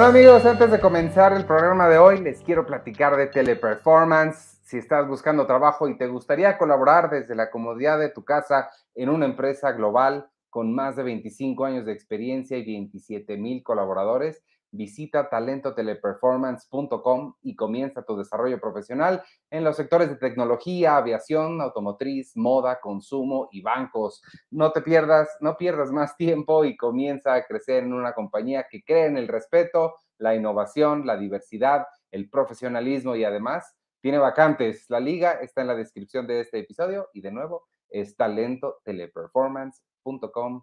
Hola 0.00 0.08
amigos, 0.08 0.46
antes 0.46 0.70
de 0.70 0.80
comenzar 0.80 1.34
el 1.34 1.44
programa 1.44 1.86
de 1.86 1.98
hoy 1.98 2.22
les 2.22 2.40
quiero 2.40 2.64
platicar 2.64 3.18
de 3.18 3.26
Teleperformance. 3.26 4.58
Si 4.62 4.78
estás 4.78 5.06
buscando 5.06 5.46
trabajo 5.46 5.90
y 5.90 5.98
te 5.98 6.06
gustaría 6.06 6.56
colaborar 6.56 7.10
desde 7.10 7.34
la 7.34 7.50
comodidad 7.50 7.98
de 7.98 8.08
tu 8.08 8.24
casa 8.24 8.70
en 8.94 9.10
una 9.10 9.26
empresa 9.26 9.72
global 9.72 10.30
con 10.48 10.74
más 10.74 10.96
de 10.96 11.02
25 11.02 11.66
años 11.66 11.84
de 11.84 11.92
experiencia 11.92 12.56
y 12.56 12.64
27 12.64 13.36
mil 13.36 13.62
colaboradores, 13.62 14.42
visita 14.72 15.28
talentoteleperformance.com 15.28 17.34
y 17.42 17.56
comienza 17.56 18.02
tu 18.02 18.16
desarrollo 18.16 18.60
profesional 18.60 19.22
en 19.50 19.64
los 19.64 19.76
sectores 19.76 20.08
de 20.08 20.16
tecnología, 20.16 20.96
aviación, 20.96 21.60
automotriz, 21.60 22.34
moda, 22.36 22.80
consumo 22.80 23.48
y 23.50 23.60
bancos. 23.62 24.22
No 24.50 24.72
te 24.72 24.80
pierdas, 24.82 25.28
no 25.40 25.56
pierdas 25.56 25.90
más 25.90 26.16
tiempo 26.16 26.64
y 26.64 26.76
comienza 26.76 27.34
a 27.34 27.44
crecer 27.44 27.82
en 27.84 27.92
una 27.92 28.14
compañía 28.14 28.66
que 28.70 28.82
cree 28.82 29.06
en 29.06 29.16
el 29.16 29.28
respeto, 29.28 29.94
la 30.18 30.34
innovación, 30.34 31.06
la 31.06 31.16
diversidad, 31.16 31.86
el 32.10 32.28
profesionalismo 32.28 33.16
y 33.16 33.24
además 33.24 33.74
tiene 34.00 34.18
vacantes. 34.18 34.86
La 34.88 35.00
liga 35.00 35.32
está 35.34 35.62
en 35.62 35.68
la 35.68 35.74
descripción 35.74 36.26
de 36.26 36.40
este 36.40 36.58
episodio 36.60 37.08
y 37.12 37.20
de 37.20 37.32
nuevo 37.32 37.68
es 37.88 38.16
talentoteleperformance.com 38.16 40.62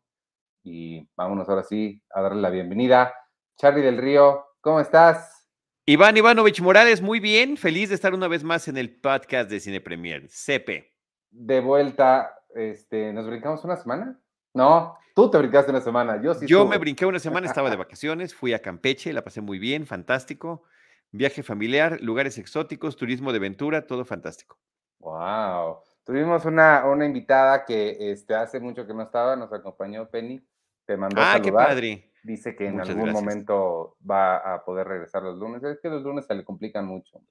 y 0.64 1.08
vámonos 1.16 1.48
ahora 1.50 1.64
sí 1.64 2.02
a 2.10 2.22
darle 2.22 2.42
la 2.42 2.50
bienvenida 2.50 3.14
Charlie 3.58 3.82
del 3.82 3.98
Río, 3.98 4.46
¿cómo 4.62 4.80
estás? 4.80 5.50
Iván 5.84 6.16
Ivanovich 6.16 6.62
Morales, 6.62 7.02
muy 7.02 7.20
bien, 7.20 7.58
feliz 7.58 7.90
de 7.90 7.96
estar 7.96 8.14
una 8.14 8.28
vez 8.28 8.44
más 8.44 8.68
en 8.68 8.78
el 8.78 9.00
podcast 9.00 9.50
de 9.50 9.60
Cine 9.60 9.82
Premier, 9.82 10.28
CP. 10.30 10.94
De 11.32 11.60
vuelta, 11.60 12.36
este, 12.54 13.12
¿nos 13.14 13.26
brincamos 13.26 13.66
una 13.66 13.76
semana? 13.76 14.22
No, 14.54 14.96
tú 15.16 15.32
te 15.32 15.40
brincaste 15.40 15.72
una 15.72 15.82
semana, 15.82 16.22
yo 16.22 16.36
sí. 16.36 16.46
Yo 16.46 16.68
me 16.68 16.78
brinqué 16.78 17.08
una 17.08 17.18
semana, 17.18 17.48
estaba 17.48 17.72
de 17.72 17.78
vacaciones, 17.78 18.36
fui 18.36 18.54
a 18.54 18.62
Campeche, 18.62 19.12
la 19.12 19.24
pasé 19.24 19.42
muy 19.42 19.58
bien, 19.58 19.88
fantástico. 19.88 20.62
Viaje 21.10 21.42
familiar, 21.42 22.00
lugares 22.00 22.38
exóticos, 22.38 22.96
turismo 22.96 23.32
de 23.32 23.40
aventura, 23.40 23.88
todo 23.88 24.06
fantástico. 24.06 24.60
Wow. 25.00 25.80
Tuvimos 26.04 26.46
una, 26.46 26.86
una 26.86 27.08
invitada 27.08 27.66
que 27.66 28.12
este, 28.12 28.36
hace 28.36 28.60
mucho 28.60 28.86
que 28.86 28.94
no 28.94 29.02
estaba, 29.02 29.36
nos 29.36 29.52
acompañó 29.52 30.08
Penny. 30.08 30.46
Te 30.86 30.96
mandó 30.96 31.20
ah, 31.20 31.40
qué 31.42 31.52
padre 31.52 32.08
dice 32.28 32.56
que 32.56 32.68
en 32.68 32.80
algún 32.82 33.12
momento 33.12 33.98
va 34.08 34.38
a 34.38 34.64
poder 34.64 34.88
regresar 34.88 35.24
los 35.24 35.38
lunes. 35.38 35.64
Es 35.64 35.80
que 35.80 35.90
los 35.90 36.04
lunes 36.04 36.26
se 36.26 36.36
le 36.36 36.44
complican 36.44 36.86
mucho. 36.86 37.22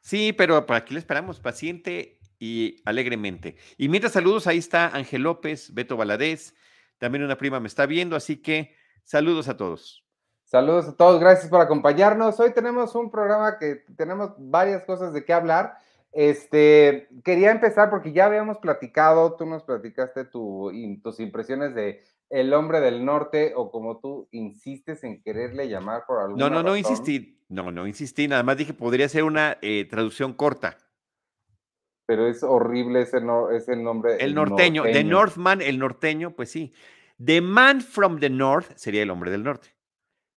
Sí, 0.00 0.32
pero 0.32 0.64
para 0.64 0.78
aquí 0.78 0.94
le 0.94 1.00
esperamos, 1.00 1.40
paciente 1.40 2.18
y 2.38 2.80
alegremente. 2.84 3.56
Y 3.76 3.88
mientras 3.88 4.12
saludos, 4.12 4.46
ahí 4.46 4.58
está 4.58 4.88
Ángel 4.88 5.22
López, 5.22 5.74
Beto 5.74 5.96
Valadez, 5.96 6.54
también 6.98 7.24
una 7.24 7.36
prima 7.36 7.60
me 7.60 7.68
está 7.68 7.86
viendo, 7.86 8.16
así 8.16 8.40
que 8.40 8.74
saludos 9.02 9.48
a 9.48 9.56
todos. 9.56 10.04
Saludos 10.44 10.88
a 10.88 10.96
todos, 10.96 11.20
gracias 11.20 11.48
por 11.50 11.60
acompañarnos. 11.60 12.38
Hoy 12.38 12.52
tenemos 12.52 12.94
un 12.94 13.10
programa 13.10 13.58
que 13.58 13.84
tenemos 13.96 14.30
varias 14.38 14.84
cosas 14.84 15.12
de 15.12 15.24
qué 15.24 15.32
hablar. 15.32 15.78
Este, 16.12 17.08
quería 17.24 17.50
empezar 17.50 17.90
porque 17.90 18.12
ya 18.12 18.26
habíamos 18.26 18.58
platicado, 18.58 19.34
tú 19.34 19.46
nos 19.46 19.64
platicaste 19.64 20.24
tu, 20.26 20.70
tus 21.02 21.18
impresiones 21.18 21.74
de 21.74 22.04
el 22.30 22.52
hombre 22.52 22.80
del 22.80 23.04
norte 23.04 23.52
o 23.54 23.70
como 23.70 24.00
tú 24.00 24.28
insistes 24.32 25.04
en 25.04 25.22
quererle 25.22 25.68
llamar 25.68 26.04
por 26.06 26.20
algún 26.20 26.38
No, 26.38 26.50
no, 26.50 26.62
no 26.62 26.76
insistí, 26.76 27.40
no, 27.48 27.70
no 27.70 27.86
insistí, 27.86 28.28
nada 28.28 28.42
más 28.42 28.56
dije 28.56 28.74
podría 28.74 29.08
ser 29.08 29.24
una 29.24 29.58
eh, 29.62 29.86
traducción 29.88 30.32
corta. 30.32 30.78
Pero 32.06 32.26
es 32.26 32.42
horrible 32.42 33.02
ese 33.02 33.20
no, 33.20 33.50
es 33.50 33.68
el 33.68 33.82
nombre. 33.82 34.16
El 34.18 34.34
norteño, 34.34 34.82
The 34.82 35.04
Northman, 35.04 35.62
el 35.62 35.78
norteño, 35.78 36.34
pues 36.34 36.50
sí. 36.50 36.74
The 37.24 37.40
Man 37.40 37.80
from 37.80 38.20
the 38.20 38.28
North 38.28 38.72
sería 38.76 39.02
el 39.02 39.10
hombre 39.10 39.30
del 39.30 39.42
norte. 39.42 39.68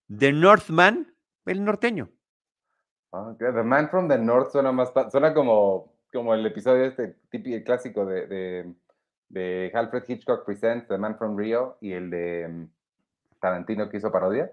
The 0.07 0.31
Northman, 0.31 1.13
el 1.45 1.65
norteño. 1.65 2.09
Ah, 3.11 3.35
the 3.37 3.63
Man 3.63 3.89
from 3.89 4.07
the 4.07 4.17
North 4.17 4.51
suena 4.51 4.71
más, 4.71 4.93
suena 5.11 5.33
como, 5.33 5.93
como 6.13 6.33
el 6.33 6.45
episodio 6.45 6.85
este 6.85 7.17
típico 7.29 7.61
clásico 7.65 8.05
de 8.05 8.27
de 8.27 8.73
Alfred 9.35 10.03
Hitchcock 10.07 10.45
Presents 10.45 10.87
The 10.87 10.97
Man 10.97 11.17
from 11.17 11.37
Rio 11.37 11.77
y 11.81 11.93
el 11.93 12.09
de 12.09 12.47
mm, 12.47 12.69
Tarantino 13.39 13.89
que 13.89 13.97
hizo 13.97 14.11
parodia. 14.11 14.51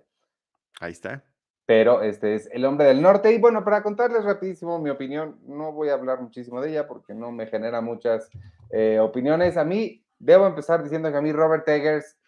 Ahí 0.80 0.92
está. 0.92 1.22
Pero 1.66 2.02
este 2.02 2.34
es 2.34 2.48
El 2.52 2.64
Hombre 2.64 2.86
del 2.86 3.00
Norte. 3.00 3.32
Y 3.32 3.38
bueno, 3.38 3.64
para 3.64 3.82
contarles 3.82 4.24
rapidísimo 4.24 4.78
mi 4.78 4.90
opinión, 4.90 5.38
no 5.46 5.72
voy 5.72 5.88
a 5.88 5.94
hablar 5.94 6.20
muchísimo 6.20 6.60
de 6.60 6.70
ella 6.70 6.86
porque 6.86 7.14
no 7.14 7.32
me 7.32 7.46
genera 7.46 7.80
muchas 7.80 8.28
eh, 8.70 8.98
opiniones. 8.98 9.56
A 9.56 9.64
mí, 9.64 10.04
debo 10.18 10.46
empezar 10.46 10.82
diciendo 10.82 11.10
que 11.10 11.16
a 11.16 11.22
mí 11.22 11.32
Robert 11.32 11.66
Eggers 11.66 12.18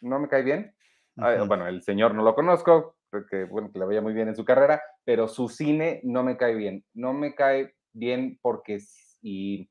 no 0.00 0.18
me 0.18 0.28
cae 0.28 0.42
bien. 0.42 0.74
bueno, 1.46 1.68
el 1.68 1.82
señor 1.82 2.14
no 2.14 2.22
lo 2.22 2.34
conozco, 2.34 2.96
porque 3.10 3.44
bueno, 3.44 3.70
que 3.72 3.78
le 3.78 3.84
vaya 3.84 4.00
muy 4.00 4.12
bien 4.12 4.28
en 4.28 4.36
su 4.36 4.44
carrera, 4.44 4.82
pero 5.04 5.28
su 5.28 5.48
cine 5.48 6.00
no 6.02 6.24
me 6.24 6.36
cae 6.36 6.54
bien. 6.54 6.84
No 6.94 7.12
me 7.12 7.34
cae 7.34 7.74
bien 7.92 8.38
porque 8.42 8.78
y 9.22 9.70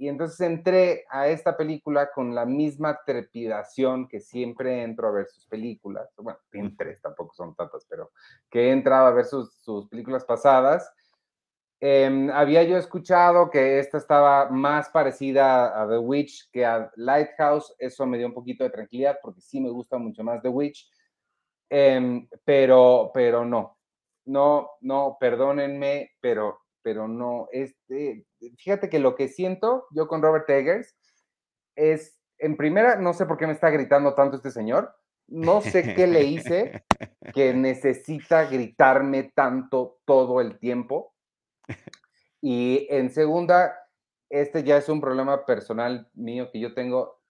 y 0.00 0.08
entonces 0.08 0.40
entré 0.40 1.04
a 1.10 1.28
esta 1.28 1.58
película 1.58 2.10
con 2.10 2.34
la 2.34 2.46
misma 2.46 2.98
trepidación 3.04 4.08
que 4.08 4.18
siempre 4.18 4.82
entro 4.82 5.06
a 5.06 5.10
ver 5.10 5.26
sus 5.26 5.44
películas. 5.44 6.08
Bueno, 6.16 6.38
entré, 6.52 6.96
tampoco 7.02 7.34
son 7.34 7.54
tantas, 7.54 7.84
pero 7.84 8.10
que 8.48 8.60
he 8.60 8.72
entrado 8.72 9.08
a 9.08 9.10
ver 9.10 9.26
sus, 9.26 9.60
películas 9.90 10.24
pasadas. 10.24 10.90
Em, 11.80 12.30
había 12.30 12.62
yo 12.62 12.78
escuchado 12.78 13.50
que 13.50 13.78
esta 13.78 13.98
estaba 13.98 14.48
más 14.48 14.88
parecida 14.88 15.82
a 15.82 15.86
The 15.86 15.98
Witch 15.98 16.50
que 16.50 16.64
a 16.64 16.90
Lighthouse. 16.96 17.74
Eso 17.78 18.06
me 18.06 18.16
dio 18.16 18.26
un 18.26 18.34
poquito 18.34 18.64
de 18.64 18.70
tranquilidad 18.70 19.18
porque 19.20 19.42
sí 19.42 19.60
me 19.60 19.68
gusta 19.68 19.98
mucho 19.98 20.24
más 20.24 20.40
The 20.40 20.48
Witch. 20.48 20.90
Em, 21.68 22.26
pero, 22.42 23.10
pero 23.12 23.44
no, 23.44 23.76
no, 24.24 24.70
no, 24.80 25.18
perdónenme, 25.20 26.12
pero 26.22 26.58
pero 26.82 27.08
no, 27.08 27.48
este, 27.52 28.26
fíjate 28.56 28.88
que 28.88 28.98
lo 28.98 29.14
que 29.14 29.28
siento 29.28 29.86
yo 29.92 30.08
con 30.08 30.22
Robert 30.22 30.48
Eggers 30.48 30.96
es, 31.76 32.20
en 32.38 32.56
primera, 32.56 32.96
no 32.96 33.12
sé 33.12 33.26
por 33.26 33.36
qué 33.36 33.46
me 33.46 33.52
está 33.52 33.70
gritando 33.70 34.14
tanto 34.14 34.36
este 34.36 34.50
señor, 34.50 34.94
no 35.30 35.60
sé 35.60 35.94
qué 35.94 36.06
le 36.06 36.24
hice 36.24 36.84
que 37.34 37.54
necesita 37.54 38.44
gritarme 38.46 39.32
tanto 39.34 40.00
todo 40.04 40.40
el 40.40 40.58
tiempo. 40.58 41.14
Y 42.40 42.86
en 42.90 43.10
segunda, 43.10 43.74
este 44.28 44.64
ya 44.64 44.76
es 44.76 44.88
un 44.88 45.00
problema 45.00 45.44
personal 45.44 46.08
mío 46.14 46.50
que 46.50 46.60
yo 46.60 46.74
tengo. 46.74 47.20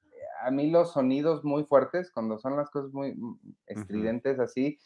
A 0.43 0.51
mí 0.51 0.71
los 0.71 0.93
sonidos 0.93 1.45
muy 1.45 1.65
fuertes, 1.65 2.11
cuando 2.11 2.39
son 2.39 2.57
las 2.57 2.71
cosas 2.71 2.93
muy 2.93 3.15
mm, 3.15 3.39
estridentes 3.67 4.39
así, 4.39 4.79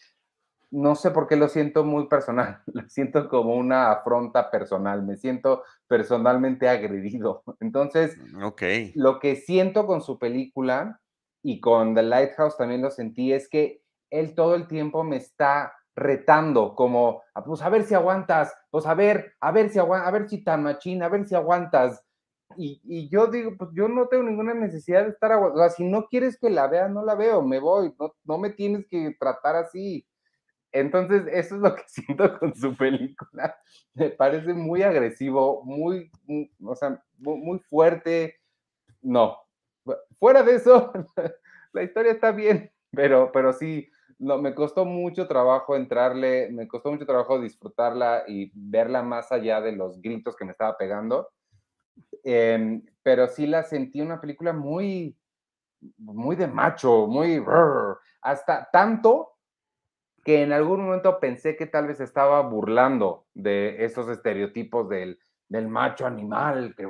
no 0.71 0.95
sé 0.95 1.11
por 1.11 1.27
qué 1.27 1.37
lo 1.37 1.49
siento 1.49 1.85
muy 1.85 2.09
personal, 2.09 2.63
lo 2.67 2.89
siento 2.89 3.29
como 3.29 3.55
una 3.55 3.91
afronta 3.91 4.51
personal, 4.51 5.03
me 5.03 5.17
siento 5.17 5.63
personalmente 5.87 6.69
agredido. 6.69 7.43
Entonces, 7.61 8.17
mm, 8.19 8.43
ok 8.45 8.63
lo 8.95 9.21
que 9.21 9.37
siento 9.37 9.87
con 9.87 10.01
su 10.01 10.19
película 10.19 11.01
y 11.43 11.61
con 11.61 11.95
The 11.95 12.03
Lighthouse 12.03 12.57
también 12.57 12.83
lo 12.83 12.91
sentí 12.91 13.33
es 13.33 13.49
que 13.49 13.83
él 14.11 14.35
todo 14.35 14.55
el 14.55 14.67
tiempo 14.69 15.05
me 15.05 15.17
está 15.17 15.73
retando, 15.97 16.75
como, 16.75 17.23
ah, 17.35 17.45
pues 17.45 17.63
a 17.63 17.69
ver 17.69 17.85
si 17.85 17.95
aguantas, 17.95 18.53
pues 18.71 18.87
a 18.87 18.95
ver, 18.95 19.35
a 19.41 19.53
ver 19.53 19.71
si 19.71 19.79
aguantas, 19.79 20.09
a 20.09 20.11
ver 20.11 20.29
si 20.29 20.43
tan 20.43 20.63
machín, 20.63 21.03
a 21.03 21.09
ver 21.09 21.27
si 21.27 21.35
aguantas. 21.35 22.03
Y, 22.57 23.09
yo 23.09 23.27
digo, 23.27 23.53
pues 23.59 23.71
yo 23.75 23.89
no 23.89 24.07
tengo 24.07 24.23
ninguna 24.23 24.55
necesidad 24.55 25.05
de 25.05 25.11
estar 25.11 25.33
aguantando. 25.33 25.69
si 25.71 25.85
no 25.85 26.07
quieres 26.07 26.39
que 26.39 26.51
la 26.51 26.69
vea, 26.69 26.89
no 26.89 27.05
la 27.05 27.15
veo, 27.15 27.43
me 27.43 27.59
voy, 27.59 27.93
no, 27.99 28.15
no 28.25 28.39
me 28.39 28.51
tienes 28.51 28.87
que 28.89 29.17
tratar 29.19 29.57
así 29.57 30.07
entonces, 30.75 31.23
eso 31.31 31.55
es 31.55 31.61
lo 31.61 31.75
que 31.77 31.85
siento 31.87 32.39
con 32.39 32.55
su 32.55 32.77
película. 32.77 33.57
Me 33.95 34.11
parece 34.11 34.53
muy 34.53 34.83
agresivo, 34.83 35.63
muy, 35.65 36.11
o 36.63 36.75
sea, 36.75 37.03
muy, 37.17 37.61
fuerte. 37.61 38.41
No. 39.01 39.39
Fuera 40.19 40.43
de 40.43 40.57
eso, 40.57 40.93
la 41.73 41.83
historia 41.83 42.13
está 42.13 42.33
bien, 42.33 42.73
pero, 42.91 43.31
pero 43.31 43.53
sí, 43.53 43.89
no, 44.19 44.39
me 44.39 44.55
costó 44.55 44.85
mucho 44.85 45.29
trabajo 45.29 45.77
entrarle, 45.77 46.51
me 46.51 46.67
costó 46.67 46.91
mucho 46.91 47.07
trabajo 47.07 47.41
disfrutarla 47.41 48.25
y 48.27 48.51
verla 48.55 49.03
más 49.03 49.31
allá 49.31 49.61
de 49.61 49.73
los 49.73 50.01
gritos 50.01 50.35
que 50.35 50.45
me 50.45 50.53
estaba 50.53 50.77
pegando. 50.77 51.29
Em, 52.25 52.85
pero 53.03 53.29
sí 53.29 53.47
la 53.47 53.63
sentí 53.63 54.01
una 54.01 54.21
película 54.21 54.53
muy, 54.53 55.17
muy 55.99 56.35
de 56.35 56.49
macho, 56.49 57.07
muy... 57.07 57.45
hasta 58.23 58.69
tanto 58.73 59.34
que 60.25 60.43
en 60.43 60.53
algún 60.53 60.85
momento 60.85 61.21
pensé 61.21 61.55
que 61.55 61.67
tal 61.67 61.87
vez 61.87 62.01
estaba 62.01 62.41
burlando 62.41 63.27
de 63.35 63.85
esos 63.85 64.09
estereotipos 64.09 64.89
del, 64.89 65.19
del 65.49 65.69
macho 65.69 66.07
animal. 66.07 66.75
Que... 66.77 66.87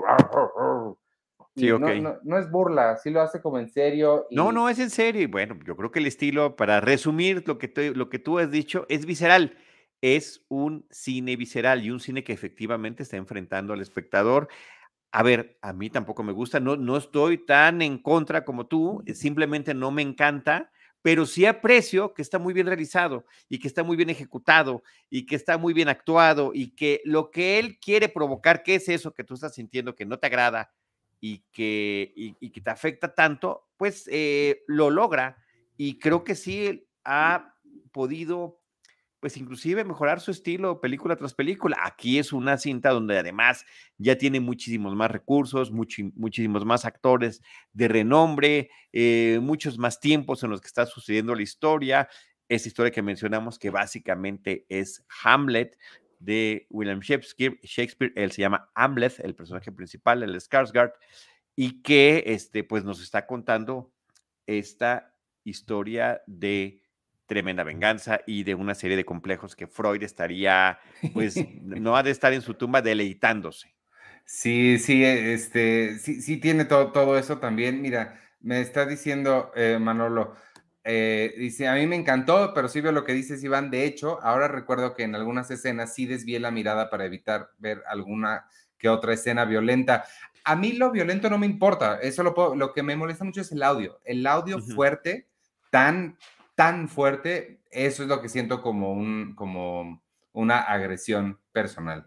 Sí, 1.56 1.68
no, 1.68 2.38
es 2.38 2.50
burla, 2.50 2.96
sí 2.96 3.10
lo 3.10 3.20
hace 3.20 3.42
como 3.42 3.58
en 3.58 3.68
serio. 3.68 4.26
No, 4.30 4.52
no 4.52 4.68
es 4.68 4.78
en 4.78 4.90
serio. 4.90 5.22
Y 5.22 5.26
bueno, 5.26 5.58
yo 5.64 5.76
creo 5.76 5.90
que 5.90 5.98
el 5.98 6.06
estilo, 6.06 6.56
para 6.56 6.80
resumir 6.80 7.42
lo 7.46 7.58
que, 7.58 7.92
lo 7.94 8.08
que 8.08 8.18
tú 8.18 8.38
has 8.38 8.50
dicho, 8.50 8.86
es 8.88 9.04
visceral. 9.04 9.56
Es 10.00 10.44
un 10.48 10.86
cine 10.90 11.36
visceral 11.36 11.84
y 11.84 11.90
un 11.90 12.00
cine 12.00 12.24
que 12.24 12.32
efectivamente 12.32 13.02
está 13.02 13.16
enfrentando 13.16 13.72
al 13.72 13.80
espectador. 13.80 14.48
A 15.10 15.22
ver, 15.22 15.58
a 15.62 15.72
mí 15.72 15.90
tampoco 15.90 16.22
me 16.22 16.32
gusta, 16.32 16.60
no, 16.60 16.76
no 16.76 16.96
estoy 16.96 17.38
tan 17.38 17.82
en 17.82 17.98
contra 17.98 18.44
como 18.44 18.66
tú, 18.66 19.02
simplemente 19.14 19.72
no 19.72 19.92
me 19.92 20.02
encanta 20.02 20.72
pero 21.04 21.26
sí 21.26 21.44
aprecio 21.44 22.14
que 22.14 22.22
está 22.22 22.38
muy 22.38 22.54
bien 22.54 22.66
realizado 22.66 23.26
y 23.50 23.58
que 23.58 23.68
está 23.68 23.82
muy 23.82 23.94
bien 23.94 24.08
ejecutado 24.08 24.82
y 25.10 25.26
que 25.26 25.36
está 25.36 25.58
muy 25.58 25.74
bien 25.74 25.90
actuado 25.90 26.52
y 26.54 26.70
que 26.70 27.02
lo 27.04 27.30
que 27.30 27.58
él 27.58 27.78
quiere 27.78 28.08
provocar, 28.08 28.62
que 28.62 28.76
es 28.76 28.88
eso 28.88 29.12
que 29.12 29.22
tú 29.22 29.34
estás 29.34 29.54
sintiendo 29.54 29.94
que 29.94 30.06
no 30.06 30.18
te 30.18 30.28
agrada 30.28 30.72
y 31.20 31.44
que, 31.52 32.10
y, 32.16 32.48
que 32.48 32.60
te 32.62 32.70
afecta 32.70 33.14
tanto, 33.14 33.68
pues 33.76 34.08
eh, 34.10 34.62
lo 34.66 34.88
logra 34.88 35.36
y 35.76 35.98
creo 35.98 36.24
que 36.24 36.34
sí 36.34 36.88
ha 37.04 37.54
podido 37.92 38.62
pues 39.24 39.38
inclusive 39.38 39.84
mejorar 39.84 40.20
su 40.20 40.32
estilo 40.32 40.82
película 40.82 41.16
tras 41.16 41.32
película. 41.32 41.78
Aquí 41.82 42.18
es 42.18 42.30
una 42.30 42.58
cinta 42.58 42.90
donde 42.90 43.18
además 43.18 43.64
ya 43.96 44.18
tiene 44.18 44.38
muchísimos 44.38 44.94
más 44.94 45.10
recursos, 45.10 45.72
muchísimos 45.72 46.66
más 46.66 46.84
actores 46.84 47.40
de 47.72 47.88
renombre, 47.88 48.68
eh, 48.92 49.38
muchos 49.40 49.78
más 49.78 49.98
tiempos 49.98 50.42
en 50.42 50.50
los 50.50 50.60
que 50.60 50.66
está 50.66 50.84
sucediendo 50.84 51.34
la 51.34 51.40
historia. 51.40 52.06
Esa 52.50 52.68
historia 52.68 52.92
que 52.92 53.00
mencionamos 53.00 53.58
que 53.58 53.70
básicamente 53.70 54.66
es 54.68 55.02
Hamlet 55.22 55.78
de 56.18 56.66
William 56.68 57.00
Shakespeare. 57.00 57.58
Shakespeare, 57.62 58.12
él 58.16 58.30
se 58.30 58.42
llama 58.42 58.70
Hamlet, 58.74 59.20
el 59.20 59.34
personaje 59.34 59.72
principal, 59.72 60.22
el 60.22 60.34
Skarsgård, 60.34 60.92
y 61.56 61.80
que 61.80 62.24
este, 62.26 62.62
pues 62.62 62.84
nos 62.84 63.00
está 63.00 63.26
contando 63.26 63.90
esta 64.46 65.16
historia 65.44 66.22
de 66.26 66.83
tremenda 67.26 67.64
venganza 67.64 68.20
y 68.26 68.44
de 68.44 68.54
una 68.54 68.74
serie 68.74 68.96
de 68.96 69.04
complejos 69.04 69.56
que 69.56 69.66
Freud 69.66 70.02
estaría, 70.02 70.78
pues, 71.12 71.36
no 71.62 71.96
ha 71.96 72.02
de 72.02 72.10
estar 72.10 72.32
en 72.32 72.42
su 72.42 72.54
tumba 72.54 72.82
deleitándose. 72.82 73.74
Sí, 74.24 74.78
sí, 74.78 75.04
este, 75.04 75.98
sí, 75.98 76.22
sí 76.22 76.38
tiene 76.38 76.64
todo, 76.64 76.92
todo 76.92 77.18
eso 77.18 77.38
también. 77.38 77.82
Mira, 77.82 78.20
me 78.40 78.60
está 78.60 78.86
diciendo 78.86 79.52
eh, 79.54 79.78
Manolo, 79.80 80.34
eh, 80.82 81.34
dice, 81.38 81.66
a 81.66 81.74
mí 81.74 81.86
me 81.86 81.96
encantó, 81.96 82.52
pero 82.54 82.68
sí 82.68 82.80
veo 82.80 82.92
lo 82.92 83.04
que 83.04 83.14
dices, 83.14 83.42
Iván. 83.42 83.70
De 83.70 83.84
hecho, 83.84 84.22
ahora 84.22 84.48
recuerdo 84.48 84.94
que 84.94 85.02
en 85.02 85.14
algunas 85.14 85.50
escenas 85.50 85.94
sí 85.94 86.06
desvié 86.06 86.40
la 86.40 86.50
mirada 86.50 86.90
para 86.90 87.06
evitar 87.06 87.50
ver 87.58 87.82
alguna 87.86 88.46
que 88.78 88.88
otra 88.88 89.14
escena 89.14 89.46
violenta. 89.46 90.04
A 90.44 90.56
mí 90.56 90.72
lo 90.72 90.90
violento 90.90 91.30
no 91.30 91.38
me 91.38 91.46
importa, 91.46 91.98
eso 92.02 92.22
lo, 92.22 92.54
lo 92.54 92.72
que 92.74 92.82
me 92.82 92.96
molesta 92.96 93.24
mucho 93.24 93.40
es 93.40 93.50
el 93.52 93.62
audio. 93.62 93.98
El 94.04 94.26
audio 94.26 94.58
fuerte, 94.58 95.26
tan 95.70 96.18
tan 96.54 96.88
fuerte, 96.88 97.60
eso 97.70 98.02
es 98.02 98.08
lo 98.08 98.20
que 98.20 98.28
siento 98.28 98.62
como, 98.62 98.92
un, 98.92 99.34
como 99.34 100.02
una 100.32 100.60
agresión 100.60 101.40
personal. 101.52 102.06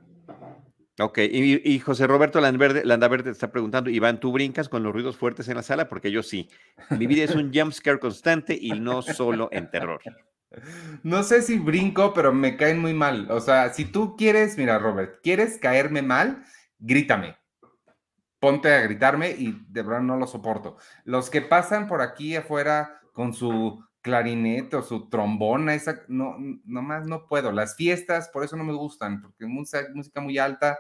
Ok, 1.00 1.20
y, 1.20 1.80
José 1.80 2.08
Roberto 2.08 2.42
Landaverde, 2.42 3.24
te 3.24 3.30
está 3.30 3.52
preguntando, 3.52 3.92
Iván, 3.92 4.20
¿tú 4.20 4.32
brincas 4.32 4.68
con 4.68 4.82
los 4.82 4.92
ruidos 4.92 5.16
fuertes 5.16 5.48
en 5.48 5.56
la 5.56 5.62
sala? 5.62 5.88
Porque 5.88 6.10
yo 6.10 6.24
sí. 6.24 6.50
Mi 6.90 7.06
vida 7.06 7.24
es 7.24 7.36
un 7.36 7.54
jumpscare 7.54 8.00
constante 8.00 8.58
y 8.60 8.72
no 8.72 9.04
solo 9.04 9.48
en 9.52 9.70
terror. 9.70 10.02
No 11.04 11.22
sé 11.22 11.44
si 11.44 11.60
brinco, 11.60 12.14
pero 12.16 12.34
me 12.34 12.58
caen 12.58 12.80
muy 12.80 12.96
mal. 12.96 13.30
O 13.30 13.40
sea, 13.42 13.72
si 13.74 13.86
tú 13.86 14.16
quieres, 14.16 14.58
mira, 14.58 14.80
Robert, 14.80 15.20
quieres 15.22 15.60
caerme 15.60 16.02
mal, 16.02 16.44
grítame. 16.80 17.38
Ponte 18.40 18.74
a 18.74 18.82
gritarme 18.82 19.32
y 19.32 19.66
de 19.70 19.84
verdad 19.84 20.02
no 20.02 20.18
lo 20.18 20.26
soporto. 20.26 20.78
Los 21.04 21.30
que 21.30 21.42
pasan 21.42 21.88
por 21.88 22.02
aquí 22.02 22.36
afuera 22.36 23.02
con 23.14 23.34
su 23.34 23.84
clarinete 24.08 24.78
o 24.78 24.82
su 24.82 25.10
trombona, 25.10 25.76
esa, 25.76 26.02
no, 26.08 26.38
nomás 26.64 27.06
no 27.06 27.28
puedo. 27.28 27.52
Las 27.52 27.76
fiestas, 27.76 28.30
por 28.30 28.46
eso 28.46 28.56
no 28.56 28.64
me 28.64 28.72
gustan, 28.72 29.22
porque 29.22 29.46
música, 29.46 29.86
música 29.94 30.22
muy 30.22 30.38
alta. 30.38 30.80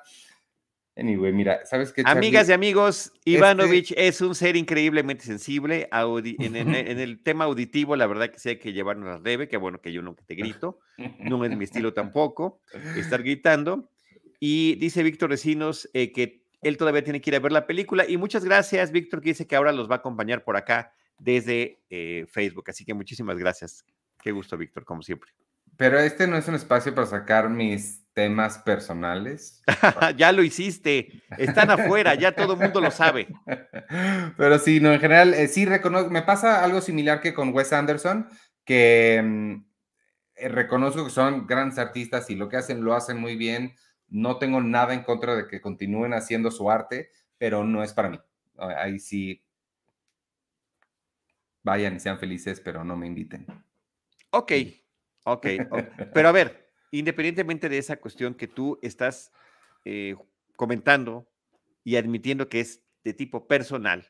Anyway, 0.95 1.33
mira, 1.33 1.65
¿sabes 1.65 1.91
qué? 1.91 2.03
Amigas 2.05 2.47
y 2.47 2.53
amigos, 2.53 3.11
Ivanovich 3.25 3.93
es 3.97 4.21
un 4.21 4.33
ser 4.33 4.55
increíblemente 4.55 5.25
sensible 5.25 5.89
en, 5.91 6.55
el 6.55 7.21
tema 7.21 7.43
auditivo, 7.43 7.97
la 7.97 8.07
verdad 8.07 8.29
que 8.29 8.39
sí 8.39 8.47
hay 8.47 8.59
que 8.59 8.71
llevarnos 8.71 9.09
la 9.09 9.19
debe, 9.19 9.49
que 9.49 9.57
bueno 9.57 9.81
que 9.81 9.91
yo 9.91 10.01
nunca 10.01 10.23
te 10.25 10.35
grito, 10.35 10.79
no 11.19 11.43
es 11.43 11.55
mi 11.55 11.65
estilo 11.65 11.93
tampoco, 11.93 12.61
estar 12.95 13.21
gritando. 13.23 13.91
Y 14.39 14.75
dice 14.75 15.03
Víctor 15.03 15.31
Recinos 15.31 15.89
eh, 15.93 16.13
que 16.13 16.45
él 16.61 16.77
todavía 16.77 17.03
tiene 17.03 17.19
que 17.19 17.29
ir 17.31 17.35
a 17.35 17.39
ver 17.39 17.51
la 17.51 17.67
película. 17.67 18.05
Y 18.07 18.15
muchas 18.15 18.45
gracias, 18.45 18.91
Víctor, 18.93 19.19
que 19.19 19.29
dice 19.29 19.47
que 19.47 19.57
ahora 19.57 19.73
los 19.73 19.89
va 19.89 19.95
a 19.95 19.97
acompañar 19.97 20.45
por 20.45 20.55
acá 20.55 20.93
desde 21.17 21.79
eh, 21.89 22.25
Facebook. 22.29 22.69
Así 22.69 22.85
que 22.85 22.93
muchísimas 22.93 23.37
gracias. 23.37 23.85
Qué 24.21 24.31
gusto, 24.31 24.57
Víctor, 24.57 24.85
como 24.85 25.01
siempre. 25.01 25.31
Pero 25.77 25.99
este 25.99 26.27
no 26.27 26.37
es 26.37 26.47
un 26.47 26.55
espacio 26.55 26.93
para 26.95 27.05
sacar 27.05 27.49
mis 27.49 28.03
temas 28.13 28.57
personales. 28.57 29.61
ya 30.17 30.31
lo 30.31 30.41
hiciste. 30.41 31.21
Están 31.37 31.69
afuera, 31.69 32.15
ya 32.15 32.31
todo 32.31 32.53
el 32.53 32.59
mundo 32.59 32.81
lo 32.81 32.89
sabe. 32.89 33.27
Pero 34.37 34.57
sí, 34.57 34.79
no, 34.79 34.91
en 34.91 34.99
general, 34.99 35.35
eh, 35.35 35.47
sí 35.47 35.65
reconozco, 35.65 36.09
me 36.09 36.23
pasa 36.23 36.63
algo 36.63 36.81
similar 36.81 37.21
que 37.21 37.35
con 37.35 37.53
Wes 37.53 37.73
Anderson, 37.73 38.27
que 38.65 39.21
mm, 39.23 39.65
eh, 40.35 40.49
reconozco 40.49 41.05
que 41.05 41.11
son 41.11 41.45
grandes 41.45 41.77
artistas 41.77 42.27
y 42.31 42.35
lo 42.35 42.49
que 42.49 42.57
hacen 42.57 42.83
lo 42.83 42.95
hacen 42.95 43.19
muy 43.19 43.35
bien. 43.35 43.75
No 44.09 44.39
tengo 44.39 44.61
nada 44.61 44.95
en 44.95 45.03
contra 45.03 45.35
de 45.35 45.47
que 45.47 45.61
continúen 45.61 46.13
haciendo 46.13 46.49
su 46.49 46.71
arte, 46.71 47.11
pero 47.37 47.63
no 47.63 47.83
es 47.83 47.93
para 47.93 48.09
mí. 48.09 48.19
Ahí 48.57 48.97
sí 48.97 49.43
vayan 51.67 51.97
y 51.97 51.99
sean 51.99 52.17
felices, 52.17 52.61
pero 52.61 52.83
no 52.83 52.95
me 52.95 53.05
inviten. 53.05 53.45
Ok, 54.31 54.53
ok. 55.25 55.45
Pero 56.13 56.29
a 56.29 56.31
ver, 56.31 56.71
independientemente 56.91 57.67
de 57.67 57.77
esa 57.77 57.97
cuestión 57.97 58.33
que 58.33 58.47
tú 58.47 58.79
estás 58.81 59.31
eh, 59.83 60.15
comentando 60.55 61.29
y 61.83 61.97
admitiendo 61.97 62.47
que 62.47 62.61
es 62.61 62.81
de 63.03 63.13
tipo 63.13 63.47
personal, 63.47 64.07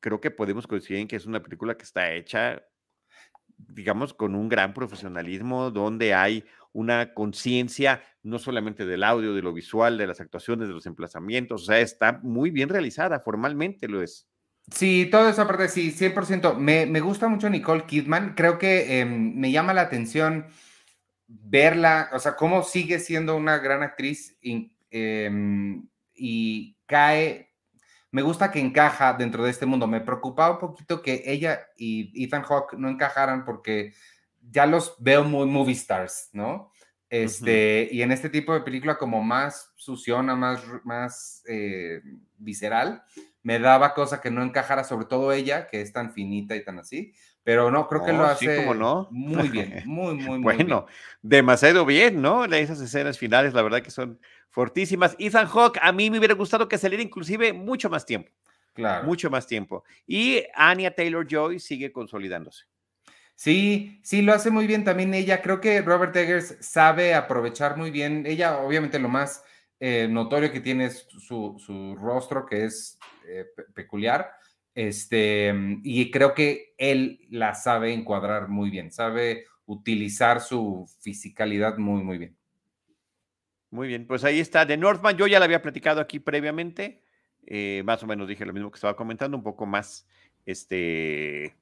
creo 0.00 0.20
que 0.20 0.30
podemos 0.30 0.66
coincidir 0.66 1.00
en 1.00 1.08
que 1.08 1.16
es 1.16 1.26
una 1.26 1.42
película 1.42 1.76
que 1.76 1.84
está 1.84 2.12
hecha, 2.12 2.62
digamos, 3.56 4.12
con 4.12 4.34
un 4.34 4.48
gran 4.48 4.74
profesionalismo, 4.74 5.70
donde 5.70 6.12
hay 6.12 6.44
una 6.72 7.14
conciencia 7.14 8.02
no 8.22 8.38
solamente 8.38 8.84
del 8.84 9.02
audio, 9.02 9.34
de 9.34 9.42
lo 9.42 9.54
visual, 9.54 9.96
de 9.96 10.06
las 10.06 10.20
actuaciones, 10.20 10.68
de 10.68 10.74
los 10.74 10.86
emplazamientos, 10.86 11.62
o 11.62 11.64
sea, 11.64 11.80
está 11.80 12.20
muy 12.22 12.50
bien 12.50 12.68
realizada, 12.68 13.20
formalmente 13.20 13.88
lo 13.88 14.02
es. 14.02 14.28
Sí, 14.70 15.08
todo 15.10 15.28
eso 15.28 15.42
aparte, 15.42 15.68
sí, 15.68 15.92
100%. 15.92 16.54
Me, 16.56 16.86
me 16.86 17.00
gusta 17.00 17.28
mucho 17.28 17.48
Nicole 17.48 17.84
Kidman. 17.84 18.34
Creo 18.34 18.58
que 18.58 19.00
em, 19.00 19.34
me 19.34 19.50
llama 19.50 19.74
la 19.74 19.82
atención 19.82 20.46
verla, 21.26 22.08
o 22.12 22.18
sea, 22.18 22.36
cómo 22.36 22.62
sigue 22.62 22.98
siendo 22.98 23.36
una 23.36 23.58
gran 23.58 23.82
actriz 23.82 24.36
y, 24.40 24.72
em, 24.90 25.86
y 26.14 26.76
cae. 26.86 27.54
Me 28.10 28.22
gusta 28.22 28.50
que 28.50 28.60
encaja 28.60 29.14
dentro 29.14 29.44
de 29.44 29.50
este 29.50 29.66
mundo. 29.66 29.86
Me 29.86 30.00
preocupaba 30.00 30.54
un 30.54 30.58
poquito 30.58 31.02
que 31.02 31.22
ella 31.26 31.60
y 31.76 32.24
Ethan 32.24 32.42
Hawke 32.42 32.74
no 32.78 32.88
encajaran 32.88 33.44
porque 33.44 33.92
ya 34.50 34.66
los 34.66 34.96
veo 34.98 35.24
muy 35.24 35.46
movie 35.46 35.74
stars, 35.74 36.30
¿no? 36.32 36.72
Este, 37.10 37.88
Y 37.90 38.02
en 38.02 38.12
este 38.12 38.28
tipo 38.28 38.52
de 38.52 38.60
película 38.60 38.98
como 38.98 39.22
más 39.22 39.72
suciona, 39.76 40.36
más, 40.36 40.62
más 40.84 41.42
eh, 41.48 42.02
visceral, 42.36 43.02
me 43.48 43.58
daba 43.58 43.94
cosa 43.94 44.20
que 44.20 44.30
no 44.30 44.42
encajara, 44.42 44.84
sobre 44.84 45.06
todo 45.06 45.32
ella, 45.32 45.68
que 45.68 45.80
es 45.80 45.90
tan 45.90 46.12
finita 46.12 46.54
y 46.54 46.62
tan 46.62 46.78
así. 46.80 47.14
Pero 47.42 47.70
no, 47.70 47.88
creo 47.88 48.04
que 48.04 48.12
lo 48.12 48.24
hace 48.24 48.74
no. 48.74 49.08
muy 49.10 49.48
bien, 49.48 49.82
muy, 49.86 50.16
muy, 50.16 50.38
muy 50.38 50.42
bueno, 50.42 50.84
demasiado 51.22 51.86
bien, 51.86 52.20
¿no? 52.20 52.44
Esas 52.44 52.78
escenas 52.78 53.16
finales, 53.16 53.54
la 53.54 53.62
verdad 53.62 53.80
que 53.80 53.90
son 53.90 54.20
fortísimas. 54.50 55.16
Ethan 55.18 55.46
Hawke, 55.46 55.78
a 55.80 55.92
mí 55.92 56.10
me 56.10 56.18
hubiera 56.18 56.34
gustado 56.34 56.68
que 56.68 56.76
saliera 56.76 57.02
inclusive 57.02 57.54
mucho 57.54 57.88
más 57.88 58.04
tiempo. 58.04 58.30
Claro. 58.74 59.06
Mucho 59.06 59.30
más 59.30 59.46
tiempo. 59.46 59.82
Y 60.06 60.42
Anya 60.54 60.94
Taylor 60.94 61.26
Joy 61.26 61.58
sigue 61.58 61.90
consolidándose. 61.90 62.66
Sí, 63.34 63.98
sí, 64.02 64.20
lo 64.20 64.34
hace 64.34 64.50
muy 64.50 64.66
bien 64.66 64.84
también 64.84 65.14
ella. 65.14 65.40
Creo 65.40 65.58
que 65.62 65.80
Robert 65.80 66.14
Eggers 66.14 66.58
sabe 66.60 67.14
aprovechar 67.14 67.78
muy 67.78 67.90
bien. 67.90 68.26
Ella, 68.26 68.58
obviamente, 68.58 68.98
lo 68.98 69.08
más 69.08 69.42
eh, 69.80 70.08
notorio 70.10 70.50
que 70.50 70.60
tiene 70.60 70.86
es 70.86 71.06
su, 71.08 71.96
rostro, 72.00 72.46
que 72.46 72.64
es 72.64 72.98
eh, 73.28 73.46
peculiar. 73.74 74.30
Este, 74.74 75.52
y 75.82 76.10
creo 76.10 76.34
que 76.34 76.74
él 76.78 77.26
la 77.30 77.54
sabe 77.54 77.92
encuadrar 77.92 78.48
muy 78.48 78.70
bien, 78.70 78.92
sabe 78.92 79.44
utilizar 79.66 80.40
su 80.40 80.88
fisicalidad 81.00 81.78
muy, 81.78 82.02
muy 82.02 82.18
bien. 82.18 82.36
Muy 83.70 83.88
bien, 83.88 84.06
pues 84.06 84.24
ahí 84.24 84.40
está. 84.40 84.64
De 84.64 84.76
Northman, 84.76 85.16
yo 85.16 85.26
ya 85.26 85.38
la 85.38 85.44
había 85.44 85.62
platicado 85.62 86.00
aquí 86.00 86.20
previamente. 86.20 87.02
Eh, 87.46 87.82
más 87.84 88.02
o 88.02 88.06
menos 88.06 88.28
dije 88.28 88.46
lo 88.46 88.52
mismo 88.52 88.70
que 88.70 88.76
estaba 88.76 88.96
comentando, 88.96 89.36
un 89.36 89.42
poco 89.42 89.66
más 89.66 90.06
este 90.46 91.56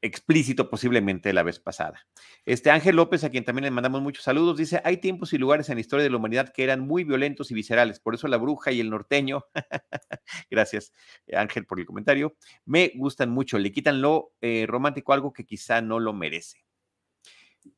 explícito 0.00 0.70
posiblemente 0.70 1.32
la 1.32 1.42
vez 1.42 1.58
pasada. 1.58 2.06
Este 2.44 2.70
Ángel 2.70 2.96
López, 2.96 3.24
a 3.24 3.30
quien 3.30 3.44
también 3.44 3.64
le 3.64 3.70
mandamos 3.70 4.02
muchos 4.02 4.24
saludos, 4.24 4.56
dice, 4.56 4.80
hay 4.84 4.98
tiempos 4.98 5.32
y 5.32 5.38
lugares 5.38 5.68
en 5.68 5.76
la 5.76 5.80
historia 5.80 6.04
de 6.04 6.10
la 6.10 6.16
humanidad 6.16 6.52
que 6.52 6.64
eran 6.64 6.80
muy 6.80 7.04
violentos 7.04 7.50
y 7.50 7.54
viscerales, 7.54 8.00
por 8.00 8.14
eso 8.14 8.28
la 8.28 8.36
bruja 8.36 8.72
y 8.72 8.80
el 8.80 8.90
norteño, 8.90 9.44
gracias 10.50 10.92
Ángel 11.32 11.66
por 11.66 11.80
el 11.80 11.86
comentario, 11.86 12.36
me 12.64 12.92
gustan 12.94 13.30
mucho, 13.30 13.58
le 13.58 13.72
quitan 13.72 14.00
lo 14.00 14.32
eh, 14.40 14.66
romántico 14.68 15.12
algo 15.12 15.32
que 15.32 15.44
quizá 15.44 15.80
no 15.80 16.00
lo 16.00 16.12
merece. 16.12 16.64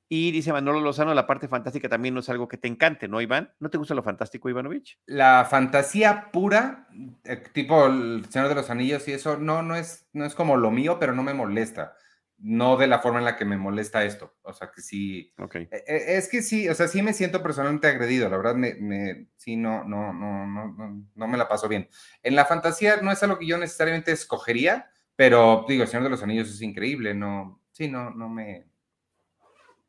Y 0.09 0.33
dice 0.33 0.53
Manolo 0.53 0.81
Lozano, 0.81 1.15
la 1.15 1.27
parte 1.27 1.49
fantástica 1.49 1.89
también 1.89 2.15
no 2.15 2.21
es 2.21 2.29
algo 2.29 2.47
que 2.47 2.59
te 2.59 2.69
encante, 2.69 3.09
¿no, 3.09 3.21
Iván? 3.21 3.53
¿No 3.59 3.71
te 3.71 3.79
gusta 3.79 3.95
lo 3.95 4.03
fantástico, 4.03 4.49
Ivanovich? 4.51 4.99
La 5.07 5.47
fantasía 5.49 6.31
pura, 6.31 6.89
eh, 7.25 7.43
tipo 7.53 7.87
El 7.87 8.27
Señor 8.29 8.49
de 8.49 8.55
los 8.55 8.69
Anillos 8.71 9.09
y 9.09 9.13
eso, 9.13 9.39
no, 9.39 9.63
no 9.63 9.75
es, 9.77 10.07
no 10.13 10.25
es 10.27 10.35
como 10.35 10.57
lo 10.57 10.71
mío, 10.71 10.99
pero 11.01 11.15
no 11.15 11.23
me 11.23 11.35
molesta. 11.35 11.97
no 12.39 12.77
de 12.77 12.87
la 12.87 12.99
forma 12.99 13.21
en 13.21 13.25
la 13.25 13.37
que 13.37 13.45
me 13.45 13.57
molesta 13.57 14.05
esto. 14.05 14.37
O 14.43 14.53
sea, 14.53 14.71
que 14.71 14.83
sí. 14.83 15.33
Okay. 15.39 15.69
E, 15.71 15.85
e, 15.87 16.17
es 16.19 16.29
que 16.29 16.43
sí, 16.43 16.69
o 16.69 16.75
sea, 16.75 16.89
sí 16.89 17.03
me 17.03 17.13
siento 17.15 17.43
personalmente 17.43 17.87
agredido. 17.89 18.29
La 18.29 18.37
verdad, 18.37 18.55
me, 18.55 18.75
me 18.75 19.29
sí, 19.37 19.57
no, 19.57 19.85
no, 19.85 20.13
no, 20.13 20.47
no, 20.47 21.07
no 21.15 21.27
me 21.29 21.39
la 21.39 21.49
paso 21.49 21.69
bien. 21.69 21.89
En 22.23 22.37
la 22.37 22.45
fantasía 22.45 22.99
no 23.03 23.11
es 23.13 23.23
algo 23.23 23.39
que 23.39 23.47
yo 23.47 23.57
necesariamente 23.59 24.13
escogería, 24.13 24.91
pero 25.17 25.65
digo, 25.69 25.85
El 25.85 25.89
Señor 25.89 26.05
de 26.05 26.11
los 26.11 26.23
Anillos 26.23 26.51
es 26.51 26.61
increíble. 26.63 27.15
No, 27.15 27.63
sí, 27.73 27.89
no, 27.89 28.11
no 28.11 28.29
me, 28.29 28.67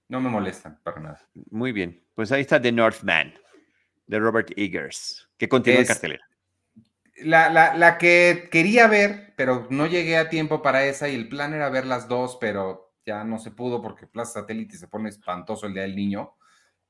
no 0.08 0.22
me 0.22 0.30
molestan 0.30 0.80
para 0.84 1.00
nada. 1.00 1.30
Muy 1.50 1.72
bien. 1.72 2.04
Pues 2.14 2.32
ahí 2.32 2.42
está 2.42 2.62
The 2.62 2.72
Northman, 2.72 3.34
de 4.08 4.20
Robert 4.20 4.52
Eggers, 4.56 5.30
que 5.38 5.50
continúa 5.50 5.82
en 5.82 5.88
cartelera. 5.88 6.26
La, 7.18 7.50
la, 7.50 7.76
la, 7.76 7.98
que 7.98 8.50
quería 8.52 8.88
ver, 8.88 9.34
pero 9.38 9.68
no 9.70 9.88
llegué 9.88 10.18
a 10.18 10.30
tiempo 10.30 10.62
para 10.62 10.86
esa 10.86 11.08
y 11.08 11.16
el 11.16 11.30
plan 11.30 11.54
era 11.54 11.70
ver 11.70 11.86
las 11.86 12.08
dos, 12.08 12.38
pero 12.42 12.94
ya 13.06 13.24
no 13.24 13.40
se 13.40 13.52
pudo 13.52 13.82
porque 13.82 14.08
Plaza 14.08 14.42
Satélite 14.42 14.78
se 14.78 14.88
pone 14.88 15.10
espantoso 15.10 15.68
el 15.68 15.74
día 15.74 15.84
del 15.84 15.96
niño. 15.96 16.36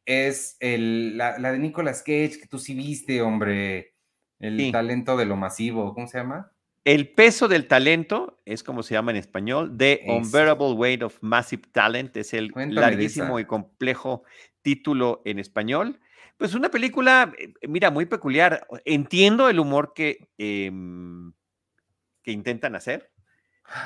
Es 0.05 0.57
el, 0.59 1.17
la, 1.17 1.37
la, 1.37 1.51
de 1.51 1.59
Nicolas 1.59 1.99
Cage, 2.01 2.39
que 2.39 2.47
tú 2.47 2.59
sí 2.59 2.73
viste, 2.73 3.21
hombre. 3.21 3.93
El 4.39 4.71
talento 4.71 5.15
de 5.15 5.25
lo 5.25 5.37
masivo, 5.37 5.93
¿cómo 5.93 6.07
se 6.07 6.17
llama? 6.17 6.51
El 6.85 7.09
peso 7.09 7.47
del 7.47 7.67
talento 7.67 8.39
es 8.45 8.61
como 8.61 8.83
se 8.83 8.93
llama 8.93 9.09
en 9.09 9.17
español, 9.17 9.75
The 9.75 10.03
Unbearable 10.07 10.73
Weight 10.73 11.01
of 11.01 11.17
Massive 11.19 11.63
Talent, 11.71 12.15
es 12.15 12.31
el 12.35 12.51
larguísimo 12.55 13.39
y 13.39 13.45
complejo 13.45 14.23
título 14.61 15.23
en 15.25 15.39
español. 15.39 15.99
Pues 16.37 16.53
una 16.53 16.69
película, 16.69 17.33
eh, 17.39 17.53
mira, 17.67 17.89
muy 17.89 18.05
peculiar. 18.05 18.67
Entiendo 18.85 19.49
el 19.49 19.59
humor 19.59 19.93
que, 19.95 20.29
em, 20.37 21.33
que 22.21 22.31
intentan 22.31 22.75
hacer. 22.75 23.11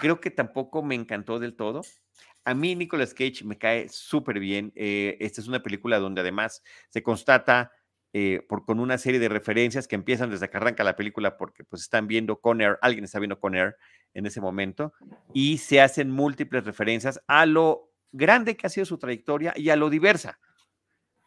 Creo 0.01 0.19
que 0.19 0.29
tampoco 0.29 0.83
me 0.83 0.95
encantó 0.95 1.39
del 1.39 1.55
todo. 1.55 1.81
A 2.43 2.53
mí 2.53 2.75
Nicolas 2.75 3.13
Cage 3.13 3.45
me 3.45 3.57
cae 3.57 3.87
súper 3.87 4.39
bien. 4.39 4.73
Eh, 4.75 5.15
esta 5.21 5.39
es 5.39 5.47
una 5.47 5.63
película 5.63 5.99
donde 5.99 6.19
además 6.19 6.63
se 6.89 7.01
constata 7.01 7.71
eh, 8.13 8.45
por, 8.49 8.65
con 8.65 8.79
una 8.79 8.97
serie 8.97 9.19
de 9.19 9.29
referencias 9.29 9.87
que 9.87 9.95
empiezan 9.95 10.31
desde 10.31 10.49
que 10.49 10.57
arranca 10.57 10.83
la 10.83 10.95
película 10.95 11.37
porque 11.37 11.63
pues 11.63 11.83
están 11.83 12.07
viendo 12.07 12.41
Con 12.41 12.59
alguien 12.81 13.03
está 13.03 13.19
viendo 13.19 13.39
Con 13.39 13.55
en 13.55 14.25
ese 14.25 14.41
momento 14.41 14.93
y 15.33 15.59
se 15.59 15.81
hacen 15.81 16.09
múltiples 16.09 16.65
referencias 16.65 17.21
a 17.27 17.45
lo 17.45 17.91
grande 18.11 18.57
que 18.57 18.65
ha 18.65 18.69
sido 18.69 18.85
su 18.85 18.97
trayectoria 18.97 19.53
y 19.55 19.69
a 19.69 19.75
lo 19.75 19.89
diversa. 19.89 20.39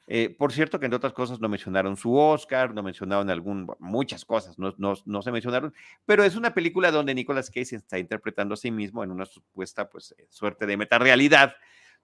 Eh, 0.08 0.34
por 0.36 0.52
cierto, 0.52 0.80
que 0.80 0.86
entre 0.86 0.96
otras 0.96 1.12
cosas 1.12 1.40
no 1.40 1.48
mencionaron 1.48 1.96
su 1.96 2.16
Oscar, 2.16 2.74
no 2.74 2.82
mencionaron 2.82 3.30
algún, 3.30 3.68
muchas 3.78 4.24
cosas, 4.24 4.58
no, 4.58 4.74
no, 4.76 4.94
no, 5.06 5.22
se 5.22 5.30
mencionaron, 5.30 5.72
pero 6.04 6.24
es 6.24 6.34
una 6.34 6.52
película 6.52 6.90
donde 6.90 7.14
Nicolas 7.14 7.48
Cage 7.48 7.76
está 7.76 7.98
interpretando 7.98 8.54
a 8.54 8.56
sí 8.56 8.72
mismo 8.72 9.04
en 9.04 9.12
una 9.12 9.24
supuesta 9.24 9.88
pues, 9.88 10.14
eh, 10.18 10.26
suerte 10.28 10.66
de 10.66 10.76
metarealidad, 10.76 11.54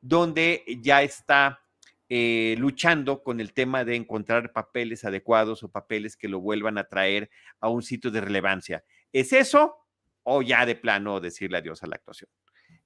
donde 0.00 0.64
ya 0.80 1.02
está 1.02 1.60
eh, 2.10 2.54
luchando 2.58 3.22
con 3.22 3.40
el 3.40 3.52
tema 3.52 3.84
de 3.84 3.94
encontrar 3.94 4.52
papeles 4.52 5.04
adecuados 5.04 5.62
o 5.62 5.70
papeles 5.70 6.16
que 6.16 6.28
lo 6.28 6.40
vuelvan 6.40 6.78
a 6.78 6.84
traer 6.84 7.30
a 7.60 7.68
un 7.68 7.82
sitio 7.82 8.10
de 8.10 8.22
relevancia. 8.22 8.82
¿Es 9.12 9.32
eso 9.32 9.76
o 10.22 10.40
ya 10.40 10.64
de 10.64 10.74
plano 10.74 11.20
decirle 11.20 11.58
adiós 11.58 11.82
a 11.82 11.86
la 11.86 11.96
actuación? 11.96 12.30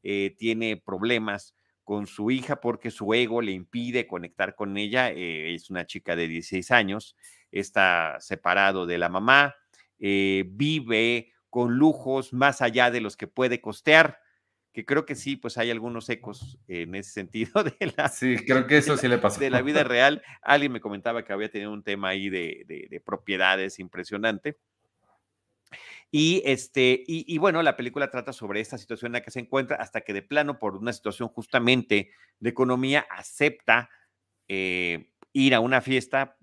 Eh, 0.02 0.34
tiene 0.38 0.76
problemas 0.76 1.54
con 1.84 2.06
su 2.06 2.30
hija 2.30 2.60
porque 2.60 2.90
su 2.90 3.14
ego 3.14 3.42
le 3.42 3.52
impide 3.52 4.06
conectar 4.06 4.54
con 4.56 4.76
ella. 4.76 5.10
Eh, 5.12 5.54
es 5.54 5.70
una 5.70 5.86
chica 5.86 6.16
de 6.16 6.26
16 6.26 6.70
años, 6.72 7.16
está 7.50 8.16
separado 8.20 8.86
de 8.86 8.98
la 8.98 9.08
mamá, 9.08 9.54
vive 9.98 11.32
con 11.48 11.74
lujos 11.74 12.32
más 12.32 12.60
allá 12.60 12.90
de 12.90 13.00
los 13.00 13.16
que 13.16 13.28
puede 13.28 13.60
costear 13.60 14.21
que 14.72 14.86
creo 14.86 15.04
que 15.04 15.14
sí, 15.14 15.36
pues 15.36 15.58
hay 15.58 15.70
algunos 15.70 16.08
ecos 16.08 16.58
en 16.66 16.94
ese 16.94 17.10
sentido 17.10 17.62
de 17.64 17.92
la, 17.96 18.08
sí, 18.08 18.36
creo 18.36 18.66
que 18.66 18.78
eso 18.78 18.96
sí 18.96 19.06
le 19.06 19.18
pasó. 19.18 19.40
De 19.40 19.50
la 19.50 19.62
vida 19.62 19.84
real. 19.84 20.22
Alguien 20.40 20.72
me 20.72 20.80
comentaba 20.80 21.24
que 21.24 21.32
había 21.32 21.50
tenido 21.50 21.72
un 21.72 21.82
tema 21.82 22.08
ahí 22.08 22.30
de, 22.30 22.64
de, 22.66 23.00
propiedades 23.00 23.78
impresionante. 23.78 24.58
Y, 26.10 26.42
este, 26.44 27.02
y, 27.06 27.38
bueno, 27.38 27.62
la 27.62 27.74
película 27.74 28.10
trata 28.10 28.34
sobre 28.34 28.60
esta 28.60 28.76
situación 28.76 29.08
en 29.10 29.14
la 29.14 29.22
que 29.22 29.30
se 29.30 29.40
encuentra 29.40 29.76
hasta 29.78 30.02
que 30.02 30.12
de 30.12 30.20
plano, 30.20 30.58
por 30.58 30.76
una 30.76 30.92
situación 30.92 31.28
justamente 31.28 32.10
de 32.38 32.50
economía, 32.50 33.06
acepta 33.10 33.88
eh, 34.46 35.10
ir 35.32 35.54
a 35.54 35.60
una 35.60 35.80
fiesta 35.80 36.36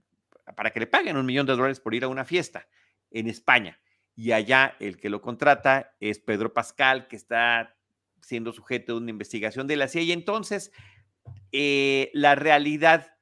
para 0.56 0.72
que 0.72 0.80
le 0.80 0.88
paguen 0.88 1.18
un 1.18 1.26
millón 1.26 1.46
de 1.46 1.54
dólares 1.54 1.80
por 1.80 1.94
ir 1.94 2.04
a 2.04 2.08
una 2.08 2.26
fiesta 2.26 2.68
en 3.12 3.28
España. 3.28 3.80
Y 4.16 4.32
allá 4.32 4.76
el 4.80 4.98
que 4.98 5.10
lo 5.10 5.22
contrata 5.22 5.96
es 6.00 6.18
Pedro 6.18 6.52
Pascal, 6.52 7.08
que 7.08 7.16
está 7.16 7.76
siendo 8.22 8.52
sujeto 8.52 8.94
de 8.94 9.00
una 9.00 9.12
investigación 9.12 9.68
de 9.68 9.76
la 9.76 9.88
CIA. 9.88 10.02
Y 10.02 10.12
entonces 10.12 10.72
eh, 11.52 12.12
la 12.14 12.36
realidad 12.36 13.16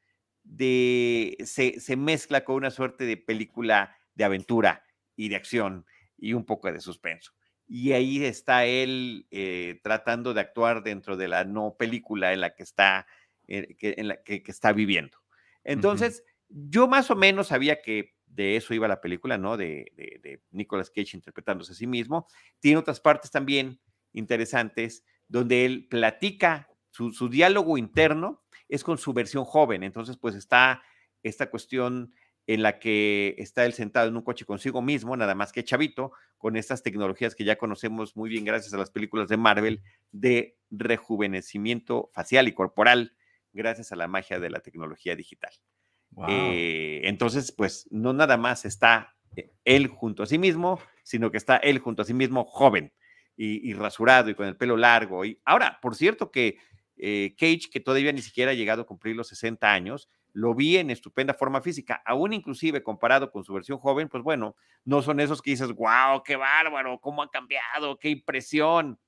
de, 0.44 1.38
se, 1.46 1.80
se, 1.80 1.96
mezcla 1.96 2.44
con 2.44 2.56
una 2.56 2.72
suerte 2.72 3.06
de 3.06 3.18
película 3.18 3.98
de 4.16 4.24
aventura 4.24 4.84
y 5.16 5.30
de 5.30 5.36
acción 5.36 5.86
y 6.18 6.34
un 6.34 6.46
poco 6.46 6.72
de 6.72 6.82
suspenso. 6.82 7.34
Y 7.68 7.92
ahí 7.92 8.24
está 8.24 8.66
él 8.66 9.28
eh, 9.30 9.80
tratando 9.84 10.34
de 10.34 10.42
actuar 10.42 10.84
dentro 10.84 11.18
de 11.18 11.28
la 11.28 11.44
no 11.44 11.76
película 11.78 12.32
en 12.34 12.42
la 12.42 12.56
que 12.56 12.64
está, 12.64 13.08
eh, 13.48 13.76
en 13.82 14.08
la 14.08 14.24
que, 14.24 14.42
está 14.48 14.72
viviendo. 14.72 15.18
Entonces, 15.64 16.24
yo 16.48 16.88
más 16.88 17.12
o 17.12 17.16
menos 17.16 17.48
sabía 17.48 17.82
que 17.82 18.16
de 18.26 18.56
eso 18.56 18.74
iba 18.74 18.88
la 18.88 19.02
película, 19.02 19.38
¿no? 19.38 19.58
De, 19.58 19.92
de, 19.96 20.20
de 20.22 20.42
Nicolas 20.52 20.90
Cage 20.90 21.18
interpretándose 21.18 21.74
a 21.74 21.76
sí 21.76 21.88
mismo. 21.88 22.28
Tiene 22.60 22.78
otras 22.78 23.02
partes 23.02 23.32
también 23.32 23.82
interesantes 24.18 25.04
donde 25.28 25.66
él 25.66 25.88
platica 25.90 26.70
su, 26.90 27.30
diálogo 27.30 27.78
interno 27.78 28.44
es 28.70 28.84
con 28.84 28.98
su 28.98 29.14
versión 29.14 29.46
joven. 29.46 29.84
Entonces, 29.84 30.18
pues 30.18 30.36
está 30.36 30.82
esta 31.24 31.50
cuestión 31.50 32.14
en 32.48 32.64
la 32.64 32.80
que 32.80 33.36
está 33.38 33.66
él 33.66 33.74
sentado 33.74 34.08
en 34.08 34.16
un 34.16 34.24
coche 34.24 34.46
consigo 34.46 34.82
mismo, 34.82 35.16
nada 35.18 35.36
más 35.36 35.52
que 35.52 35.64
chavito, 35.64 36.14
con 36.38 36.56
estas 36.56 36.82
tecnologías 36.82 37.36
que 37.36 37.44
ya 37.44 37.58
conocemos 37.58 38.16
muy 38.16 38.30
bien 38.30 38.46
gracias 38.46 38.74
a 38.74 38.78
las 38.78 38.90
películas 38.90 39.28
de 39.28 39.38
Marvel 39.38 39.84
de 40.12 40.58
rejuvenecimiento 40.72 42.10
facial 42.14 42.48
y 42.48 42.54
corporal, 42.54 43.16
gracias 43.52 43.92
a 43.92 43.98
la 43.98 44.08
magia 44.08 44.40
de 44.40 44.50
la 44.50 44.62
tecnología 44.62 45.16
digital. 45.16 45.52
Eh, 46.30 47.02
entonces, 47.04 47.52
pues 47.52 47.86
no 47.92 48.14
nada 48.14 48.38
más 48.38 48.66
está 48.66 49.18
él 49.66 49.88
junto 49.88 50.24
a 50.24 50.26
sí 50.26 50.38
mismo, 50.38 50.80
sino 51.04 51.32
que 51.32 51.38
está 51.38 51.58
él 51.58 51.80
junto 51.80 52.02
a 52.02 52.06
sí 52.06 52.14
mismo 52.14 52.46
joven 52.46 52.94
y, 53.38 53.74
rasurado 53.74 54.30
y 54.30 54.36
con 54.36 54.48
el 54.48 54.58
pelo 54.58 54.76
largo. 54.76 55.24
Y 55.24 55.40
ahora, 55.46 55.80
por 55.82 55.96
cierto 55.96 56.32
que 56.32 56.58
eh, 56.98 57.36
Cage, 57.38 57.70
que 57.72 57.80
todavía 57.80 58.12
ni 58.12 58.22
siquiera 58.22 58.52
ha 58.52 58.56
llegado 58.56 58.82
a 58.82 58.86
cumplir 58.86 59.16
los 59.16 59.28
60 59.28 59.72
años, 59.72 60.10
lo 60.34 60.56
vi 60.56 60.78
en 60.78 60.90
estupenda 60.90 61.34
forma 61.34 61.62
física, 61.62 62.02
aún 62.06 62.34
inclusive 62.34 62.84
comparado 62.84 63.32
con 63.32 63.44
su 63.44 63.54
versión 63.54 63.78
joven, 63.78 64.10
pues 64.10 64.24
bueno, 64.24 64.56
no 64.86 65.02
son 65.02 65.20
esos 65.20 65.42
que 65.42 65.52
dices, 65.52 65.74
wow, 65.74 66.24
qué 66.24 66.36
bárbaro, 66.36 67.00
cómo 67.00 67.22
ha 67.22 67.30
cambiado, 67.30 67.98
qué 67.98 68.10
impresión. 68.10 69.00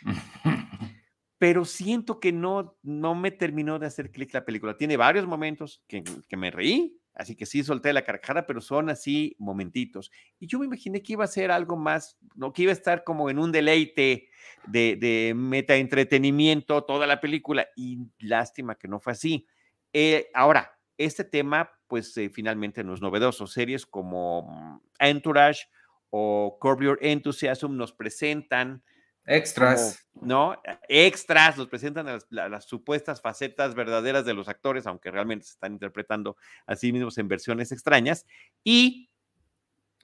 Pero 1.38 1.64
siento 1.64 2.20
que 2.20 2.32
no, 2.32 2.76
no 2.82 3.14
me 3.14 3.30
terminó 3.30 3.78
de 3.78 3.86
hacer 3.86 4.10
clic 4.10 4.32
la 4.32 4.44
película. 4.44 4.76
Tiene 4.76 4.96
varios 4.96 5.26
momentos 5.26 5.82
que, 5.86 6.02
que 6.28 6.36
me 6.36 6.50
reí, 6.50 6.98
Así 7.14 7.36
que 7.36 7.46
sí 7.46 7.62
solté 7.62 7.92
la 7.92 8.04
carcajada, 8.04 8.46
pero 8.46 8.60
son 8.60 8.90
así 8.90 9.36
momentitos. 9.38 10.10
Y 10.40 10.48
yo 10.48 10.58
me 10.58 10.66
imaginé 10.66 11.02
que 11.02 11.12
iba 11.12 11.24
a 11.24 11.28
ser 11.28 11.50
algo 11.50 11.76
más, 11.76 12.18
no 12.34 12.52
que 12.52 12.62
iba 12.62 12.70
a 12.70 12.74
estar 12.74 13.04
como 13.04 13.30
en 13.30 13.38
un 13.38 13.52
deleite 13.52 14.28
de, 14.66 14.96
de 14.96 15.32
meta 15.36 15.76
entretenimiento 15.76 16.82
toda 16.82 17.06
la 17.06 17.20
película. 17.20 17.68
Y 17.76 17.98
lástima 18.18 18.74
que 18.74 18.88
no 18.88 18.98
fue 18.98 19.12
así. 19.12 19.46
Eh, 19.92 20.28
ahora, 20.34 20.76
este 20.98 21.24
tema, 21.24 21.70
pues 21.86 22.16
eh, 22.16 22.28
finalmente 22.30 22.82
no 22.82 22.94
es 22.94 23.00
novedoso. 23.00 23.46
Series 23.46 23.86
como 23.86 24.82
Entourage 24.98 25.66
o 26.10 26.58
Curb 26.60 26.98
Enthusiasm 27.00 27.76
nos 27.76 27.92
presentan 27.92 28.82
Extras. 29.26 30.06
¿No? 30.20 30.60
Extras, 30.88 31.56
nos 31.56 31.68
presentan 31.68 32.06
las, 32.30 32.64
supuestas 32.64 33.20
facetas 33.20 33.74
verdaderas 33.74 34.24
de 34.24 34.34
los 34.34 34.48
actores, 34.48 34.86
aunque 34.86 35.10
realmente 35.10 35.46
se 35.46 35.52
están 35.52 35.72
interpretando 35.72 36.36
a 36.66 36.76
sí 36.76 36.92
mismos 36.92 37.18
en 37.18 37.28
versiones 37.28 37.72
extrañas. 37.72 38.26
Y 38.62 39.10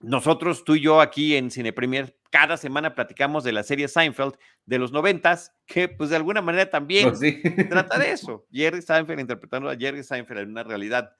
nosotros, 0.00 0.64
tú 0.64 0.74
y 0.74 0.80
yo 0.80 1.00
aquí 1.00 1.36
en 1.36 1.50
Cine 1.50 1.72
Premier, 1.72 2.16
cada 2.30 2.56
semana 2.56 2.94
platicamos 2.94 3.44
de 3.44 3.52
la 3.52 3.62
serie 3.62 3.88
Seinfeld 3.88 4.34
de 4.64 4.78
los 4.78 4.92
noventas, 4.92 5.52
que 5.66 5.88
pues 5.88 6.10
de 6.10 6.16
alguna 6.16 6.40
manera 6.40 6.70
también 6.70 7.10
pues 7.10 7.20
trata 7.68 7.98
de 7.98 8.12
eso. 8.12 8.46
Jerry 8.50 8.82
Seinfeld 8.82 9.20
interpretando 9.20 9.68
a 9.68 9.76
Jerry 9.76 10.02
Seinfeld 10.02 10.40
en 10.40 10.50
una 10.50 10.62
realidad 10.62 11.14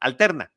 alterna. 0.00 0.52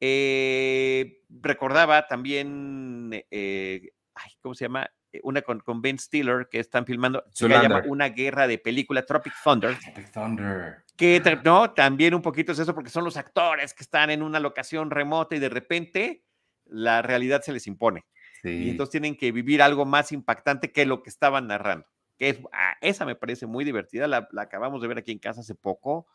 Eh, 0.00 1.20
recordaba 1.28 2.06
también, 2.08 3.24
eh, 3.30 3.92
¿cómo 4.40 4.54
se 4.54 4.64
llama? 4.64 4.90
Eh, 5.12 5.20
una 5.22 5.42
con, 5.42 5.60
con, 5.60 5.82
Ben 5.82 5.98
Stiller 5.98 6.48
que 6.50 6.58
están 6.58 6.86
filmando, 6.86 7.22
se 7.32 7.48
llama 7.48 7.82
Una 7.86 8.08
guerra 8.08 8.46
de 8.46 8.58
película, 8.58 9.04
Tropic 9.04 9.34
Thunder. 9.44 9.78
Tropic 9.78 10.10
Thunder. 10.10 10.84
Que 10.96 11.20
no, 11.44 11.72
también 11.72 12.14
un 12.14 12.22
poquito 12.22 12.52
es 12.52 12.58
eso 12.58 12.74
porque 12.74 12.90
son 12.90 13.04
los 13.04 13.16
actores 13.16 13.74
que 13.74 13.82
están 13.82 14.10
en 14.10 14.22
una 14.22 14.40
locación 14.40 14.90
remota 14.90 15.36
y 15.36 15.38
de 15.38 15.48
repente 15.48 16.24
la 16.64 17.02
realidad 17.02 17.42
se 17.42 17.52
les 17.52 17.66
impone. 17.66 18.04
Y 18.44 18.70
entonces 18.70 18.90
tienen 18.90 19.16
que 19.16 19.30
vivir 19.30 19.62
algo 19.62 19.84
más 19.84 20.10
impactante 20.10 20.72
que 20.72 20.84
lo 20.84 21.04
que 21.04 21.10
estaban 21.10 21.46
narrando. 21.46 21.86
que 22.18 22.30
es, 22.30 22.40
ah, 22.52 22.76
esa 22.80 23.04
me 23.04 23.14
parece 23.14 23.46
muy 23.46 23.64
divertida, 23.64 24.08
la, 24.08 24.28
la 24.32 24.42
acabamos 24.42 24.82
de 24.82 24.88
ver 24.88 24.98
aquí 24.98 25.12
en 25.12 25.20
casa 25.20 25.42
hace 25.42 25.54
poco, 25.54 26.08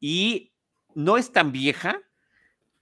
y 0.00 0.54
no 0.94 1.18
es 1.18 1.30
tan 1.30 1.52
vieja, 1.52 2.00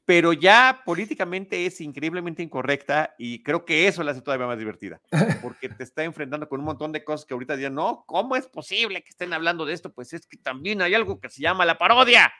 pero 0.07 0.33
ya 0.33 0.83
políticamente 0.85 1.67
es 1.67 1.81
increíblemente 1.81 2.41
incorrecta 2.41 3.17
y 3.19 3.43
creo 3.43 3.65
que 3.65 3.89
eso 3.89 4.05
la 4.05 4.13
hace 4.13 4.23
todavía 4.23 4.47
más 4.47 4.59
divertida, 4.59 5.01
porque 5.43 5.69
te 5.69 5.83
está 5.83 6.05
enfrentando 6.05 6.49
con 6.49 6.61
un 6.61 6.67
montón 6.67 6.93
de 6.93 7.05
cosas 7.05 7.27
que 7.27 7.35
ahorita 7.35 7.57
dirán, 7.57 7.75
no, 7.75 8.05
¿cómo 8.07 8.37
es 8.37 8.47
posible 8.47 9.03
que 9.03 9.11
estén 9.11 9.33
hablando 9.33 9.67
de 9.67 9.75
esto? 9.75 9.93
Pues 9.93 10.13
es 10.13 10.29
que 10.29 10.37
también 10.37 10.81
hay 10.81 10.95
algo 10.95 11.19
que 11.19 11.29
se 11.29 11.43
llama 11.43 11.65
la 11.65 11.77
parodia 11.77 12.33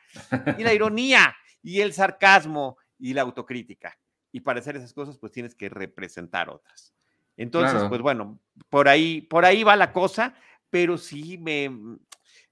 y 0.57 0.63
la 0.63 0.73
ironía 0.73 1.35
y 1.61 1.81
el 1.81 1.91
sarcasmo 1.91 2.77
y 2.97 3.13
la 3.13 3.23
autocrítica. 3.23 3.99
Y 4.31 4.39
para 4.39 4.61
hacer 4.61 4.77
esas 4.77 4.93
cosas, 4.93 5.17
pues 5.17 5.33
tienes 5.33 5.53
que 5.53 5.67
representar 5.67 6.49
otras. 6.49 6.93
Entonces, 7.35 7.83
pues 7.89 8.01
bueno, 8.01 8.39
por 8.69 8.87
ahí, 8.87 9.21
por 9.21 9.43
ahí 9.43 9.63
va 9.63 9.75
la 9.75 9.91
cosa, 9.91 10.33
pero 10.69 10.97
sí 10.97 11.37
me, 11.37 11.69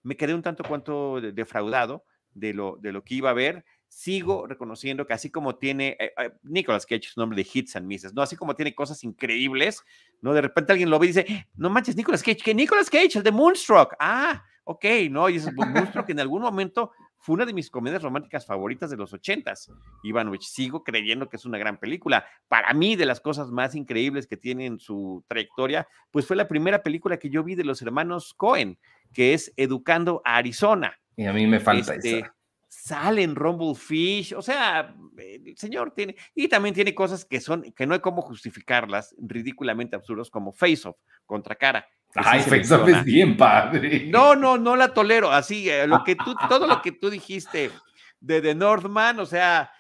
me 0.04 0.18
quedé 0.18 0.34
un 0.34 0.44
tanto 0.44 0.64
cuanto 0.66 1.22
defraudado 1.22 2.06
de 2.34 2.54
lo, 2.54 2.78
de 2.82 2.92
lo 2.92 3.04
que 3.04 3.16
iba 3.16 3.30
a 3.30 3.34
ver 3.34 3.66
sigo 3.96 4.46
reconociendo 4.46 5.08
que 5.08 5.14
así 5.14 5.32
como 5.32 5.56
tiene 5.56 5.96
eh, 5.98 6.12
eh, 6.18 6.32
Nicolas 6.44 6.86
Cage, 6.86 7.08
es 7.08 7.16
nombre 7.16 7.42
de 7.42 7.48
hits 7.52 7.78
and 7.78 7.88
misses, 7.88 8.14
¿no? 8.14 8.22
Así 8.22 8.36
como 8.36 8.54
tiene 8.54 8.76
cosas 8.76 9.02
increíbles, 9.06 9.86
¿no? 10.22 10.34
De 10.34 10.42
repente 10.42 10.74
alguien 10.74 10.90
lo 10.90 11.00
ve 11.00 11.06
y 11.06 11.10
dice, 11.14 11.48
no 11.56 11.70
manches, 11.70 11.96
Nicolas 11.96 12.22
Cage, 12.22 12.44
que 12.44 12.54
Nicolas 12.54 12.90
Cage, 12.90 13.12
el 13.16 13.24
de 13.24 13.32
Moonstruck, 13.32 13.96
ah, 13.98 14.44
ok, 14.66 14.84
¿no? 15.10 15.30
Y 15.30 15.38
es 15.38 15.48
Moonstruck 15.54 16.10
en 16.10 16.20
algún 16.20 16.42
momento 16.42 16.92
fue 17.20 17.36
una 17.36 17.46
de 17.46 17.54
mis 17.54 17.70
comedias 17.70 18.04
románticas 18.04 18.46
favoritas 18.46 18.90
de 18.90 18.98
los 18.98 19.14
ochentas, 19.14 19.72
Ivanovich, 20.04 20.44
sigo 20.44 20.84
creyendo 20.84 21.30
que 21.30 21.38
es 21.38 21.46
una 21.46 21.58
gran 21.58 21.80
película. 21.80 22.26
Para 22.50 22.74
mí, 22.74 22.98
de 22.98 23.06
las 23.06 23.22
cosas 23.22 23.50
más 23.50 23.76
increíbles 23.76 24.28
que 24.28 24.36
tiene 24.36 24.66
en 24.66 24.78
su 24.78 25.24
trayectoria, 25.30 25.88
pues 26.12 26.28
fue 26.28 26.36
la 26.36 26.50
primera 26.50 26.84
película 26.84 27.18
que 27.18 27.30
yo 27.30 27.46
vi 27.46 27.56
de 27.56 27.64
los 27.64 27.82
hermanos 27.82 28.34
Cohen, 28.34 28.78
que 29.14 29.34
es 29.34 29.54
Educando 29.56 30.22
a 30.26 30.36
Arizona. 30.36 31.00
Y 31.16 31.26
a 31.26 31.32
mí 31.32 31.48
me 31.48 31.62
falta 31.62 31.96
este, 31.96 32.30
salen 32.76 33.36
Rumble 33.36 33.74
Fish, 33.74 34.34
o 34.34 34.42
sea, 34.42 34.94
el 35.18 35.58
señor 35.58 35.92
tiene, 35.96 36.16
y 36.36 36.48
también 36.48 36.76
tiene 36.76 36.94
cosas 36.94 37.26
que 37.26 37.40
son, 37.40 37.72
que 37.74 37.88
no 37.88 37.94
hay 37.94 38.00
cómo 38.00 38.22
justificarlas, 38.22 39.16
ridículamente 39.18 39.96
absurdos, 39.96 40.30
como 40.30 40.52
Face 40.52 40.88
Off, 40.88 40.98
contra 41.26 41.56
cara. 41.56 41.88
Ay, 42.14 42.42
Face 42.42 42.74
Off 42.74 42.88
es 42.88 43.04
bien 43.04 43.38
padre. 43.38 44.08
No, 44.08 44.36
no, 44.36 44.58
no 44.58 44.76
la 44.76 44.94
tolero, 44.94 45.32
así, 45.32 45.70
eh, 45.70 45.88
lo 45.88 46.04
que 46.04 46.16
tú, 46.16 46.36
todo 46.50 46.68
lo 46.68 46.82
que 46.82 46.92
tú 46.92 47.10
dijiste 47.10 47.72
de 48.20 48.42
The 48.42 48.54
Northman, 48.54 49.20
o 49.20 49.26
sea, 49.26 49.72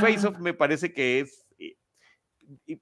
Face 0.00 0.26
Off 0.26 0.38
me 0.38 0.54
parece 0.54 0.92
que 0.92 1.20
es 1.20 1.46
eh, 1.58 1.76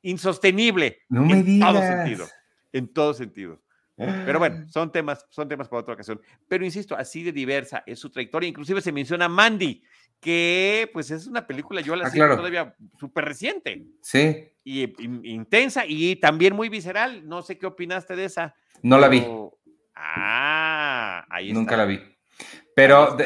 insostenible. 0.02 1.02
No 1.08 1.24
me 1.24 1.40
en 1.40 1.60
todo 1.60 1.80
sentido, 1.80 2.26
en 2.72 2.92
todo 2.92 3.14
sentido. 3.14 3.60
Pero 3.98 4.38
bueno, 4.38 4.68
son 4.68 4.92
temas, 4.92 5.26
son 5.28 5.48
temas 5.48 5.68
para 5.68 5.80
otra 5.80 5.94
ocasión. 5.94 6.20
Pero 6.46 6.64
insisto, 6.64 6.96
así 6.96 7.24
de 7.24 7.32
diversa 7.32 7.82
es 7.84 7.98
su 7.98 8.10
trayectoria. 8.10 8.48
Inclusive 8.48 8.80
se 8.80 8.92
menciona 8.92 9.28
Mandy, 9.28 9.82
que 10.20 10.88
pues 10.92 11.10
es 11.10 11.26
una 11.26 11.46
película, 11.46 11.80
yo 11.80 11.96
la 11.96 12.06
ah, 12.06 12.10
siento 12.10 12.36
todavía 12.36 12.74
súper 12.98 13.24
reciente. 13.24 13.86
Sí. 14.00 14.52
Y, 14.62 14.84
intensa 15.28 15.84
y 15.86 16.16
también 16.16 16.54
muy 16.54 16.68
visceral. 16.68 17.26
No 17.26 17.42
sé 17.42 17.58
qué 17.58 17.66
opinaste 17.66 18.14
de 18.14 18.26
esa. 18.26 18.54
No 18.82 18.98
la 18.98 19.08
vi. 19.08 19.26
Ah, 19.96 21.26
ahí 21.28 21.48
está. 21.48 21.58
Nunca 21.58 21.76
la 21.76 21.84
vi. 21.84 22.00
Pero 22.78 23.16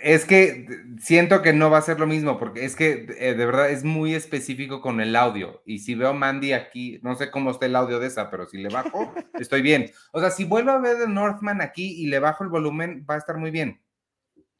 es 0.00 0.24
que 0.24 0.68
siento 1.00 1.42
que 1.42 1.52
no 1.52 1.70
va 1.70 1.78
a 1.78 1.82
ser 1.82 1.98
lo 1.98 2.06
mismo, 2.06 2.38
porque 2.38 2.64
es 2.64 2.76
que 2.76 3.08
eh, 3.18 3.34
de 3.34 3.46
verdad 3.46 3.68
es 3.70 3.82
muy 3.82 4.14
específico 4.14 4.80
con 4.80 5.00
el 5.00 5.16
audio. 5.16 5.60
Y 5.66 5.80
si 5.80 5.96
veo 5.96 6.14
Mandy 6.14 6.52
aquí, 6.52 7.00
no 7.02 7.16
sé 7.16 7.32
cómo 7.32 7.50
está 7.50 7.66
el 7.66 7.74
audio 7.74 7.98
de 7.98 8.06
esa, 8.06 8.30
pero 8.30 8.46
si 8.46 8.58
le 8.58 8.68
bajo, 8.68 9.12
estoy 9.40 9.60
bien. 9.60 9.90
O 10.12 10.20
sea, 10.20 10.30
si 10.30 10.44
vuelvo 10.44 10.70
a 10.70 10.78
ver 10.78 10.98
The 10.98 11.08
Northman 11.08 11.60
aquí 11.60 12.00
y 12.00 12.06
le 12.06 12.20
bajo 12.20 12.44
el 12.44 12.50
volumen, 12.50 13.04
va 13.10 13.16
a 13.16 13.18
estar 13.18 13.38
muy 13.38 13.50
bien. 13.50 13.82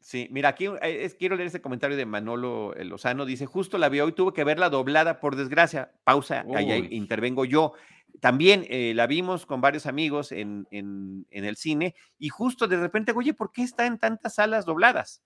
Sí, 0.00 0.26
mira, 0.32 0.48
aquí 0.48 0.66
eh, 0.66 1.04
es, 1.04 1.14
quiero 1.14 1.36
leer 1.36 1.46
ese 1.46 1.62
comentario 1.62 1.96
de 1.96 2.04
Manolo 2.04 2.74
eh, 2.74 2.84
Lozano. 2.84 3.24
Dice, 3.24 3.46
justo 3.46 3.78
la 3.78 3.88
vio 3.88 4.08
y 4.08 4.12
tuvo 4.12 4.32
que 4.32 4.42
verla 4.42 4.70
doblada, 4.70 5.20
por 5.20 5.36
desgracia. 5.36 5.92
Pausa, 6.02 6.44
ahí 6.56 6.88
intervengo 6.90 7.44
yo 7.44 7.74
también 8.22 8.64
eh, 8.68 8.92
la 8.94 9.08
vimos 9.08 9.46
con 9.46 9.60
varios 9.60 9.84
amigos 9.84 10.30
en, 10.30 10.68
el 10.70 11.56
cine 11.56 11.96
y 12.20 12.28
justo 12.28 12.68
de 12.68 12.76
repente, 12.76 13.10
oye, 13.16 13.34
¿por 13.34 13.50
qué 13.50 13.64
está 13.64 13.84
en 13.84 13.98
tantas 13.98 14.36
salas 14.36 14.64
dobladas? 14.64 15.24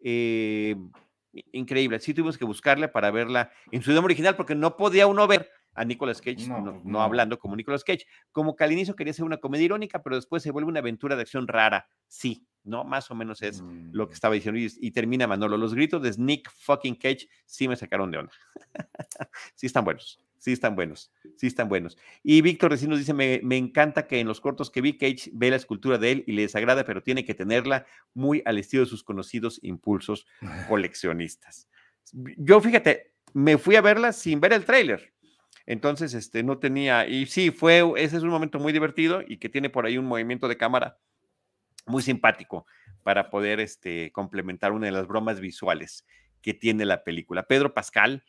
Eh, 0.00 0.74
increíble, 1.52 2.00
sí 2.00 2.14
tuvimos 2.14 2.38
que 2.38 2.46
buscarla 2.46 2.90
para 2.90 3.10
verla 3.10 3.50
en 3.70 3.82
su 3.82 3.90
idioma 3.90 4.06
original 4.06 4.34
porque 4.34 4.54
no 4.54 4.78
podía 4.78 5.06
uno 5.06 5.26
ver 5.26 5.50
a 5.74 5.84
Nicolas 5.84 6.22
Cage, 6.22 6.48
no, 6.84 7.02
hablando 7.02 7.38
como 7.38 7.54
Nicolas 7.54 7.84
Cage, 7.84 8.06
como 8.32 8.56
que 8.56 8.64
al 8.64 8.72
inicio 8.72 8.96
quería 8.96 9.12
ser 9.12 9.26
una 9.26 9.36
comedia 9.36 9.66
irónica, 9.66 10.02
pero 10.02 10.16
después 10.16 10.42
se 10.42 10.50
vuelve 10.50 10.70
una 10.70 10.80
aventura 10.80 11.16
de 11.16 11.22
acción 11.22 11.48
rara, 11.48 11.86
sí, 12.06 12.48
¿no? 12.64 12.82
Más 12.82 13.10
o 13.10 13.14
menos 13.14 13.42
es 13.42 13.62
lo 13.92 14.08
que 14.08 14.12
mm. 14.12 14.14
estaba 14.14 14.34
diciendo 14.34 14.58
y, 14.58 14.90
termina 14.92 15.26
Manolo. 15.26 15.58
Los 15.58 15.74
gritos 15.74 16.00
de 16.00 16.14
Nick 16.16 16.50
fucking 16.50 16.94
Cage 16.94 17.28
sí 17.44 17.68
me 17.68 17.76
sacaron 17.76 18.10
de 18.10 18.18
onda. 18.18 18.32
sí 19.54 19.66
están 19.66 19.84
buenos 19.84 20.18
sí 20.38 20.52
están 20.52 20.76
buenos, 20.76 21.12
sí 21.36 21.46
están 21.46 21.68
buenos. 21.68 21.98
Y 22.22 22.40
Víctor 22.42 22.70
recién 22.70 22.90
nos 22.90 22.98
dice, 22.98 23.12
me, 23.12 23.56
encanta 23.56 24.06
que 24.06 24.20
en 24.20 24.26
los 24.26 24.40
cortos 24.40 24.70
que 24.70 24.80
vi, 24.80 24.96
Cage 24.96 25.30
ve 25.32 25.50
la 25.50 25.56
escultura 25.56 25.98
de 25.98 26.12
él 26.12 26.24
y 26.26 26.32
le 26.32 26.42
desagrada, 26.42 26.84
pero 26.84 27.02
tiene 27.02 27.24
que 27.24 27.34
tenerla 27.34 27.86
muy 28.14 28.42
al 28.44 28.58
estilo 28.58 28.84
de 28.84 28.90
sus 28.90 29.04
conocidos 29.04 29.60
impulsos 29.62 30.26
coleccionistas. 30.68 31.68
Yo, 32.12 32.60
fíjate, 32.60 33.12
me 33.34 33.58
fui 33.58 33.76
a 33.76 33.80
verla 33.80 34.12
sin 34.12 34.40
ver 34.40 34.52
el 34.52 34.64
tráiler. 34.64 35.12
Entonces, 35.66 36.14
este, 36.14 36.42
no 36.42 36.58
tenía, 36.58 37.06
y 37.06 37.26
sí, 37.26 37.50
fue, 37.50 37.84
ese 37.96 38.16
es 38.16 38.22
un 38.22 38.30
momento 38.30 38.58
muy 38.58 38.72
divertido 38.72 39.22
y 39.26 39.36
que 39.36 39.50
tiene 39.50 39.68
por 39.68 39.84
ahí 39.84 39.98
un 39.98 40.06
movimiento 40.06 40.48
de 40.48 40.56
cámara 40.56 40.98
muy 41.86 42.02
simpático 42.02 42.66
para 43.02 43.28
poder 43.30 43.60
este, 43.60 44.10
complementar 44.12 44.72
una 44.72 44.86
de 44.86 44.92
las 44.92 45.06
bromas 45.06 45.40
visuales 45.40 46.06
que 46.40 46.54
tiene 46.54 46.84
la 46.84 47.04
película. 47.04 47.42
Pedro 47.42 47.74
Pascal, 47.74 48.24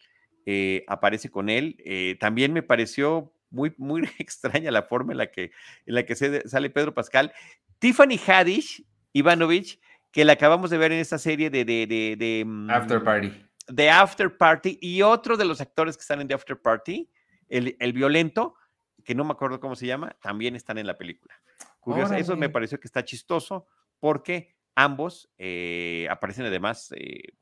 eh, 0.45 0.84
aparece 0.88 1.30
con 1.30 1.49
él. 1.49 1.78
Eh, 1.86 2.17
también 2.19 2.54
me 2.54 2.63
pareció 2.63 3.34
muy, 3.49 3.73
muy 3.78 4.02
extraña 4.19 4.71
la 4.71 4.84
forma 4.84 5.13
en 5.13 5.17
la 5.17 5.32
que, 5.32 5.52
en 5.86 5.95
la 5.95 6.06
que 6.06 6.15
sale 6.15 6.69
Pedro 6.69 6.93
Pascal. 6.93 7.34
Tiffany 7.80 8.19
Haddish, 8.25 8.86
Ivanovich, 9.13 9.80
que 10.12 10.25
la 10.25 10.34
acabamos 10.34 10.69
de 10.69 10.78
ver 10.78 10.91
en 10.91 10.99
esta 10.99 11.17
serie 11.17 11.49
de... 11.49 11.65
de, 11.65 11.88
de, 11.88 12.45
After 12.69 12.99
mm, 12.99 13.04
Party. 13.04 13.45
De 13.67 13.89
After 13.89 14.38
Party. 14.38 14.78
Y 14.82 15.02
otro 15.02 15.38
de 15.38 15.45
los 15.45 15.62
actores 15.62 15.95
que 15.95 16.02
están 16.02 16.21
en 16.21 16.28
The 16.28 16.34
After 16.34 16.60
Party, 16.60 17.10
el, 17.47 17.75
el 17.80 17.93
violento, 17.93 18.56
que 19.04 19.15
no 19.15 19.23
me 19.23 19.32
acuerdo 19.32 19.60
cómo 19.60 19.75
se 19.75 19.88
llama, 19.88 20.15
también 20.21 20.56
están 20.56 20.78
en 20.78 20.88
la 20.88 20.97
película. 20.97 21.34
Curioso, 21.80 22.13
eso 22.15 22.36
me 22.36 22.49
pareció 22.49 22.80
que 22.80 22.88
está 22.88 23.04
chistoso 23.06 23.67
porque 23.99 24.56
ambos 24.75 25.30
eh, 25.38 26.08
aparecen 26.10 26.45
además 26.45 26.93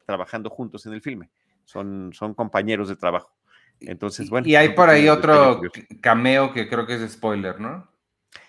trabajando 0.06 0.50
juntos 0.50 0.86
en 0.86 0.94
el 0.94 1.02
filme 1.02 1.30
son, 1.68 2.12
son 2.14 2.34
compañeros 2.34 2.88
de 2.88 2.96
trabajo. 2.96 3.36
Entonces, 3.82 4.30
bueno. 4.30 4.48
Y 4.48 4.56
hay 4.56 4.70
por 4.70 4.90
ahí 4.90 5.08
otro 5.10 5.62
cameo 6.02 6.54
que 6.54 6.68
creo 6.68 6.88
que 6.88 6.96
es 6.96 7.12
spoiler, 7.12 7.60
¿no? 7.60 7.88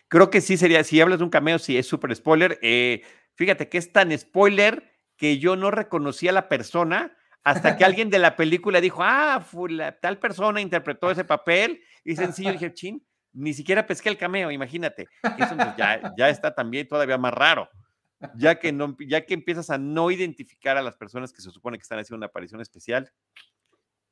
Creo 0.06 0.30
que 0.30 0.40
sí 0.40 0.56
sería, 0.56 0.82
si 0.84 1.00
hablas 1.00 1.18
de 1.18 1.24
un 1.24 1.30
cameo, 1.30 1.58
sí 1.58 1.76
es 1.76 1.86
súper 1.86 2.14
spoiler. 2.14 2.58
Eh, 2.62 3.02
fíjate 3.34 3.68
que 3.68 3.76
es 3.76 3.92
tan 3.92 4.16
spoiler 4.16 4.94
que 5.16 5.38
yo 5.38 5.56
no 5.56 5.70
reconocí 5.70 6.28
a 6.28 6.32
la 6.32 6.48
persona 6.48 7.14
hasta 7.44 7.76
que 7.76 7.84
alguien 7.84 8.08
de 8.08 8.18
la 8.18 8.36
película 8.36 8.80
dijo, 8.80 9.02
ah, 9.02 9.44
tal 10.00 10.18
persona 10.18 10.60
interpretó 10.60 11.10
ese 11.10 11.24
papel. 11.24 11.82
Y 12.04 12.14
sencillo 12.14 12.52
dije, 12.52 12.72
chin, 12.72 13.04
ni 13.32 13.52
siquiera 13.52 13.86
pesqué 13.86 14.08
el 14.08 14.16
cameo, 14.16 14.50
imagínate. 14.50 15.08
Eso 15.38 15.56
pues, 15.56 15.76
ya, 15.76 16.14
ya 16.16 16.28
está 16.28 16.54
también 16.54 16.86
todavía 16.86 17.18
más 17.18 17.34
raro 17.34 17.68
ya 18.36 18.58
que, 18.58 18.72
no, 18.72 18.96
ya 18.98 19.24
que 19.24 19.34
empiezas 19.34 19.70
a 19.70 19.78
no 19.78 20.10
identificar 20.10 20.76
a 20.76 20.82
las 20.82 20.96
personas 20.96 21.32
que 21.32 21.42
se 21.42 21.50
supone 21.50 21.78
que 21.78 21.82
están 21.82 21.98
haciendo 21.98 22.18
una 22.18 22.26
aparición 22.26 22.60
especial, 22.60 23.12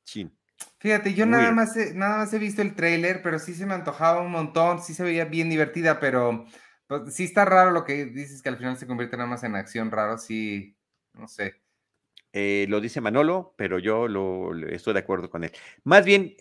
chin. 0.03 0.37
Fíjate, 0.79 1.13
yo 1.13 1.25
nada 1.25 1.51
más, 1.51 1.75
he, 1.77 1.93
nada 1.93 2.17
más 2.17 2.33
he 2.33 2.39
visto 2.39 2.61
el 2.61 2.75
tráiler, 2.75 3.21
pero 3.21 3.37
sí 3.37 3.53
se 3.53 3.65
me 3.65 3.73
antojaba 3.73 4.21
un 4.21 4.31
montón, 4.31 4.81
sí 4.81 4.93
se 4.93 5.03
veía 5.03 5.25
bien 5.25 5.49
divertida, 5.49 5.99
pero 5.99 6.45
pues, 6.87 7.13
sí 7.13 7.25
está 7.25 7.45
raro 7.45 7.71
lo 7.71 7.83
que 7.83 8.05
dices 8.05 8.41
que 8.41 8.49
al 8.49 8.57
final 8.57 8.77
se 8.77 8.87
convierte 8.87 9.17
nada 9.17 9.29
más 9.29 9.43
en 9.43 9.55
acción 9.55 9.91
raro, 9.91 10.17
sí, 10.17 10.75
no 11.13 11.27
sé. 11.27 11.61
Eh, 12.33 12.65
lo 12.69 12.81
dice 12.81 13.01
Manolo, 13.01 13.53
pero 13.57 13.79
yo 13.79 14.07
lo, 14.07 14.53
estoy 14.67 14.93
de 14.93 14.99
acuerdo 14.99 15.29
con 15.29 15.43
él. 15.43 15.51
Más 15.83 16.05
bien, 16.05 16.35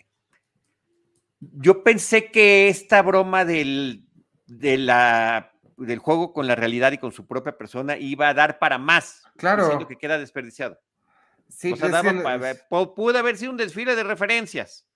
yo 1.41 1.83
pensé 1.83 2.31
que 2.31 2.69
esta 2.69 3.03
broma 3.03 3.45
del, 3.45 4.07
de 4.47 4.79
la 4.79 5.56
del 5.77 5.99
juego 5.99 6.33
con 6.33 6.47
la 6.47 6.55
realidad 6.55 6.93
y 6.93 6.99
con 6.99 7.13
su 7.13 7.27
propia 7.27 7.57
persona 7.57 7.97
iba 7.97 8.29
a 8.29 8.35
dar 8.35 8.59
para 8.59 8.79
más. 8.79 9.23
Claro. 9.37 9.87
Que 9.87 9.97
queda 9.97 10.19
desperdiciado. 10.19 10.81
Sí, 11.49 11.73
o 11.73 11.77
sea, 11.77 12.03
pudo 12.69 13.19
haber 13.19 13.37
sido 13.37 13.53
un 13.53 13.57
desfile 13.57 13.95
de 13.95 14.03
referencias. 14.03 14.87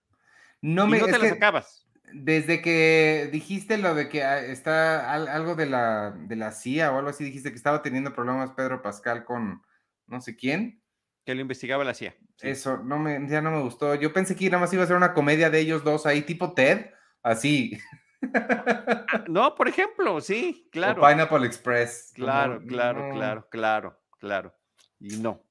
No 0.60 0.86
me 0.86 0.98
no 0.98 1.06
te 1.06 1.18
las 1.18 1.32
acabas. 1.32 1.86
Desde 2.12 2.60
que 2.60 3.28
dijiste 3.30 3.78
lo 3.78 3.94
de 3.94 4.08
que 4.08 4.24
ah, 4.24 4.40
está 4.40 5.12
algo 5.12 5.54
de 5.54 5.66
la, 5.66 6.10
de 6.10 6.34
la 6.34 6.50
CIA 6.50 6.90
o 6.90 6.98
algo 6.98 7.10
así, 7.10 7.22
dijiste 7.22 7.50
que 7.50 7.56
estaba 7.56 7.82
teniendo 7.82 8.12
problemas 8.12 8.50
Pedro 8.50 8.82
Pascal 8.82 9.24
con 9.24 9.62
no 10.06 10.20
sé 10.20 10.36
quién. 10.36 10.82
Que 11.24 11.34
lo 11.34 11.40
investigaba 11.40 11.84
la 11.84 11.94
CIA. 11.94 12.16
Eso, 12.40 12.78
no 12.78 12.98
me, 12.98 13.28
ya 13.28 13.40
no 13.40 13.50
me 13.52 13.60
gustó. 13.60 13.94
Yo 13.94 14.12
pensé 14.12 14.34
que 14.34 14.46
nada 14.46 14.60
más 14.60 14.72
iba 14.72 14.82
a 14.82 14.86
ser 14.86 14.96
una 14.96 15.14
comedia 15.14 15.50
de 15.50 15.60
ellos 15.60 15.84
dos 15.84 16.04
ahí, 16.06 16.22
tipo 16.22 16.52
Ted, 16.52 16.90
así. 17.22 17.78
Ah, 18.22 19.24
no, 19.28 19.54
por 19.54 19.68
ejemplo, 19.68 20.20
sí, 20.20 20.68
claro. 20.70 21.02
O 21.02 21.08
Pineapple 21.08 21.46
Express. 21.46 22.12
Claro, 22.14 22.62
claro, 22.66 23.10
claro, 23.12 23.48
claro, 23.50 24.00
claro. 24.18 24.54
Y 24.98 25.16
no. 25.16 25.42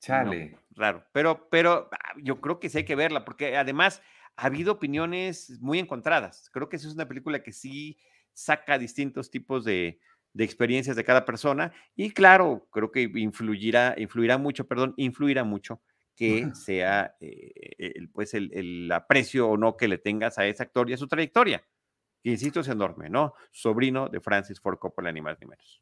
Chale. 0.00 0.56
raro. 0.76 1.04
Pero, 1.12 1.48
pero 1.50 1.88
ah, 1.90 2.14
yo 2.22 2.40
creo 2.40 2.60
que 2.60 2.68
sí 2.68 2.78
hay 2.78 2.84
que 2.84 2.94
verla, 2.94 3.24
porque 3.24 3.56
además 3.56 4.00
ha 4.36 4.46
habido 4.46 4.72
opiniones 4.72 5.58
muy 5.60 5.78
encontradas. 5.78 6.50
Creo 6.52 6.68
que 6.68 6.76
es 6.76 6.84
una 6.84 7.08
película 7.08 7.42
que 7.42 7.52
sí 7.52 7.98
saca 8.32 8.78
distintos 8.78 9.30
tipos 9.30 9.64
de, 9.64 9.98
de 10.32 10.44
experiencias 10.44 10.94
de 10.94 11.04
cada 11.04 11.24
persona 11.24 11.72
y 11.96 12.12
claro, 12.12 12.68
creo 12.70 12.92
que 12.92 13.10
influirá, 13.14 13.94
influirá 13.98 14.38
mucho, 14.38 14.68
perdón, 14.68 14.94
influirá 14.96 15.42
mucho 15.42 15.82
que 16.14 16.50
sea 16.54 17.16
eh, 17.20 17.52
el, 17.78 18.10
pues 18.10 18.34
el, 18.34 18.90
aprecio 18.92 19.48
o 19.48 19.56
no 19.56 19.76
que 19.76 19.88
le 19.88 19.98
tengas 19.98 20.38
a 20.38 20.46
ese 20.46 20.62
actor 20.62 20.88
y 20.88 20.92
a 20.92 20.96
su 20.96 21.08
trayectoria. 21.08 21.64
Que 22.28 22.32
insisto, 22.32 22.60
es 22.60 22.68
enorme, 22.68 23.08
¿no? 23.08 23.32
Sobrino 23.52 24.10
de 24.10 24.20
Francis 24.20 24.60
Ford 24.60 24.78
Coppola, 24.78 25.10
ni 25.10 25.22
más 25.22 25.40
ni 25.40 25.46
menos. 25.46 25.80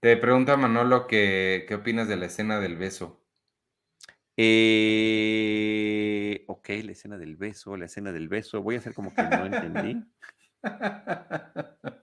Te 0.00 0.18
pregunta 0.18 0.54
Manolo 0.58 1.06
que, 1.06 1.64
qué 1.66 1.76
opinas 1.76 2.06
de 2.08 2.18
la 2.18 2.26
escena 2.26 2.60
del 2.60 2.76
beso. 2.76 3.24
Eh, 4.36 5.24
ok, 6.46 6.68
la 6.84 6.92
escena 6.92 7.16
del 7.16 7.38
beso, 7.38 7.74
la 7.78 7.86
escena 7.86 8.12
del 8.12 8.28
beso. 8.28 8.62
Voy 8.62 8.74
a 8.74 8.80
hacer 8.80 8.92
como 8.92 9.14
que 9.14 9.22
no 9.22 9.46
entendí. 9.46 10.04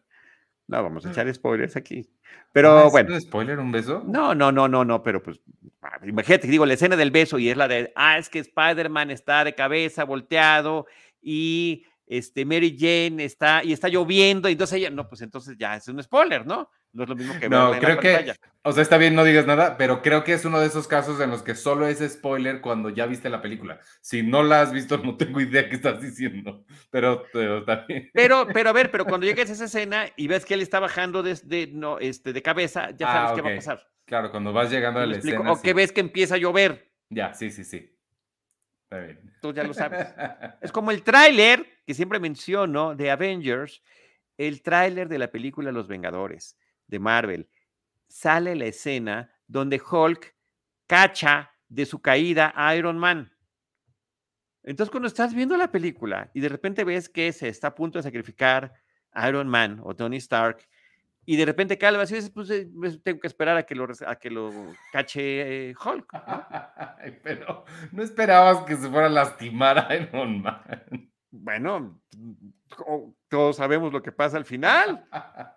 No, 0.67 0.81
vamos 0.81 1.05
a 1.05 1.11
echar 1.11 1.31
spoilers 1.35 1.75
aquí. 1.75 2.09
Pero 2.51 2.89
bueno. 2.89 3.09
¿Es 3.09 3.15
un 3.15 3.21
spoiler 3.21 3.59
un 3.59 3.71
beso? 3.71 4.03
No, 4.07 4.33
no, 4.33 4.51
no, 4.51 4.67
no, 4.67 4.83
no, 4.83 5.03
pero 5.03 5.21
pues 5.21 5.39
ah, 5.83 5.99
imagínate, 6.03 6.47
digo, 6.47 6.65
la 6.65 6.73
escena 6.73 6.95
del 6.95 7.11
beso 7.11 7.37
y 7.37 7.49
es 7.49 7.55
la 7.55 7.67
de, 7.67 7.93
ah, 7.95 8.17
es 8.17 8.29
que 8.29 8.39
Spider-Man 8.39 9.11
está 9.11 9.43
de 9.43 9.53
cabeza, 9.53 10.05
volteado 10.05 10.87
y 11.21 11.85
este, 12.07 12.45
Mary 12.45 12.75
Jane 12.77 13.23
está, 13.23 13.63
y 13.63 13.73
está 13.73 13.87
lloviendo, 13.87 14.49
y 14.49 14.53
entonces 14.53 14.77
ella, 14.77 14.89
no, 14.89 15.07
pues 15.07 15.21
entonces 15.21 15.55
ya 15.57 15.75
es 15.75 15.87
un 15.87 16.01
spoiler, 16.01 16.45
¿no? 16.45 16.69
No 16.93 17.03
es 17.03 17.09
lo 17.09 17.15
mismo 17.15 17.37
que 17.39 17.49
No, 17.49 17.73
creo 17.79 17.99
que, 17.99 18.33
o 18.63 18.71
sea, 18.71 18.81
está 18.81 18.97
bien, 18.97 19.15
no 19.15 19.23
digas 19.23 19.45
nada, 19.45 19.77
pero 19.77 20.01
creo 20.01 20.23
que 20.23 20.33
es 20.33 20.45
uno 20.45 20.59
de 20.59 20.67
esos 20.67 20.87
casos 20.87 21.19
en 21.19 21.29
los 21.29 21.43
que 21.43 21.53
solo 21.53 21.87
es 21.87 21.99
spoiler 21.99 22.61
cuando 22.61 22.89
ya 22.89 23.05
viste 23.05 23.29
la 23.29 23.41
película. 23.41 23.79
Si 24.01 24.23
no 24.23 24.43
la 24.43 24.61
has 24.61 24.71
visto, 24.71 24.97
no 24.99 25.17
tengo 25.17 25.41
idea 25.41 25.67
qué 25.67 25.75
estás 25.75 26.01
diciendo, 26.01 26.63
pero, 26.89 27.25
pero 27.33 27.59
está 27.59 27.85
bien. 27.87 28.09
Pero, 28.13 28.47
pero 28.53 28.69
a 28.69 28.73
ver, 28.73 28.91
pero 28.91 29.05
cuando 29.05 29.25
llegues 29.27 29.49
a 29.49 29.53
esa 29.53 29.65
escena 29.65 30.05
y 30.15 30.27
ves 30.27 30.45
que 30.45 30.53
él 30.53 30.61
está 30.61 30.79
bajando 30.79 31.21
de, 31.21 31.69
no, 31.73 31.99
este, 31.99 32.33
de 32.33 32.41
cabeza, 32.41 32.91
ya 32.91 33.07
sabes 33.07 33.31
ah, 33.31 33.33
qué 33.35 33.41
va 33.41 33.51
a 33.51 33.55
pasar. 33.55 33.87
Claro, 34.05 34.31
cuando 34.31 34.53
vas 34.53 34.71
llegando 34.71 34.99
a 34.99 35.05
la 35.05 35.17
escena. 35.17 35.51
O 35.51 35.61
que 35.61 35.73
ves 35.73 35.91
que 35.91 36.01
empieza 36.01 36.35
a 36.35 36.37
llover. 36.37 36.91
Ya, 37.09 37.33
sí, 37.33 37.51
sí, 37.51 37.63
sí. 37.63 37.94
Está 38.95 39.05
bien. 39.05 39.33
Tú 39.41 39.53
ya 39.53 39.63
lo 39.63 39.73
sabes. 39.73 40.07
es 40.61 40.71
como 40.71 40.91
el 40.91 41.03
tráiler 41.03 41.65
que 41.85 41.93
siempre 41.93 42.19
menciono 42.19 42.95
de 42.95 43.11
Avengers, 43.11 43.83
el 44.37 44.61
tráiler 44.61 45.07
de 45.09 45.19
la 45.19 45.31
película 45.31 45.71
Los 45.71 45.87
Vengadores 45.87 46.57
de 46.87 46.99
Marvel, 46.99 47.49
sale 48.07 48.55
la 48.55 48.65
escena 48.65 49.31
donde 49.47 49.81
Hulk 49.81 50.35
cacha 50.87 51.51
de 51.67 51.85
su 51.85 52.01
caída 52.01 52.53
a 52.55 52.75
Iron 52.75 52.97
Man. 52.97 53.31
Entonces, 54.63 54.91
cuando 54.91 55.07
estás 55.07 55.33
viendo 55.33 55.57
la 55.57 55.71
película 55.71 56.31
y 56.33 56.39
de 56.39 56.49
repente 56.49 56.83
ves 56.83 57.09
que 57.09 57.31
se 57.33 57.49
está 57.49 57.67
a 57.67 57.75
punto 57.75 57.99
de 57.99 58.03
sacrificar 58.03 58.73
a 59.11 59.29
Iron 59.29 59.47
Man 59.47 59.79
o 59.83 59.95
Tony 59.95 60.17
Stark, 60.17 60.67
y 61.25 61.37
de 61.37 61.45
repente 61.45 61.77
cae 61.77 61.95
al 61.95 61.99
dices, 62.01 62.29
pues, 62.29 62.49
eh, 62.51 62.69
pues 62.77 63.01
tengo 63.01 63.19
que 63.19 63.27
esperar 63.27 63.57
a 63.57 63.65
que 63.65 63.73
lo, 63.73 63.87
a 64.05 64.15
que 64.15 64.29
lo 64.29 64.51
cache 64.91 65.69
eh, 65.69 65.73
Hulk. 65.73 66.07
Pero 67.23 67.65
no 67.91 68.03
esperabas 68.03 68.63
que 68.65 68.75
se 68.75 68.89
fuera 68.89 69.07
a 69.07 69.09
lastimar 69.09 69.79
a 69.79 69.95
Iron 69.95 70.41
Man. 70.41 71.11
Bueno, 71.31 72.01
todos 73.27 73.55
sabemos 73.55 73.91
lo 73.91 74.01
que 74.01 74.11
pasa 74.11 74.37
al 74.37 74.45
final. 74.45 75.05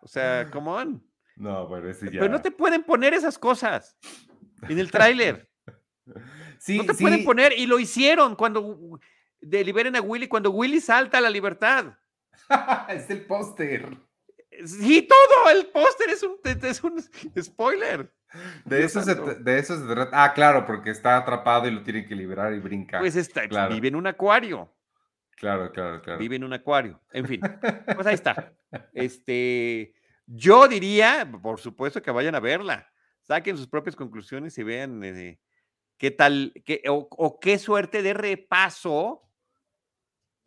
O 0.03 0.09
sea, 0.09 0.49
come 0.53 0.71
on. 0.71 1.05
No, 1.37 1.69
pero 1.69 1.89
ese 1.89 2.07
ya. 2.07 2.19
Pero 2.19 2.33
no 2.33 2.43
te 2.43 2.51
pueden 2.51 2.83
poner 2.83 3.15
esas 3.15 3.39
cosas 3.39 3.97
en 4.69 4.79
el 4.79 4.91
tráiler. 4.91 5.49
Sí, 6.59 6.79
no 6.79 6.87
te 6.87 6.95
pueden 6.95 7.25
poner, 7.25 7.53
y 7.57 7.67
lo 7.67 7.79
hicieron 7.79 8.35
cuando 8.35 8.99
deliberen 9.41 9.95
a 9.95 10.01
Willy, 10.01 10.27
cuando 10.27 10.51
Willy 10.51 10.81
salta 10.81 11.19
a 11.19 11.21
la 11.21 11.31
libertad. 11.31 11.99
es 12.89 13.09
el 13.11 13.27
póster. 13.27 13.97
Sí, 14.65 15.03
todo, 15.03 15.51
el 15.51 15.67
póster 15.67 16.11
es 16.11 16.23
un, 16.23 16.37
es 16.45 16.83
un 16.83 17.05
spoiler. 17.43 18.13
De 18.65 18.85
eso, 18.85 19.03
se, 19.03 19.15
de 19.15 19.59
eso 19.59 19.79
se 19.79 19.95
trata. 19.95 20.25
Ah, 20.25 20.35
claro, 20.35 20.67
porque 20.67 20.91
está 20.91 21.17
atrapado 21.17 21.67
y 21.67 21.71
lo 21.71 21.83
tienen 21.83 22.07
que 22.07 22.15
liberar 22.15 22.53
y 22.53 22.59
brincar. 22.59 23.01
Pues 23.01 23.17
está, 23.17 23.47
vive 23.69 23.89
en 23.89 23.97
un 23.97 24.07
acuario. 24.07 24.71
Claro, 25.37 25.71
claro, 25.73 26.03
claro. 26.03 26.19
Vive 26.19 26.37
en 26.37 26.45
un 26.45 26.53
acuario. 26.53 27.01
En 27.13 27.27
fin, 27.27 27.41
pues 27.95 28.07
ahí 28.07 28.15
está. 28.15 28.53
Este, 28.93 29.95
yo 30.27 30.69
diría, 30.69 31.27
por 31.41 31.59
supuesto, 31.59 32.03
que 32.03 32.11
vayan 32.11 32.35
a 32.35 32.41
verla. 32.41 32.93
Saquen 33.23 33.57
sus 33.57 33.67
propias 33.67 33.97
conclusiones 33.97 34.59
y 34.59 34.63
vean 34.63 35.03
eh, 35.03 35.41
qué 35.97 36.11
tal, 36.11 36.53
qué, 36.67 36.83
o, 36.89 37.39
qué 37.41 37.59
suerte 37.59 38.03
de 38.03 38.13
repaso 38.13 39.28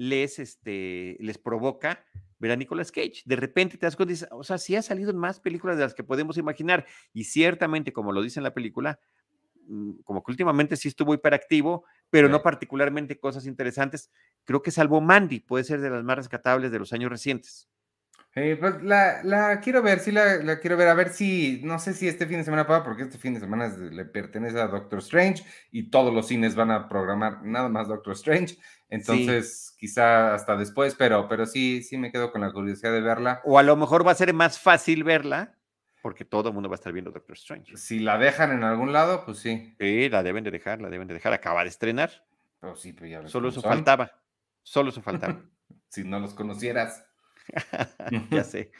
les, 0.01 0.39
este, 0.39 1.15
les 1.19 1.37
provoca 1.37 2.03
ver 2.39 2.51
a 2.51 2.55
Nicolas 2.55 2.91
Cage. 2.91 3.21
De 3.23 3.35
repente 3.35 3.77
te 3.77 3.85
das 3.85 3.95
cuenta 3.95 4.11
y 4.11 4.15
dices, 4.15 4.29
o 4.31 4.43
sea, 4.43 4.57
sí 4.57 4.75
ha 4.75 4.81
salido 4.81 5.11
en 5.11 5.17
más 5.17 5.39
películas 5.39 5.77
de 5.77 5.83
las 5.83 5.93
que 5.93 6.03
podemos 6.03 6.39
imaginar. 6.39 6.87
Y 7.13 7.25
ciertamente, 7.25 7.93
como 7.93 8.11
lo 8.11 8.23
dice 8.23 8.39
en 8.39 8.43
la 8.43 8.53
película, 8.55 8.99
mm, 9.67 9.99
como 10.03 10.23
que 10.23 10.31
últimamente 10.31 10.75
sí 10.75 10.87
estuvo 10.87 11.13
hiperactivo, 11.13 11.85
pero 12.09 12.29
no 12.29 12.41
particularmente 12.41 13.19
cosas 13.19 13.45
interesantes. 13.45 14.09
Creo 14.43 14.63
que 14.63 14.71
salvo 14.71 15.01
Mandy, 15.01 15.39
puede 15.39 15.63
ser 15.65 15.81
de 15.81 15.91
las 15.91 16.03
más 16.03 16.17
rescatables 16.17 16.71
de 16.71 16.79
los 16.79 16.93
años 16.93 17.11
recientes. 17.11 17.69
Eh, 18.33 18.55
pues 18.57 18.81
la, 18.81 19.59
quiero 19.61 19.81
ver, 19.81 19.99
sí 19.99 20.11
la, 20.11 20.59
quiero 20.61 20.77
ver, 20.77 20.87
a 20.87 20.93
ver 20.93 21.09
si, 21.09 21.59
no 21.65 21.79
sé 21.79 21.93
si 21.93 22.07
este 22.07 22.25
fin 22.25 22.37
de 22.37 22.45
semana 22.45 22.65
puedo, 22.65 22.81
porque 22.81 23.03
este 23.03 23.17
fin 23.17 23.33
de 23.33 23.41
semana 23.41 23.67
le 23.67 24.05
pertenece 24.05 24.57
a 24.57 24.67
Doctor 24.67 24.99
Strange 24.99 25.43
y 25.69 25.89
todos 25.89 26.13
los 26.13 26.29
cines 26.29 26.55
van 26.55 26.71
a 26.71 26.87
programar 26.87 27.43
nada 27.43 27.67
más 27.67 27.89
Doctor 27.89 28.13
Strange, 28.13 28.57
entonces 28.89 29.75
quizá 29.77 30.33
hasta 30.33 30.55
después, 30.55 30.95
pero, 30.95 31.27
pero 31.27 31.45
sí, 31.45 31.83
sí 31.83 31.97
me 31.97 32.09
quedo 32.09 32.31
con 32.31 32.39
la 32.39 32.53
curiosidad 32.53 32.93
de 32.93 33.01
verla. 33.01 33.41
O 33.43 33.59
a 33.59 33.63
lo 33.63 33.75
mejor 33.75 34.07
va 34.07 34.11
a 34.11 34.15
ser 34.15 34.33
más 34.33 34.57
fácil 34.57 35.03
verla, 35.03 35.57
porque 36.01 36.23
todo 36.23 36.49
el 36.49 36.53
mundo 36.53 36.69
va 36.69 36.75
a 36.75 36.79
estar 36.79 36.93
viendo 36.93 37.11
Doctor 37.11 37.35
Strange. 37.35 37.75
Si 37.75 37.99
la 37.99 38.17
dejan 38.17 38.53
en 38.53 38.63
algún 38.63 38.93
lado, 38.93 39.25
pues 39.25 39.39
sí. 39.39 39.75
Sí, 39.77 40.07
la 40.07 40.23
deben 40.23 40.45
de 40.45 40.51
dejar, 40.51 40.81
la 40.81 40.89
deben 40.89 41.09
de 41.09 41.15
dejar, 41.15 41.33
acaba 41.33 41.63
de 41.63 41.69
estrenar. 41.69 42.25
Oh, 42.61 42.77
sí, 42.77 42.93
pero 42.93 43.07
ya 43.07 43.27
Solo 43.27 43.49
eso 43.49 43.61
faltaba, 43.61 44.09
solo 44.63 44.89
eso 44.89 45.01
faltaba. 45.01 45.41
si 45.89 46.05
no 46.05 46.17
los 46.19 46.33
conocieras. 46.33 47.10
ya 48.31 48.43
sé. 48.43 48.71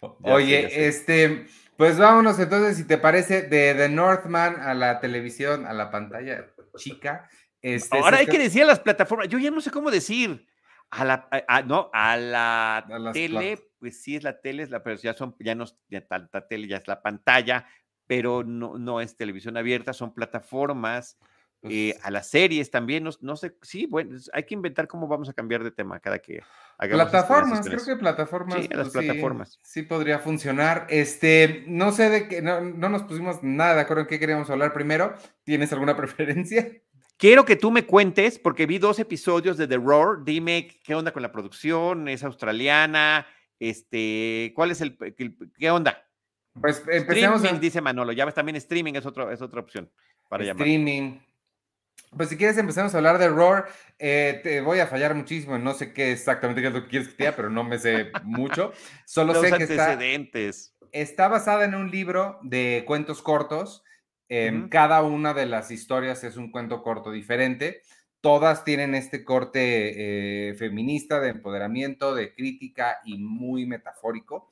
Oye, 0.22 0.86
este, 0.86 1.46
pues 1.76 1.98
vámonos 1.98 2.38
entonces, 2.38 2.76
si 2.76 2.84
te 2.84 2.98
parece, 2.98 3.42
de 3.42 3.74
The 3.74 3.88
Northman 3.88 4.60
a 4.60 4.74
la 4.74 5.00
televisión, 5.00 5.66
a 5.66 5.72
la 5.72 5.90
pantalla 5.90 6.46
chica. 6.76 7.28
Este, 7.60 7.98
Ahora 7.98 8.18
hay 8.18 8.26
que 8.26 8.38
decir 8.38 8.62
a 8.62 8.66
las 8.66 8.80
plataformas, 8.80 9.28
yo 9.28 9.38
ya 9.38 9.50
no 9.50 9.60
sé 9.60 9.70
cómo 9.70 9.90
decir. 9.90 10.46
A 10.94 11.06
la, 11.06 11.26
no, 11.64 11.88
a 11.94 12.18
la 12.18 13.12
tele, 13.14 13.58
pues 13.78 14.02
sí 14.02 14.16
es 14.16 14.22
la 14.22 14.42
tele, 14.42 14.62
es 14.62 14.68
la, 14.68 14.82
pero 14.82 14.96
ya 15.00 15.14
son, 15.14 15.34
ya 15.38 15.54
no 15.54 15.64
es 15.64 15.74
tanta 16.06 16.46
tele, 16.46 16.68
ya 16.68 16.76
es 16.76 16.86
la 16.86 17.00
pantalla, 17.00 17.66
pero 18.06 18.44
no, 18.44 18.76
no 18.76 19.00
es 19.00 19.16
televisión 19.16 19.56
abierta, 19.56 19.94
son 19.94 20.12
plataformas 20.12 21.16
eh, 21.64 21.96
a 22.02 22.10
las 22.10 22.28
series 22.28 22.70
también, 22.70 23.08
no, 23.20 23.36
sé, 23.36 23.56
sí, 23.62 23.86
bueno, 23.86 24.18
hay 24.32 24.42
que 24.42 24.54
inventar 24.54 24.88
cómo 24.88 25.06
vamos 25.06 25.28
a 25.28 25.32
cambiar 25.32 25.62
de 25.62 25.70
tema 25.70 26.00
cada 26.00 26.18
que 26.18 26.42
hagamos. 26.76 27.10
Plataformas, 27.10 27.66
creo 27.66 27.84
que 27.84 27.96
plataformas. 27.96 28.54
Sí, 28.60 28.68
las 28.68 28.90
pues 28.90 29.04
plataformas. 29.04 29.60
Sí, 29.62 29.82
podría 29.82 30.18
funcionar. 30.18 30.86
Este, 30.90 31.64
no 31.68 31.92
sé 31.92 32.10
de 32.10 32.28
qué, 32.28 32.42
no, 32.42 32.60
nos 32.60 33.04
pusimos 33.04 33.42
nada 33.42 33.76
de 33.76 33.80
acuerdo 33.82 34.02
en 34.02 34.08
qué 34.08 34.18
queríamos 34.18 34.50
hablar 34.50 34.72
primero. 34.72 35.14
¿Tienes 35.44 35.72
alguna 35.72 35.96
preferencia? 35.96 36.68
Quiero 37.16 37.44
que 37.44 37.54
tú 37.54 37.70
me 37.70 37.86
cuentes, 37.86 38.40
porque 38.40 38.66
vi 38.66 38.78
dos 38.78 38.98
episodios 38.98 39.56
de 39.56 39.68
The 39.68 39.76
Roar. 39.76 40.24
Dime 40.24 40.80
qué 40.82 40.96
onda 40.96 41.12
con 41.12 41.22
la 41.22 41.30
producción, 41.30 42.08
es 42.08 42.24
australiana, 42.24 43.26
este, 43.60 44.52
¿cuál 44.56 44.72
es 44.72 44.80
el, 44.80 44.98
qué 45.56 45.70
onda? 45.70 46.04
Pues 46.60 46.82
empecemos. 46.88 47.36
Streaming, 47.36 47.60
dice 47.60 47.80
Manolo, 47.80 48.10
ya 48.10 48.24
ves, 48.24 48.34
también 48.34 48.56
streaming 48.56 48.94
es, 48.94 49.06
otro, 49.06 49.30
es 49.30 49.40
otra 49.40 49.60
opción 49.60 49.88
para 50.28 50.42
llamar. 50.42 50.66
Streaming. 50.66 51.20
Pues 52.16 52.28
si 52.28 52.36
quieres 52.36 52.58
empezamos 52.58 52.94
a 52.94 52.98
hablar 52.98 53.18
de 53.18 53.28
Roar, 53.28 53.68
eh, 53.98 54.40
te 54.42 54.60
voy 54.60 54.80
a 54.80 54.86
fallar 54.86 55.14
muchísimo, 55.14 55.56
no 55.58 55.72
sé 55.72 55.94
qué 55.94 56.12
exactamente 56.12 56.60
qué 56.60 56.68
es 56.68 56.74
lo 56.74 56.82
que 56.82 56.88
quieres 56.88 57.08
que 57.08 57.14
te 57.14 57.22
diga, 57.24 57.36
pero 57.36 57.48
no 57.48 57.64
me 57.64 57.78
sé 57.78 58.10
mucho. 58.22 58.72
Solo 59.06 59.34
sé 59.34 59.50
que 59.52 59.64
está, 59.64 59.98
está, 60.92 61.28
basada 61.28 61.64
en 61.64 61.74
un 61.74 61.90
libro 61.90 62.38
de 62.42 62.84
cuentos 62.86 63.22
cortos. 63.22 63.82
Em, 64.28 64.68
cada 64.68 65.02
una 65.02 65.32
de 65.32 65.46
las 65.46 65.70
historias 65.70 66.22
es 66.24 66.36
un 66.36 66.50
cuento 66.50 66.82
corto 66.82 67.10
diferente. 67.10 67.80
Todas 68.20 68.64
tienen 68.64 68.94
este 68.94 69.24
corte 69.24 70.50
eh, 70.50 70.54
feminista 70.54 71.18
de 71.18 71.30
empoderamiento, 71.30 72.14
de 72.14 72.34
crítica 72.34 72.98
y 73.04 73.18
muy 73.18 73.66
metafórico. 73.66 74.50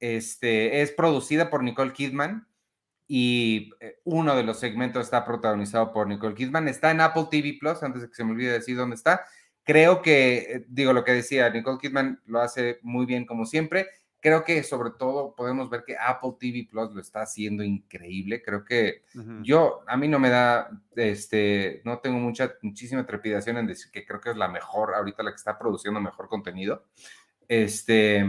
Este, 0.00 0.82
es 0.82 0.90
producida 0.90 1.50
por 1.50 1.62
Nicole 1.62 1.92
Kidman 1.92 2.46
y 3.08 3.70
eh, 3.80 4.00
uno 4.04 4.34
de 4.34 4.42
los 4.42 4.58
segmentos 4.58 5.04
está 5.04 5.24
protagonizado 5.24 5.92
por 5.92 6.08
Nicole 6.08 6.34
Kidman. 6.34 6.68
Está 6.68 6.90
en 6.90 7.00
Apple 7.00 7.26
TV 7.30 7.56
Plus, 7.58 7.82
antes 7.82 8.02
de 8.02 8.08
que 8.08 8.14
se 8.14 8.24
me 8.24 8.32
olvide 8.32 8.52
decir 8.52 8.76
dónde 8.76 8.96
está. 8.96 9.24
creo 9.64 10.00
que, 10.02 10.64
digo 10.68 10.92
lo 10.92 11.04
que 11.04 11.12
decía, 11.12 11.50
Nicole 11.50 11.78
Kidman 11.78 12.20
lo 12.26 12.40
hace 12.40 12.78
muy 12.82 13.06
bien 13.06 13.26
como 13.26 13.46
siempre. 13.46 13.88
Creo 14.20 14.44
que 14.44 14.62
sobre 14.64 14.90
todo 14.90 15.34
podemos 15.36 15.70
ver 15.70 15.84
que 15.84 15.96
Apple 15.96 16.34
TV 16.40 16.66
Plus 16.68 16.92
lo 16.92 17.00
está 17.00 17.22
haciendo 17.22 17.62
increíble. 17.62 18.42
Creo 18.42 18.64
que 18.64 19.02
yo, 19.42 19.82
a 19.86 19.96
mí 19.96 20.08
no 20.08 20.18
me 20.18 20.30
da, 20.30 20.68
este, 20.96 21.82
no 21.84 21.98
tengo 21.98 22.18
mucha, 22.18 22.54
muchísima 22.62 23.06
trepidación 23.06 23.58
en 23.58 23.66
decir 23.68 23.90
que 23.92 24.04
creo 24.04 24.20
que 24.20 24.30
es 24.30 24.36
la 24.36 24.48
mejor, 24.48 24.94
ahorita 24.94 25.22
la 25.22 25.30
que 25.30 25.36
está 25.36 25.56
produciendo 25.56 26.00
mejor 26.00 26.28
contenido. 26.28 26.86
Este, 27.46 28.24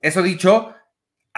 eso 0.00 0.22
dicho, 0.22 0.75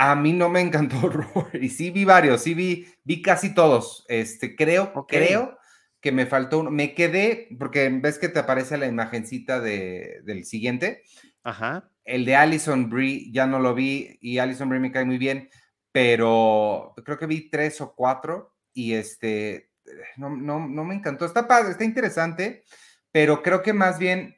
a 0.00 0.14
mí 0.14 0.32
no 0.32 0.48
me 0.48 0.60
encantó 0.60 1.10
y 1.54 1.70
sí 1.70 1.90
vi 1.90 2.04
varios, 2.04 2.42
sí 2.42 2.54
vi, 2.54 2.86
vi 3.02 3.20
casi 3.20 3.52
todos. 3.52 4.06
Este, 4.08 4.54
creo, 4.54 4.92
creo 5.08 5.58
que 6.00 6.12
me 6.12 6.24
faltó 6.24 6.60
uno. 6.60 6.70
Me 6.70 6.94
quedé, 6.94 7.48
porque 7.58 7.88
ves 7.88 8.16
que 8.20 8.28
te 8.28 8.38
aparece 8.38 8.78
la 8.78 8.86
imagencita 8.86 9.58
de, 9.58 10.20
del 10.22 10.44
siguiente. 10.44 11.02
Ajá. 11.42 11.90
El 12.04 12.24
de 12.24 12.36
Alison 12.36 12.88
Brie 12.88 13.32
ya 13.32 13.48
no 13.48 13.58
lo 13.58 13.74
vi 13.74 14.16
y 14.20 14.38
Alison 14.38 14.68
Brie 14.68 14.78
me 14.78 14.92
cae 14.92 15.04
muy 15.04 15.18
bien, 15.18 15.50
pero 15.90 16.94
creo 17.04 17.18
que 17.18 17.26
vi 17.26 17.50
tres 17.50 17.80
o 17.80 17.92
cuatro 17.96 18.54
y 18.72 18.94
este, 18.94 19.72
no, 20.16 20.30
no, 20.30 20.64
no 20.68 20.84
me 20.84 20.94
encantó. 20.94 21.24
Está 21.24 21.48
padre, 21.48 21.72
está 21.72 21.82
interesante, 21.82 22.62
pero 23.10 23.42
creo 23.42 23.62
que 23.62 23.72
más 23.72 23.98
bien 23.98 24.37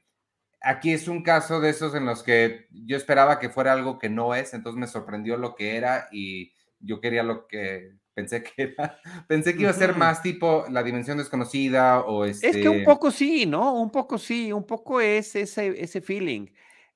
aquí 0.63 0.93
es 0.93 1.09
un 1.09 1.23
caso 1.23 1.61
de 1.61 1.71
esos 1.71 1.95
en 1.95 2.05
los 2.05 2.23
que 2.23 2.67
yo 2.71 2.97
esperaba 2.97 3.39
que 3.39 3.49
fuera 3.49 3.73
algo 3.73 3.99
que 3.99 4.09
no 4.09 4.35
es, 4.35 4.55
entonces 4.55 4.79
me 4.79 4.87
sorprendió 4.87 5.37
lo 5.37 5.55
que 5.55 5.77
era 5.77 6.09
y 6.13 6.53
yo 6.81 7.01
quería 7.01 7.23
lo 7.23 7.47
que 7.47 7.93
pensé 8.15 8.43
que 8.43 8.53
era. 8.63 8.99
Pensé 9.29 9.55
que 9.55 9.63
iba 9.63 9.71
a 9.71 9.75
ser 9.75 9.97
más 9.97 10.23
tipo 10.23 10.65
la 10.71 10.83
dimensión 10.83 11.19
desconocida 11.19 12.01
o 12.01 12.25
este... 12.25 12.49
Es 12.49 12.57
que 12.57 12.69
un 12.69 12.77
este 12.77 12.87
poco 12.87 13.11
sí, 13.11 13.47
¿no? 13.47 13.81
Un 13.81 13.91
poco 13.91 14.19
sí, 14.19 14.53
un 14.53 14.67
poco 14.67 15.01
es 15.01 15.37
ese, 15.37 15.83
ese 15.83 16.01
feeling. 16.01 16.47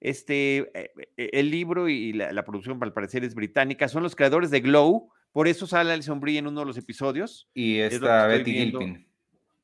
Este, 0.00 0.58
eh, 0.74 0.90
eh, 1.16 1.30
el 1.32 1.50
libro 1.50 1.88
y 1.88 2.12
la, 2.12 2.44
producción, 2.44 2.78
al 2.82 2.92
parecer, 2.92 3.24
es 3.24 3.34
británica. 3.34 3.88
Son 3.88 4.02
los 4.02 4.14
creadores 4.14 4.50
de 4.50 4.60
Glow, 4.60 5.08
por 5.32 5.48
eso 5.48 5.66
sale 5.66 5.92
Alison 5.92 6.20
Brie 6.20 6.38
en 6.38 6.46
uno 6.46 6.60
de 6.60 6.66
los 6.66 6.76
episodios. 6.76 7.48
Y 7.54 7.78
está 7.78 8.26
Betty 8.26 8.52
Gilpin 8.52 9.06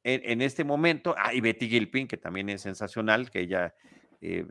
en, 0.04 0.42
este 0.42 0.64
momento. 0.64 1.14
Ah, 1.18 1.34
y 1.34 1.40
Betty 1.40 1.68
Gilpin, 1.68 2.06
que 2.06 2.16
también 2.16 2.48
es 2.48 2.62
sensacional, 2.62 3.30
que 3.30 3.40
ella. 3.40 3.74
Eh, 4.20 4.46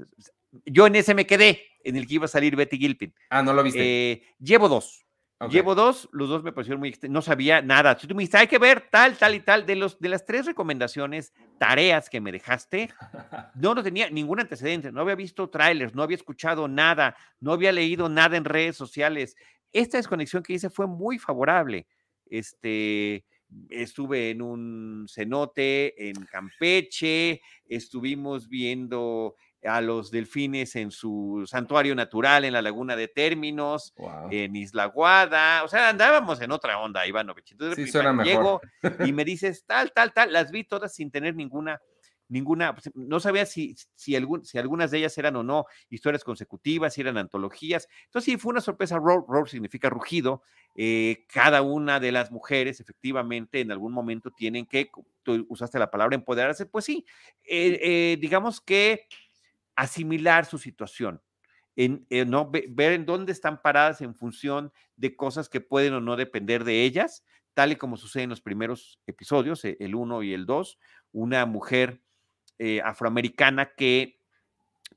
yo 0.66 0.88
en 0.88 0.96
ese 0.96 1.14
me 1.14 1.28
quedé, 1.28 1.62
en 1.84 1.96
el 1.96 2.08
que 2.08 2.16
iba 2.16 2.26
a 2.26 2.30
salir 2.30 2.56
Betty 2.56 2.78
Gilpin. 2.78 3.14
Ah, 3.30 3.44
no 3.44 3.54
lo 3.54 3.64
viste. 3.64 4.12
Eh, 4.12 4.24
llevo 4.40 4.70
dos. 4.70 5.06
Llevo 5.48 5.74
dos, 5.74 6.10
los 6.12 6.28
dos 6.28 6.44
me 6.44 6.52
parecieron 6.52 6.82
muy. 6.82 6.94
No 7.10 7.22
sabía 7.22 7.62
nada. 7.62 7.98
Si 7.98 8.08
tú 8.08 8.14
me 8.14 8.24
dijiste, 8.24 8.38
hay 8.38 8.48
que 8.48 8.58
ver 8.58 8.90
tal, 8.92 9.18
tal 9.18 9.36
y 9.36 9.40
tal, 9.40 9.66
de, 9.66 9.78
los, 9.78 9.98
de 9.98 10.10
las 10.10 10.26
tres 10.26 10.46
recomendaciones, 10.46 11.32
tareas 11.58 12.10
que 12.10 12.20
me 12.20 12.34
dejaste, 12.34 12.90
no, 13.56 13.74
no 13.74 13.82
tenía 13.82 14.10
ningún 14.10 14.42
antecedente, 14.42 14.92
no 14.92 15.00
había 15.00 15.16
visto 15.16 15.50
trailers, 15.50 15.96
no 15.96 16.04
había 16.04 16.18
escuchado 16.18 16.68
nada, 16.68 17.16
no 17.40 17.54
había 17.54 17.72
leído 17.72 18.10
nada 18.10 18.36
en 18.36 18.44
redes 18.44 18.76
sociales. 18.76 19.38
Esta 19.72 19.96
desconexión 19.96 20.44
que 20.44 20.54
hice 20.54 20.70
fue 20.70 20.88
muy 20.88 21.18
favorable. 21.18 21.88
Este, 22.26 23.24
estuve 23.70 24.32
en 24.32 24.42
un 24.42 25.06
cenote 25.08 26.10
en 26.10 26.26
Campeche, 26.26 27.42
estuvimos 27.68 28.48
viendo 28.48 29.36
a 29.64 29.82
los 29.82 30.10
delfines 30.10 30.76
en 30.76 30.90
su 30.92 31.44
santuario 31.46 31.94
natural 31.94 32.46
en 32.46 32.54
la 32.54 32.62
laguna 32.62 32.96
de 32.96 33.08
Términos, 33.08 33.94
en 34.32 34.56
Isla 34.56 34.86
Guada, 34.86 35.64
o 35.64 35.68
sea, 35.68 35.90
andábamos 35.90 36.42
en 36.42 36.52
otra 36.52 36.80
onda, 36.80 37.06
Ivanovich. 37.06 37.52
Entonces, 37.52 37.92
sí, 37.92 38.00
llego 38.24 38.62
y 39.06 39.12
me 39.12 39.26
dices 39.26 39.66
tal, 39.66 39.92
tal, 39.92 40.14
tal, 40.14 40.32
las 40.32 40.52
vi 40.52 40.64
todas 40.64 40.94
sin 40.94 41.12
tener 41.12 41.36
ninguna 41.36 41.82
ninguna, 42.30 42.74
pues, 42.74 42.90
no 42.96 43.20
sabía 43.20 43.46
si, 43.46 43.76
si, 43.96 44.16
si, 44.44 44.58
algunas 44.58 44.92
de 44.92 44.98
ellas 45.00 45.18
eran 45.18 45.36
o 45.36 45.44
no 45.44 45.66
historias 45.90 46.24
consecutivas, 46.24 46.94
si 46.94 47.02
eran 47.02 47.18
antologías. 47.18 47.90
Entonces 48.06 48.34
sí, 48.34 48.38
fue 48.38 48.52
una 48.52 48.62
sorpresa. 48.62 48.98
Roar, 48.98 49.24
roar 49.28 49.50
significa 49.50 49.90
rugido. 49.90 50.44
Eh, 50.76 51.26
cada 51.28 51.62
una 51.62 52.00
de 52.00 52.12
las 52.12 52.32
mujeres 52.32 52.80
efectivamente 52.80 53.60
en 53.60 53.72
algún 53.72 53.92
momento 53.92 54.32
tienen 54.32 54.66
que, 54.66 54.92
tú 55.24 55.46
usaste 55.50 55.80
la 55.80 55.92
palabra 55.92 56.16
empoderarse, 56.16 56.66
pues 56.68 56.86
sí, 56.86 57.06
eh, 57.44 57.80
eh, 57.82 58.18
digamos 58.22 58.62
que 58.62 59.08
asimilar 59.76 60.46
su 60.46 60.58
situación. 60.58 61.22
En, 61.76 62.06
¿no? 62.30 62.52
ver 62.52 62.92
en 62.92 63.06
dónde 63.06 63.32
están 63.32 63.62
paradas 63.62 64.02
en 64.02 64.14
función 64.14 64.74
de 64.98 65.16
cosas 65.16 65.48
que 65.48 65.62
pueden 65.62 65.94
o 65.94 66.02
no 66.02 66.18
depender 66.18 66.66
de 66.66 66.84
ellas, 66.84 67.24
tal 67.54 67.72
y 67.72 67.78
como 67.78 67.96
sucede 67.96 68.24
en 68.24 68.32
los 68.32 68.42
primeros 68.42 69.00
episodios, 69.08 69.64
el 69.64 69.96
1 69.96 70.24
y 70.24 70.34
el 70.34 70.46
2, 70.46 70.78
una 71.14 71.46
mujer 71.46 72.02
eh, 72.60 72.82
afroamericana 72.84 73.74
que 73.76 74.20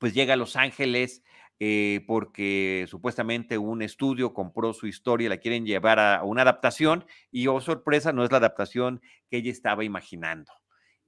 pues 0.01 0.14
llega 0.14 0.35
a 0.35 0.37
Los 0.37 0.57
Ángeles 0.57 1.22
eh, 1.61 2.03
porque 2.09 2.87
supuestamente 2.88 3.57
un 3.57 3.83
estudio 3.83 4.35
compró 4.35 4.72
su 4.72 4.88
historia, 4.88 5.29
la 5.29 5.37
quieren 5.37 5.64
llevar 5.64 6.01
a, 6.01 6.25
una 6.25 6.42
adaptación 6.42 7.07
y, 7.31 7.46
oh 7.46 7.61
sorpresa, 7.61 8.12
no 8.12 8.25
es 8.25 8.33
la 8.33 8.38
adaptación 8.38 9.01
que 9.31 9.37
ella 9.37 9.53
estaba 9.53 9.85
imaginando. 9.85 10.51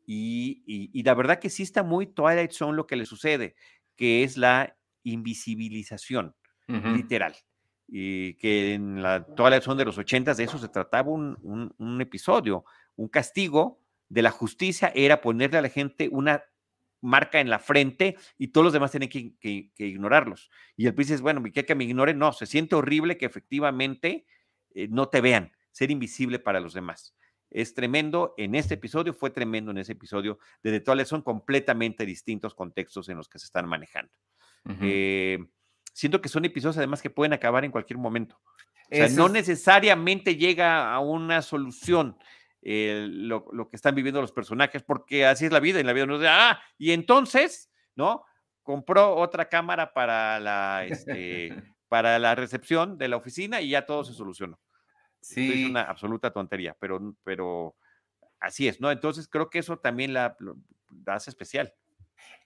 Y, 0.06 1.02
la 1.02 1.14
verdad 1.14 1.40
que 1.40 1.50
sí 1.50 1.64
está 1.64 1.82
muy 1.82 2.06
Twilight 2.06 2.52
Zone 2.52 2.76
lo 2.76 2.86
que 2.86 2.94
le 2.94 3.04
sucede, 3.04 3.56
que 3.96 4.22
es 4.22 4.36
la 4.36 4.76
invisibilización, 5.02 6.36
literal. 6.68 7.34
Y 7.88 8.34
que 8.34 8.74
en 8.74 9.02
la 9.02 9.26
Twilight 9.26 9.64
Zone 9.64 9.78
de 9.78 9.86
los 9.86 9.98
ochentas 9.98 10.36
de 10.36 10.44
eso 10.44 10.58
se 10.58 10.68
trataba 10.68 11.10
un, 11.10 11.74
un 11.76 12.00
episodio, 12.00 12.64
un 12.94 13.08
castigo 13.08 13.80
de 14.08 14.22
la 14.22 14.30
justicia 14.30 14.92
era 14.94 15.20
ponerle 15.20 15.58
a 15.58 15.62
la 15.62 15.68
gente 15.68 16.08
una 16.10 16.44
marca 17.04 17.38
en 17.40 17.50
la 17.50 17.58
frente 17.58 18.16
y 18.38 18.48
todos 18.48 18.64
los 18.64 18.72
demás 18.72 18.90
tienen 18.90 19.08
que, 19.08 19.70
ignorarlos. 19.76 20.50
Y 20.76 20.86
el 20.86 20.94
príncipe 20.94 21.16
es, 21.16 21.20
bueno, 21.20 21.42
¿qué 21.52 21.64
que 21.64 21.74
me 21.74 21.84
ignore? 21.84 22.14
No, 22.14 22.32
se 22.32 22.46
siente 22.46 22.74
horrible 22.74 23.18
que 23.18 23.26
efectivamente 23.26 24.26
eh, 24.74 24.88
no 24.90 25.08
te 25.08 25.20
vean, 25.20 25.52
ser 25.70 25.90
invisible 25.90 26.38
para 26.38 26.60
los 26.60 26.72
demás. 26.72 27.14
Es 27.50 27.74
tremendo 27.74 28.34
en 28.36 28.54
este 28.54 28.74
episodio, 28.74 29.12
fue 29.14 29.30
tremendo 29.30 29.70
en 29.70 29.78
ese 29.78 29.92
episodio. 29.92 30.38
De 30.62 30.80
The 30.80 31.04
son 31.04 31.22
completamente 31.22 32.04
distintos 32.06 32.54
contextos 32.54 33.08
en 33.08 33.18
los 33.18 33.28
que 33.28 33.38
se 33.38 33.46
están 33.46 33.68
manejando. 33.68 34.12
Eh, 34.80 35.38
siento 35.92 36.22
que 36.22 36.30
son 36.30 36.46
episodios 36.46 36.78
además 36.78 37.02
que 37.02 37.10
pueden 37.10 37.34
acabar 37.34 37.64
en 37.64 37.70
cualquier 37.70 37.98
momento. 37.98 38.40
O 38.90 38.96
sea, 38.96 39.08
no 39.10 39.28
necesariamente 39.28 40.36
llega 40.36 40.92
a 40.92 41.00
una 41.00 41.42
solución 41.42 42.16
lo, 42.64 43.68
que 43.68 43.76
están 43.76 43.94
viviendo 43.94 44.20
los 44.20 44.32
personajes, 44.32 44.82
porque 44.82 45.26
así 45.26 45.44
es 45.44 45.52
la 45.52 45.60
vida, 45.60 45.80
en 45.80 45.86
la 45.86 45.92
vida 45.92 46.06
no 46.06 46.14
es 46.14 46.22
de, 46.22 46.28
ah, 46.28 46.60
y 46.78 46.92
entonces, 46.92 47.70
¿no? 47.94 48.24
Compró 48.62 49.16
otra 49.16 49.48
cámara 49.48 49.92
para 49.92 50.40
la, 50.40 50.86
este, 50.88 51.50
para 51.88 52.18
la 52.18 52.34
recepción 52.34 52.96
de 52.96 53.08
la 53.08 53.16
oficina 53.16 53.60
y 53.60 53.70
ya 53.70 53.84
todo 53.84 54.04
se 54.04 54.14
solucionó. 54.14 54.58
Sí. 55.20 55.64
Es 55.64 55.70
una 55.70 55.82
absoluta 55.82 56.32
tontería, 56.32 56.76
pero, 56.78 57.14
pero 57.22 57.76
así 58.40 58.66
es, 58.68 58.80
¿no? 58.80 58.90
Entonces 58.90 59.28
creo 59.28 59.50
que 59.50 59.58
eso 59.58 59.78
también 59.78 60.14
la, 60.14 60.36
hace 61.06 61.30
especial. 61.30 61.74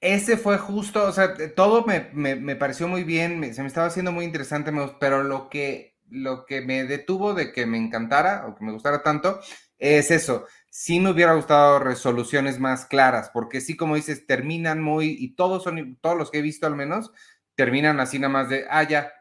Ese 0.00 0.36
fue 0.36 0.58
justo, 0.58 1.04
o 1.06 1.12
sea, 1.12 1.34
todo 1.54 1.84
me, 1.84 2.10
me, 2.12 2.56
pareció 2.56 2.88
muy 2.88 3.04
bien, 3.04 3.52
se 3.54 3.62
me 3.62 3.68
estaba 3.68 3.88
haciendo 3.88 4.12
muy 4.12 4.24
interesante, 4.24 4.72
pero 4.98 5.22
lo 5.22 5.48
que, 5.48 5.96
lo 6.08 6.44
que 6.44 6.60
me 6.60 6.84
detuvo 6.84 7.34
de 7.34 7.52
que 7.52 7.66
me 7.66 7.78
encantara 7.78 8.46
o 8.46 8.56
que 8.56 8.64
me 8.64 8.72
gustara 8.72 9.02
tanto 9.02 9.40
es 9.78 10.10
eso. 10.10 10.46
Sí 10.70 11.00
me 11.00 11.10
hubiera 11.10 11.34
gustado 11.34 11.78
resoluciones 11.78 12.58
más 12.60 12.86
claras, 12.86 13.30
porque 13.30 13.60
sí, 13.60 13.76
como 13.76 13.96
dices, 13.96 14.26
terminan 14.26 14.82
muy, 14.82 15.16
y 15.18 15.34
todos 15.34 15.64
son, 15.64 15.96
todos 16.00 16.16
los 16.16 16.30
que 16.30 16.38
he 16.38 16.42
visto 16.42 16.66
al 16.66 16.76
menos, 16.76 17.12
terminan 17.54 18.00
así 18.00 18.18
nada 18.18 18.32
más 18.32 18.48
de, 18.48 18.66
ah, 18.70 18.82
ya. 18.84 19.12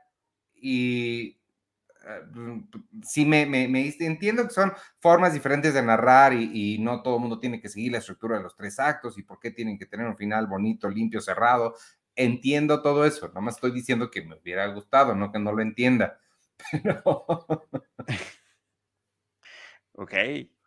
Y 0.55 1.39
eh, 2.07 2.61
sí 3.03 3.25
me, 3.25 3.45
me, 3.45 3.95
entiendo 3.99 4.43
que 4.47 4.53
son 4.53 4.73
formas 4.99 5.33
diferentes 5.33 5.73
de 5.73 5.81
narrar 5.81 6.33
y, 6.33 6.75
y, 6.75 6.79
no 6.79 7.01
todo 7.01 7.15
el 7.15 7.21
mundo 7.21 7.39
tiene 7.39 7.61
que 7.61 7.69
seguir 7.69 7.91
la 7.93 7.99
estructura 7.99 8.37
de 8.37 8.43
los 8.43 8.55
tres 8.55 8.79
actos 8.79 9.17
y 9.17 9.23
por 9.23 9.39
qué 9.39 9.51
tienen 9.51 9.77
que 9.77 9.85
tener 9.85 10.07
un 10.07 10.17
final 10.17 10.47
bonito, 10.47 10.89
limpio, 10.89 11.21
cerrado. 11.21 11.75
Entiendo 12.15 12.81
todo 12.81 13.05
eso, 13.05 13.27
nada 13.29 13.41
más 13.41 13.55
estoy 13.55 13.71
diciendo 13.71 14.09
que 14.11 14.23
me 14.23 14.35
hubiera 14.35 14.67
gustado, 14.67 15.15
no 15.15 15.31
que 15.31 15.39
no 15.39 15.51
lo 15.51 15.61
entienda. 15.61 16.19
Pero... 16.83 17.25
Ok, 19.99 20.13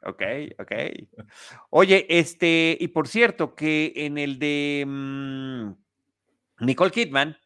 ok, 0.02 0.22
ok. 0.58 0.72
Oye, 1.70 2.04
este, 2.08 2.76
y 2.80 2.88
por 2.88 3.06
cierto, 3.06 3.54
que 3.54 3.92
en 3.94 4.18
el 4.18 4.40
de 4.40 4.84
mm, 4.84 5.70
Nicole 6.60 6.90
Kidman 6.90 7.36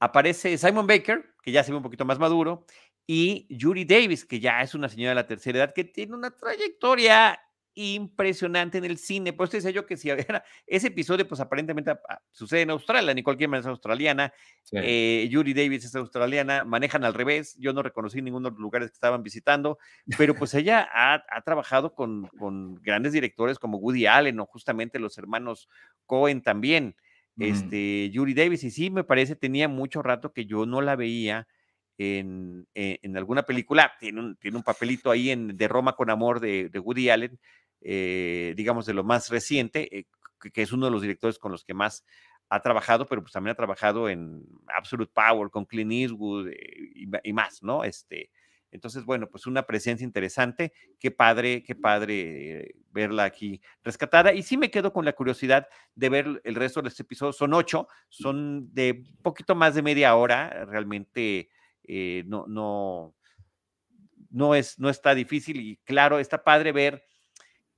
aparece 0.00 0.58
Simon 0.58 0.88
Baker, 0.88 1.24
que 1.40 1.52
ya 1.52 1.62
se 1.62 1.70
ve 1.70 1.76
un 1.76 1.84
poquito 1.84 2.04
más 2.04 2.18
maduro, 2.18 2.66
y 3.06 3.46
Judy 3.60 3.84
Davis, 3.84 4.24
que 4.24 4.40
ya 4.40 4.60
es 4.60 4.74
una 4.74 4.88
señora 4.88 5.10
de 5.10 5.14
la 5.14 5.26
tercera 5.28 5.58
edad, 5.58 5.72
que 5.72 5.84
tiene 5.84 6.16
una 6.16 6.32
trayectoria 6.32 7.38
impresionante 7.74 8.78
en 8.78 8.84
el 8.84 8.98
cine. 8.98 9.32
Por 9.32 9.46
eso 9.46 9.56
decía 9.56 9.70
yo 9.70 9.86
que 9.86 9.96
si 9.96 10.10
era 10.10 10.44
ese 10.66 10.88
episodio, 10.88 11.26
pues 11.26 11.40
aparentemente 11.40 11.90
ah, 11.90 12.20
sucede 12.30 12.62
en 12.62 12.70
Australia, 12.70 13.14
Nicole 13.14 13.38
Kidman 13.38 13.60
es 13.60 13.66
australiana, 13.66 14.32
eh, 14.72 15.28
Yuri 15.30 15.54
Davis 15.54 15.84
es 15.84 15.94
australiana, 15.94 16.64
manejan 16.64 17.04
al 17.04 17.14
revés, 17.14 17.56
yo 17.58 17.72
no 17.72 17.82
reconocí 17.82 18.20
ninguno 18.22 18.48
de 18.48 18.52
los 18.52 18.60
lugares 18.60 18.90
que 18.90 18.94
estaban 18.94 19.22
visitando, 19.22 19.78
pero 20.18 20.34
pues 20.34 20.54
ella 20.54 20.88
ha, 20.92 21.42
trabajado 21.42 21.94
con, 21.94 22.26
con, 22.38 22.74
grandes 22.82 23.12
directores 23.12 23.58
como 23.58 23.78
Woody 23.78 24.06
Allen 24.06 24.40
o 24.40 24.46
justamente 24.46 24.98
los 24.98 25.16
hermanos 25.18 25.68
Cohen 26.06 26.42
también, 26.42 26.96
este, 27.38 28.10
Yuri 28.10 28.34
Davis, 28.34 28.64
y 28.64 28.70
sí 28.70 28.90
me 28.90 29.04
parece, 29.04 29.34
tenía 29.34 29.66
mucho 29.66 30.02
rato 30.02 30.32
que 30.32 30.44
yo 30.44 30.66
no 30.66 30.82
la 30.82 30.94
veía 30.96 31.48
en, 32.00 32.66
en, 32.72 33.16
alguna 33.18 33.42
película, 33.42 33.92
tiene 34.00 34.20
un, 34.20 34.36
tiene 34.36 34.56
un 34.56 34.62
papelito 34.62 35.10
ahí 35.10 35.28
en 35.28 35.54
De 35.54 35.68
Roma 35.68 35.92
con 35.92 36.08
Amor 36.08 36.40
de, 36.40 36.70
de 36.70 36.78
Woody 36.78 37.10
Allen, 37.10 37.38
eh, 37.82 38.54
digamos, 38.56 38.86
de 38.86 38.94
lo 38.94 39.04
más 39.04 39.28
reciente, 39.28 39.98
eh, 39.98 40.06
que 40.52 40.62
es 40.62 40.72
uno 40.72 40.86
de 40.86 40.92
los 40.92 41.02
directores 41.02 41.38
con 41.38 41.52
los 41.52 41.62
que 41.62 41.74
más 41.74 42.02
ha 42.48 42.62
trabajado, 42.62 43.06
pero 43.06 43.20
pues 43.20 43.34
también 43.34 43.52
ha 43.52 43.56
trabajado 43.56 44.08
en 44.08 44.42
Absolute 44.74 45.12
Power 45.14 45.50
con 45.50 45.66
Clint 45.66 45.92
Eastwood 45.92 46.48
eh, 46.48 47.12
y, 47.22 47.32
más, 47.34 47.62
¿no? 47.62 47.84
Este, 47.84 48.30
entonces, 48.70 49.04
bueno, 49.04 49.28
pues 49.28 49.46
una 49.46 49.66
presencia 49.66 50.02
interesante. 50.02 50.72
Qué 50.98 51.10
padre, 51.10 51.62
qué 51.62 51.74
padre 51.74 52.76
verla 52.92 53.24
aquí 53.24 53.60
rescatada. 53.84 54.32
Y 54.32 54.42
sí 54.42 54.56
me 54.56 54.70
quedo 54.70 54.90
con 54.90 55.04
la 55.04 55.12
curiosidad 55.12 55.68
de 55.94 56.08
ver 56.08 56.40
el 56.44 56.54
resto 56.54 56.80
de 56.80 56.88
este 56.88 57.02
episodio. 57.02 57.34
Son 57.34 57.52
ocho, 57.52 57.88
son 58.08 58.72
de 58.72 59.04
poquito 59.22 59.54
más 59.54 59.74
de 59.74 59.82
media 59.82 60.14
hora. 60.14 60.64
Realmente 60.64 61.50
no, 62.26 62.46
no, 62.46 63.14
no, 64.30 64.54
es, 64.54 64.78
no 64.78 64.88
está 64.90 65.14
difícil 65.14 65.60
y 65.60 65.76
claro, 65.84 66.18
está 66.18 66.44
padre 66.44 66.72
ver 66.72 67.04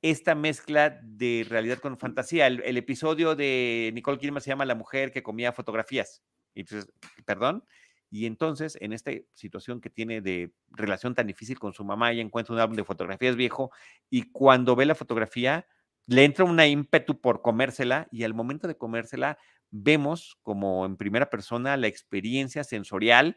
esta 0.03 0.35
mezcla 0.35 0.99
de 1.03 1.47
realidad 1.49 1.79
con 1.79 1.97
fantasía. 1.97 2.49
El, 2.49 2.77
episodio 2.77 3.37
de 3.37 3.93
Nicole 3.95 4.19
Kidman 4.19 4.43
se 4.43 4.51
llama 4.51 4.65
La 4.65 4.75
mujer 4.75 5.13
que 5.13 5.23
comía 5.23 5.53
fotografías. 5.53 6.23
Y 6.55 6.61
entonces, 6.61 6.93
perdón. 7.25 7.65
Y 8.11 8.27
entonces, 8.27 8.77
en 8.81 8.93
esta 8.93 9.13
situación 9.33 9.81
que 9.81 9.89
tiene 9.89 10.21
de 10.21 10.53
relación 10.71 11.15
tan 11.15 11.29
difícil 11.29 11.59
con 11.59 11.73
su 11.73 11.85
mamá, 11.85 12.11
ella 12.11 12.21
encuentra 12.21 12.53
un 12.53 12.61
álbum 12.61 12.77
de 12.77 12.85
fotografías 12.85 13.37
viejo 13.37 13.71
y 14.11 14.31
cuando 14.33 14.77
ve 14.77 14.85
la 14.85 14.95
fotografía, 14.95 15.67
le 16.07 16.25
entra 16.25 16.45
una 16.45 16.67
ímpetu 16.67 17.21
por 17.21 17.41
comérsela 17.41 18.09
y 18.11 18.25
al 18.25 18.35
momento 18.35 18.69
de 18.69 18.77
comérsela, 18.77 19.39
vemos 19.71 20.37
como 20.43 20.85
en 20.85 20.97
primera 20.97 21.31
persona 21.31 21.77
la 21.79 21.87
experiencia 21.87 22.65
sensorial 22.65 23.37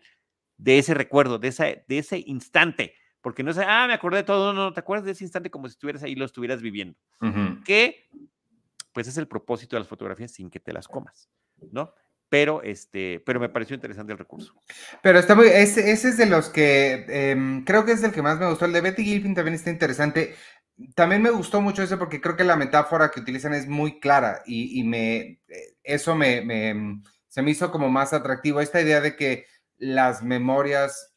de 0.58 0.78
ese 0.78 0.94
recuerdo, 0.94 1.40
de, 1.40 1.50
esa, 1.50 1.66
de 1.66 1.98
ese 1.98 2.24
instante 2.26 2.94
porque 3.26 3.42
no 3.42 3.50
es, 3.50 3.58
ah, 3.58 3.88
me 3.88 3.96
acordé 3.96 4.18
de 4.18 4.24
todo, 4.24 4.54
no, 4.54 4.66
no, 4.66 4.72
te 4.72 4.82
acuerdas 4.82 5.04
de 5.04 5.14
ese 5.14 5.24
instante 5.24 5.50
como 5.50 5.68
si 5.68 5.72
estuvieras 5.72 6.04
ahí, 6.04 6.14
lo 6.14 6.26
estuvieras 6.26 6.62
viviendo. 6.62 6.96
Que, 7.66 8.08
pues 8.94 9.08
es 9.08 9.18
el 9.18 9.28
propósito 9.28 9.76
de 9.76 9.80
las 9.80 9.90
fotografías 9.90 10.30
sin 10.30 10.52
que 10.52 10.60
te 10.60 10.72
las 10.72 10.88
comas, 10.88 11.28
¿no? 11.72 11.92
Pero, 12.30 12.62
este, 12.62 13.24
pero 13.26 13.40
me 13.40 13.50
pareció 13.50 13.74
interesante 13.74 14.12
el 14.12 14.20
recurso. 14.20 14.54
Pero 15.02 15.18
está 15.18 15.34
muy, 15.34 15.48
ese, 15.48 15.92
es 15.92 16.18
de 16.18 16.28
los 16.28 16.50
que, 16.50 17.04
em, 17.10 17.66
creo 17.66 17.84
que 17.84 17.94
es 17.94 18.04
el 18.04 18.12
que 18.12 18.22
más 18.22 18.38
me 18.38 18.48
gustó. 18.48 18.66
El 18.66 18.74
de 18.74 18.82
Betty 18.82 19.04
Gilpin 19.04 19.34
también 19.34 19.56
está 19.56 19.72
interesante. 19.72 20.36
También 20.94 21.24
me 21.24 21.32
gustó 21.32 21.62
mucho 21.62 21.82
ese 21.82 21.98
porque 21.98 22.22
creo 22.22 22.36
que 22.36 22.44
la 22.44 22.56
metáfora 22.56 23.10
que 23.10 23.22
utilizan 23.22 23.56
es 23.56 23.68
muy 23.68 24.00
clara 24.00 24.44
y, 24.46 24.84
me, 24.84 25.18
eh, 25.48 25.78
eso 25.82 26.16
me, 26.16 26.42
me, 26.42 27.02
se 27.28 27.42
me 27.42 27.50
hizo 27.50 27.72
como 27.72 27.90
más 27.90 28.14
atractivo. 28.14 28.62
Esta 28.62 28.82
idea 28.82 29.02
de 29.02 29.16
que 29.16 29.48
las 29.78 30.24
memorias, 30.24 31.16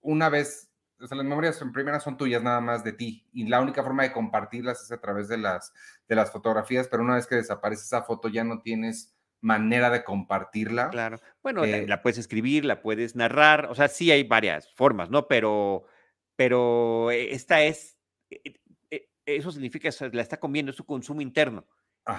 una 0.00 0.28
vez 0.28 0.72
o 1.02 1.06
sea, 1.08 1.16
las 1.16 1.26
memorias 1.26 1.60
en 1.60 1.72
primera 1.72 1.98
son 1.98 2.16
tuyas 2.16 2.42
nada 2.42 2.60
más 2.60 2.84
de 2.84 2.92
ti 2.92 3.28
y 3.32 3.48
la 3.48 3.60
única 3.60 3.82
forma 3.82 4.04
de 4.04 4.12
compartirlas 4.12 4.82
es 4.82 4.92
a 4.92 5.00
través 5.00 5.28
de 5.28 5.36
las, 5.36 5.72
de 6.06 6.14
las 6.14 6.30
fotografías, 6.30 6.86
pero 6.86 7.02
una 7.02 7.16
vez 7.16 7.26
que 7.26 7.34
desaparece 7.34 7.82
esa 7.82 8.04
foto 8.04 8.28
ya 8.28 8.44
no 8.44 8.62
tienes 8.62 9.12
manera 9.40 9.90
de 9.90 10.04
compartirla. 10.04 10.90
Claro. 10.90 11.18
Bueno, 11.42 11.66
la, 11.66 11.78
eh 11.78 11.98
puedes 12.00 12.18
escribir, 12.18 12.64
la 12.64 12.80
puedes 12.80 13.16
narrar, 13.16 13.66
o 13.66 13.74
sea, 13.74 13.88
sí 13.88 14.12
hay 14.12 14.22
varias 14.22 14.72
formas, 14.74 15.10
¿no? 15.10 15.26
Pero, 15.26 15.86
pero 16.36 17.10
eh, 17.10 17.34
esta 17.34 17.62
es, 17.62 17.98
eh, 18.30 18.60
eso 19.26 19.50
significa, 19.50 19.90
que 19.90 20.16
la 20.16 20.22
está 20.22 20.38
comiendo, 20.38 20.70
es 20.70 20.76
su 20.76 20.86
consumo 20.86 21.20
interno. 21.20 21.66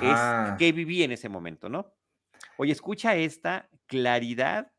Es 0.02 0.58
que 0.58 0.72
viví 0.74 1.04
en 1.04 1.14
ese 1.14 1.30
momento, 1.30 1.70
¿no? 1.70 1.94
Oye, 2.58 2.72
escucha 2.74 3.16
esta 3.16 3.70
claridad 3.86 4.73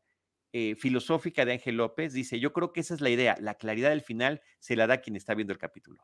eh, 0.57 0.73
filosófica 0.77 1.43
de 1.43 1.51
Ángel 1.51 1.75
López, 1.75 2.13
dice, 2.13 2.39
yo 2.39 2.53
creo 2.53 2.71
que 2.71 2.79
esa 2.79 2.93
es 2.93 3.01
la 3.01 3.09
idea, 3.09 3.35
la 3.41 3.55
claridad 3.55 3.89
del 3.89 3.99
final 3.99 4.41
se 4.59 4.77
la 4.77 4.87
da 4.87 5.01
quien 5.01 5.17
está 5.17 5.33
viendo 5.33 5.51
el 5.51 5.59
capítulo. 5.59 6.01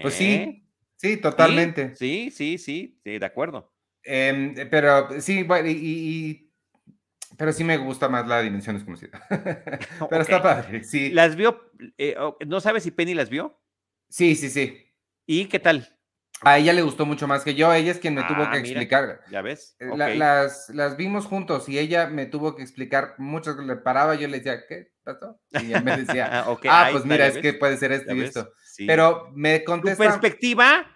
Pues 0.00 0.14
sí, 0.14 0.32
¿Eh? 0.32 0.64
sí, 0.94 1.16
totalmente. 1.16 1.96
Sí, 1.96 2.30
sí, 2.30 2.56
sí, 2.58 3.00
sí, 3.02 3.18
de 3.18 3.26
acuerdo. 3.26 3.74
Em, 4.04 4.54
pero 4.70 5.20
sí, 5.20 5.44
y, 5.66 6.52
pero 7.36 7.52
sí 7.52 7.64
me 7.64 7.76
gusta 7.76 8.08
más 8.08 8.28
la 8.28 8.42
dimensión 8.42 8.76
desconocida. 8.76 9.26
pero 10.08 10.22
está 10.22 10.40
padre, 10.40 10.84
sí. 10.84 11.10
¿Las 11.10 11.34
vio? 11.34 11.72
Eh, 11.98 12.14
¿No 12.46 12.60
sabes 12.60 12.84
si 12.84 12.92
Penny 12.92 13.14
las 13.14 13.28
vio? 13.28 13.60
Sí, 14.08 14.36
sí, 14.36 14.50
sí. 14.50 14.86
¿Y 15.26 15.46
qué 15.46 15.58
tal? 15.58 15.93
A 16.44 16.58
ella 16.58 16.72
le 16.72 16.82
gustó 16.82 17.06
mucho 17.06 17.26
más 17.26 17.44
que 17.44 17.54
yo, 17.54 17.72
ella 17.72 17.90
es 17.90 17.98
quien 17.98 18.14
me 18.14 18.22
tuvo 18.24 18.50
que 18.50 18.56
ah, 18.56 18.58
explicar. 18.58 19.20
Ya 19.30 19.42
ves. 19.42 19.76
Eh, 19.78 19.90
las, 19.96 20.70
las 20.70 20.96
vimos 20.96 21.26
juntos 21.26 21.68
y 21.68 21.78
ella 21.78 22.06
me 22.06 22.26
tuvo 22.26 22.54
que 22.56 22.62
explicar 22.62 23.14
mucho, 23.18 23.54
le 23.54 23.76
paraba, 23.76 24.14
yo 24.14 24.28
le 24.28 24.38
decía, 24.38 24.66
¿qué 24.66 24.92
pasó? 25.02 25.40
Y 25.52 25.66
ella 25.66 25.80
me 25.80 25.96
decía, 25.96 26.44
ah, 26.44 26.88
pues 26.92 27.04
mira, 27.04 27.26
es 27.26 27.38
que 27.38 27.54
puede 27.54 27.76
ser 27.76 27.92
esto 27.92 28.14
y 28.14 28.22
esto. 28.22 28.52
Pero 28.86 29.30
me 29.34 29.64
contesta. 29.64 30.02
Tu 30.02 30.10
perspectiva 30.10 30.86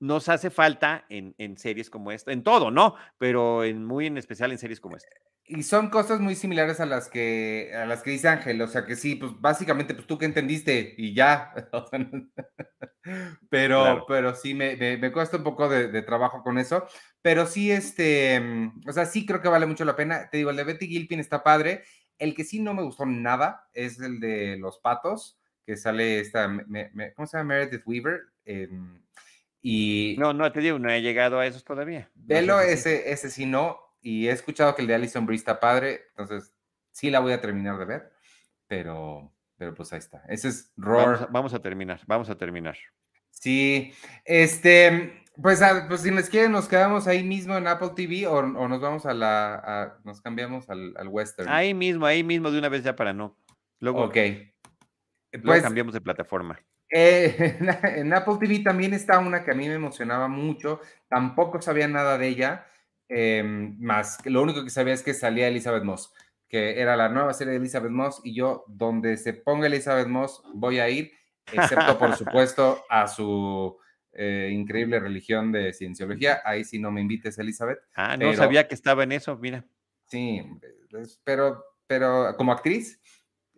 nos 0.00 0.28
hace 0.28 0.50
falta 0.50 1.04
en, 1.08 1.34
en, 1.38 1.58
series 1.58 1.90
como 1.90 2.10
esta, 2.10 2.32
en 2.32 2.42
todo, 2.42 2.70
¿no? 2.70 2.96
Pero 3.18 3.64
en, 3.64 3.84
muy 3.84 4.06
en 4.06 4.16
especial 4.16 4.50
en 4.50 4.58
series 4.58 4.80
como 4.80 4.96
esta 4.96 5.08
y 5.50 5.64
son 5.64 5.90
cosas 5.90 6.20
muy 6.20 6.36
similares 6.36 6.78
a 6.78 6.86
las 6.86 7.08
que 7.08 7.72
a 7.74 7.84
las 7.84 8.02
que 8.02 8.10
dice 8.10 8.28
Ángel, 8.28 8.62
o 8.62 8.68
sea 8.68 8.86
que 8.86 8.94
sí, 8.94 9.16
pues 9.16 9.32
básicamente 9.40 9.94
pues 9.94 10.06
tú 10.06 10.16
que 10.16 10.24
entendiste 10.24 10.94
y 10.96 11.12
ya. 11.12 11.52
pero, 13.50 14.04
pero 14.06 14.34
sí 14.34 14.54
me, 14.54 14.76
me, 14.76 15.12
cuesta 15.12 15.38
un 15.38 15.42
poco 15.42 15.68
de, 15.68 16.02
trabajo 16.02 16.42
con 16.44 16.58
eso, 16.58 16.86
pero 17.20 17.46
sí 17.46 17.72
este, 17.72 18.38
mm, 18.38 18.82
o 18.88 18.92
sea, 18.92 19.06
sí 19.06 19.26
creo 19.26 19.40
que 19.40 19.48
vale 19.48 19.66
mucho 19.66 19.84
la 19.84 19.96
pena. 19.96 20.30
Te 20.30 20.38
digo, 20.38 20.50
el 20.50 20.56
de 20.56 20.64
Betty 20.64 20.86
Gilpin 20.86 21.18
está 21.18 21.42
padre. 21.42 21.82
El 22.18 22.34
que 22.34 22.44
sí 22.44 22.60
no 22.60 22.74
me 22.74 22.82
gustó 22.82 23.04
nada 23.06 23.68
es 23.72 23.98
el 23.98 24.20
de 24.20 24.56
los 24.58 24.78
patos, 24.78 25.40
que 25.66 25.76
sale 25.76 26.20
esta, 26.20 26.46
¿cómo 27.16 27.26
se 27.26 27.38
llama? 27.38 27.54
Meredith 27.54 27.82
Weaver. 27.86 28.20
y 29.62 30.16
no, 30.18 30.32
no 30.32 30.52
te 30.52 30.60
digo, 30.60 30.78
no 30.78 30.90
he 30.90 31.02
llegado 31.02 31.40
a 31.40 31.46
esos 31.46 31.64
todavía. 31.64 32.08
Velo, 32.14 32.60
ese, 32.60 33.10
ese 33.10 33.30
sí 33.30 33.46
no 33.46 33.89
y 34.02 34.28
he 34.28 34.32
escuchado 34.32 34.74
que 34.74 34.82
el 34.82 34.88
de 34.88 34.94
Alison 34.94 35.26
Brie 35.26 35.36
está 35.36 35.60
padre, 35.60 36.02
entonces 36.10 36.52
sí 36.92 37.10
la 37.10 37.20
voy 37.20 37.32
a 37.32 37.40
terminar 37.40 37.78
de 37.78 37.84
ver, 37.84 38.12
pero, 38.66 39.32
pero 39.56 39.74
pues 39.74 39.92
ahí 39.92 39.98
está. 39.98 40.22
Ese 40.28 40.48
es 40.48 40.72
Roar. 40.76 41.28
Vamos 41.30 41.54
a, 41.54 41.60
terminar, 41.60 42.00
vamos 42.06 42.30
a 42.30 42.36
terminar. 42.36 42.76
Sí, 43.30 43.92
este, 44.24 45.24
pues, 45.40 45.62
ah, 45.62 45.86
pues 45.88 46.02
si 46.02 46.10
nos 46.10 46.28
quieren, 46.28 46.52
nos 46.52 46.68
quedamos 46.68 47.06
ahí 47.06 47.22
mismo 47.22 47.56
en 47.56 47.66
Apple 47.66 47.90
TV 47.94 48.26
o, 48.26 48.42
nos 48.42 48.80
vamos 48.80 49.06
a 49.06 49.14
la, 49.14 49.98
nos 50.04 50.20
cambiamos 50.20 50.68
al, 50.68 50.94
Western. 51.08 51.48
Ahí 51.48 51.74
mismo, 51.74 52.06
ahí 52.06 52.22
mismo 52.22 52.50
de 52.50 52.58
una 52.58 52.68
vez 52.68 52.84
ya 52.84 52.96
para 52.96 53.12
no. 53.12 53.36
Luego, 53.78 54.04
ok. 54.04 54.16
Luego 55.32 55.46
pues, 55.46 55.62
cambiamos 55.62 55.94
de 55.94 56.00
plataforma. 56.00 56.60
Eh, 56.90 57.56
en 57.96 58.12
Apple 58.12 58.34
TV 58.40 58.58
también 58.60 58.92
está 58.92 59.18
una 59.20 59.44
que 59.44 59.52
a 59.52 59.54
mí 59.54 59.68
me 59.68 59.74
emocionaba 59.74 60.28
mucho, 60.28 60.80
tampoco 61.08 61.62
sabía 61.62 61.88
nada 61.88 62.18
de 62.18 62.28
ella, 62.28 62.66
Em, 63.12 63.76
más 63.80 64.24
lo 64.24 64.40
único 64.40 64.62
que 64.62 64.70
sabía 64.70 64.94
es 64.94 65.02
que 65.02 65.14
salía 65.14 65.48
Elizabeth 65.48 65.82
Moss, 65.82 66.12
que 66.48 66.80
era 66.80 66.96
la 66.96 67.08
nueva 67.08 67.34
serie 67.34 67.50
de 67.50 67.58
Elizabeth 67.58 67.90
Moss, 67.90 68.20
y 68.22 68.34
yo, 68.34 68.64
donde 68.68 69.16
se 69.16 69.34
ponga 69.34 69.66
Elizabeth 69.66 70.06
Moss, 70.06 70.40
voy 70.54 70.78
a 70.78 70.88
ir, 70.88 71.10
excepto, 71.52 71.98
por 71.98 72.14
supuesto, 72.16 72.84
a 72.88 73.08
su 73.08 73.76
eh, 74.12 74.50
increíble 74.52 75.00
religión 75.00 75.50
de 75.50 75.72
cienciología. 75.72 76.40
Ahí 76.44 76.62
sí 76.62 76.78
no 76.78 76.92
me 76.92 77.00
invites, 77.00 77.36
Elizabeth. 77.38 77.80
Ah, 77.96 78.16
no 78.16 78.32
sabía 78.34 78.68
que 78.68 78.76
estaba 78.76 79.02
en 79.02 79.10
eso, 79.10 79.36
mira. 79.36 79.64
Sí, 80.06 80.40
pero, 81.24 81.64
pero 81.88 82.36
como 82.36 82.52
actriz 82.52 83.00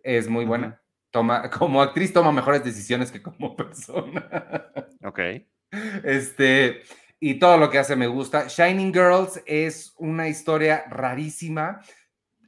es 0.01 0.27
muy 0.27 0.45
buena. 0.45 0.81
Toma, 1.11 1.47
como 1.51 1.79
actriz 1.79 2.11
toma 2.11 2.31
mejores 2.31 2.63
decisiones 2.63 3.11
que 3.11 3.21
como 3.21 3.55
persona. 3.55 4.27
Ok. 5.03 5.19
Este, 6.03 6.81
y 7.25 7.35
todo 7.35 7.57
lo 7.57 7.69
que 7.69 7.77
hace 7.77 7.95
me 7.95 8.07
gusta. 8.07 8.49
Shining 8.49 8.93
Girls 8.93 9.41
es 9.45 9.93
una 9.97 10.27
historia 10.27 10.83
rarísima. 10.89 11.79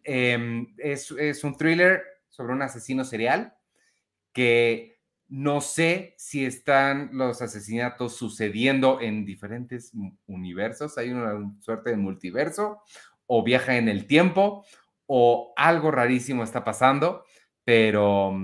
Em, 0.04 0.76
es, 0.78 1.12
un 1.46 1.56
thriller 1.56 2.04
sobre 2.28 2.52
un 2.52 2.62
asesino 2.62 3.06
serial 3.06 3.56
que 4.34 5.00
no 5.30 5.62
sé 5.62 6.14
si 6.18 6.44
están 6.44 7.12
los 7.14 7.42
asesinatos 7.42 8.18
sucediendo 8.18 9.00
en 9.00 9.24
diferentes 9.24 9.94
universos. 10.28 10.98
Hay 10.98 11.12
una 11.12 11.58
suerte 11.62 11.92
de 11.92 11.96
multiverso 11.96 12.82
o 13.28 13.44
viaja 13.46 13.78
en 13.78 13.88
el 13.88 14.08
tiempo 14.08 14.66
o 15.06 15.54
algo 15.56 15.90
rarísimo 15.90 16.44
está 16.44 16.66
pasando, 16.66 17.24
pero 17.64 18.38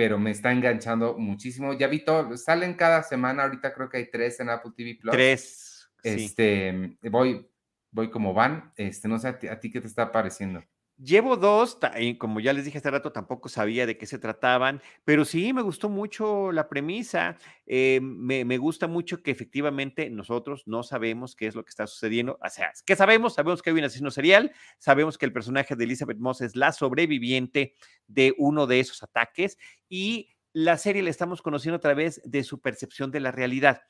pero 0.00 0.18
me 0.18 0.30
está 0.30 0.50
enganchando 0.50 1.18
muchísimo. 1.18 1.74
Ya 1.74 1.86
vi 1.86 2.02
todo, 2.02 2.34
salen 2.38 2.72
cada 2.72 3.02
semana, 3.02 3.42
ahorita 3.42 3.74
creo 3.74 3.90
que 3.90 3.98
hay 3.98 4.10
tres 4.10 4.40
en 4.40 4.48
Apple 4.48 4.72
TV 4.74 4.94
Plus. 4.98 5.12
Tres. 5.12 5.90
Este, 6.02 6.96
voy, 7.02 7.46
voy 7.90 8.10
como 8.10 8.32
van. 8.32 8.72
Este, 8.76 9.08
no 9.08 9.18
sé 9.18 9.28
a 9.28 9.60
ti, 9.60 9.70
qué 9.70 9.78
te 9.78 9.86
está 9.86 10.10
pareciendo. 10.10 10.64
Llevo 11.02 11.38
dos, 11.38 11.78
como 12.18 12.40
ya 12.40 12.52
les 12.52 12.66
dije 12.66 12.76
hace 12.76 12.90
rato, 12.90 13.10
tampoco 13.10 13.48
sabía 13.48 13.86
de 13.86 13.96
qué 13.96 14.04
se 14.04 14.18
trataban, 14.18 14.82
pero 15.02 15.24
sí 15.24 15.54
me 15.54 15.62
gustó 15.62 15.88
mucho 15.88 16.52
la 16.52 16.68
premisa. 16.68 17.38
Eh, 17.64 18.00
me, 18.02 18.44
me, 18.44 18.58
gusta 18.58 18.86
mucho 18.86 19.22
que 19.22 19.30
efectivamente 19.30 20.10
nosotros 20.10 20.64
no 20.66 20.82
sabemos 20.82 21.36
qué 21.36 21.46
es 21.46 21.54
lo 21.54 21.64
que 21.64 21.70
está 21.70 21.86
sucediendo. 21.86 22.38
O 22.44 22.48
sea, 22.50 22.70
¿qué 22.84 22.96
sabemos? 22.96 23.34
Sabemos 23.34 23.62
que 23.62 23.70
hay 23.70 23.78
un 23.78 23.84
asesino 23.84 24.10
serial, 24.10 24.52
sabemos 24.76 25.16
que 25.16 25.24
el 25.24 25.32
personaje 25.32 25.74
de 25.74 25.84
Elizabeth 25.84 26.18
Moss 26.18 26.42
es 26.42 26.54
la 26.54 26.70
sobreviviente 26.70 27.72
de 28.06 28.34
uno 28.36 28.66
de 28.66 28.80
esos 28.80 29.02
ataques 29.02 29.56
y 29.88 30.36
la 30.52 30.76
serie 30.76 31.02
la 31.02 31.08
estamos 31.08 31.40
conociendo 31.40 31.76
a 31.76 31.80
través 31.80 32.20
de 32.24 32.44
su 32.44 32.60
percepción 32.60 33.10
de 33.10 33.20
la 33.20 33.32
realidad. 33.32 33.80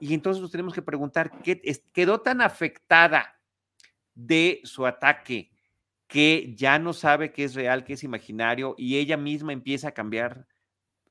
Y 0.00 0.14
entonces 0.14 0.40
nos 0.42 0.50
tenemos 0.50 0.74
que 0.74 0.82
preguntar, 0.82 1.30
¿qué 1.44 1.60
quedó 1.92 2.22
tan 2.22 2.40
afectada 2.40 3.40
de 4.14 4.60
su 4.64 4.84
ataque? 4.84 5.52
Que 6.10 6.52
ya 6.56 6.78
no 6.80 6.92
sabe 6.92 7.32
qué 7.32 7.44
es 7.44 7.54
real, 7.54 7.84
qué 7.84 7.92
es 7.94 8.02
imaginario, 8.02 8.74
y 8.76 8.98
ella 8.98 9.16
misma 9.16 9.52
empieza 9.52 9.88
a 9.88 9.92
cambiar 9.92 10.46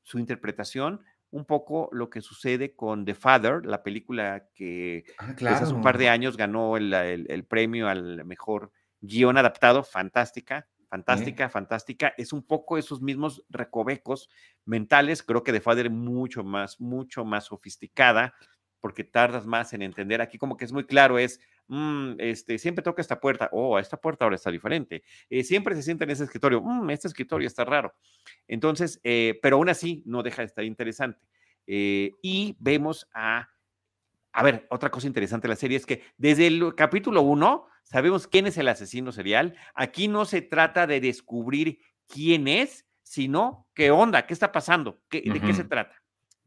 su 0.04 0.20
interpretación, 0.20 1.04
un 1.32 1.46
poco 1.46 1.90
lo 1.94 2.10
que 2.10 2.22
sucede 2.22 2.76
con 2.76 3.06
The 3.06 3.16
Father, 3.16 3.66
la 3.66 3.82
película 3.82 4.50
que 4.54 5.06
ah, 5.18 5.34
pues, 5.38 5.52
hace 5.54 5.74
un 5.74 5.82
par 5.82 5.98
de 5.98 6.10
años 6.10 6.36
ganó 6.36 6.76
el, 6.76 7.46
premio 7.48 7.88
al 7.88 8.26
mejor 8.26 8.72
guion 9.00 9.38
adaptado, 9.38 9.84
fantástica, 9.84 10.68
fantástica, 10.90 11.50
fantástica. 11.50 12.14
Es 12.18 12.34
un 12.34 12.44
poco 12.44 12.78
esos 12.78 13.02
mismos 13.02 13.44
recovecos 13.50 14.30
mentales, 14.66 15.24
creo 15.24 15.44
que 15.44 15.54
The 15.54 15.62
Father 15.62 15.86
es 15.86 15.92
mucho 15.92 16.44
más, 16.44 16.82
mucho 16.82 17.24
más 17.24 17.46
sofisticada, 17.46 18.34
porque 18.82 19.04
tardas 19.04 19.46
más 19.46 19.72
en 19.74 19.82
entender. 19.82 20.22
Aquí 20.22 20.38
como 20.38 20.58
que 20.58 20.66
es 20.66 20.74
muy 20.74 20.86
claro, 20.86 21.20
es, 21.20 21.40
mm, 21.70 22.16
este, 22.18 22.58
siempre 22.58 22.84
toca 22.84 23.02
esta 23.02 23.20
puerta, 23.20 23.50
oh, 23.52 23.80
esta 23.80 23.98
puerta 23.98 24.26
ahora 24.26 24.36
está 24.36 24.52
diferente. 24.52 25.04
Eh, 25.30 25.44
siempre 25.44 25.76
se 25.76 25.84
sienta 25.84 26.04
en 26.04 26.12
ese 26.12 26.26
escritorio, 26.26 26.62
mm, 26.62 26.90
este 26.90 27.08
escritorio 27.08 27.48
está 27.48 27.64
raro. 27.64 27.94
Entonces, 28.48 29.00
eh, 29.04 29.40
pero 29.42 29.56
aún 29.56 29.70
así 29.70 30.04
no 30.06 30.24
deja 30.24 30.42
de 30.42 30.48
estar 30.48 30.66
interesante. 30.66 31.26
Eh, 31.68 32.12
y 32.22 32.58
vemos 32.60 33.08
a, 33.14 33.50
a 34.34 34.44
ver, 34.44 34.68
otra 34.70 34.90
cosa 34.90 35.08
interesante 35.08 35.48
de 35.48 35.54
la 35.54 35.56
serie 35.56 35.78
es 35.78 35.86
que 35.86 36.04
desde 36.18 36.48
el 36.48 36.76
capítulo 36.76 37.22
1 37.22 37.68
sabemos 37.84 38.28
quién 38.28 38.48
es 38.48 38.58
el 38.58 38.68
asesino 38.68 39.12
serial. 39.12 39.56
Aquí 39.76 40.08
no 40.08 40.26
se 40.26 40.42
trata 40.42 40.88
de 40.88 41.00
descubrir 41.00 41.80
quién 42.08 42.48
es, 42.48 42.86
sino 43.04 43.68
qué 43.74 43.92
onda, 43.92 44.26
qué 44.26 44.34
está 44.34 44.52
pasando, 44.52 45.02
de 45.10 45.42
qué 45.42 45.54
se 45.54 45.64
trata. 45.64 45.96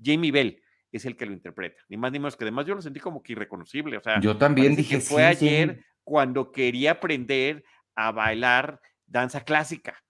Jamie 0.02 0.32
Bell 0.32 0.61
es 0.92 1.04
el 1.06 1.16
que 1.16 1.26
lo 1.26 1.32
interpreta, 1.32 1.82
ni 1.88 1.96
más 1.96 2.12
ni 2.12 2.18
menos 2.18 2.36
que 2.36 2.44
además 2.44 2.66
yo 2.66 2.74
lo 2.74 2.82
sentí 2.82 3.00
como 3.00 3.22
que 3.22 3.32
irreconocible, 3.32 3.96
o 3.96 4.02
sea, 4.02 4.20
yo 4.20 4.36
también 4.36 4.76
dije 4.76 4.96
que 4.96 5.00
fue 5.00 5.24
ayer 5.24 5.84
cuando 6.04 6.52
quería 6.52 6.92
aprender 6.92 7.64
a 7.94 8.12
bailar 8.12 8.80
danza 9.06 9.44
clásica. 9.44 10.02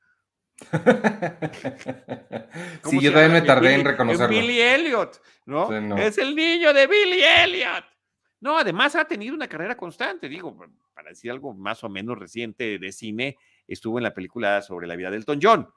sí, 2.85 3.01
yo 3.01 3.13
también 3.13 3.33
me 3.33 3.43
tardé 3.43 3.75
en 3.75 3.85
reconocerlo. 3.85 4.29
Billy 4.29 4.61
Elliot, 4.61 5.21
¿no? 5.47 5.97
Es 5.97 6.19
el 6.19 6.37
niño 6.37 6.73
de 6.73 6.87
Billy 6.87 7.23
Elliot. 7.23 7.85
No, 8.41 8.59
además 8.59 8.97
ha 8.97 9.05
tenido 9.05 9.35
una 9.35 9.49
carrera 9.49 9.77
constante, 9.77 10.29
digo, 10.29 10.57
para 10.95 11.11
decir 11.11 11.31
algo 11.31 11.55
más 11.55 11.85
o 11.85 11.89
menos 11.89 12.19
reciente 12.19 12.79
de 12.79 12.93
cine, 12.93 13.37
estuvo 13.69 13.99
en 13.99 14.03
la 14.03 14.15
película 14.15 14.63
sobre 14.63 14.89
la 14.89 14.97
vida 14.97 15.11
de 15.11 15.19
Elton 15.19 15.39
John, 15.41 15.69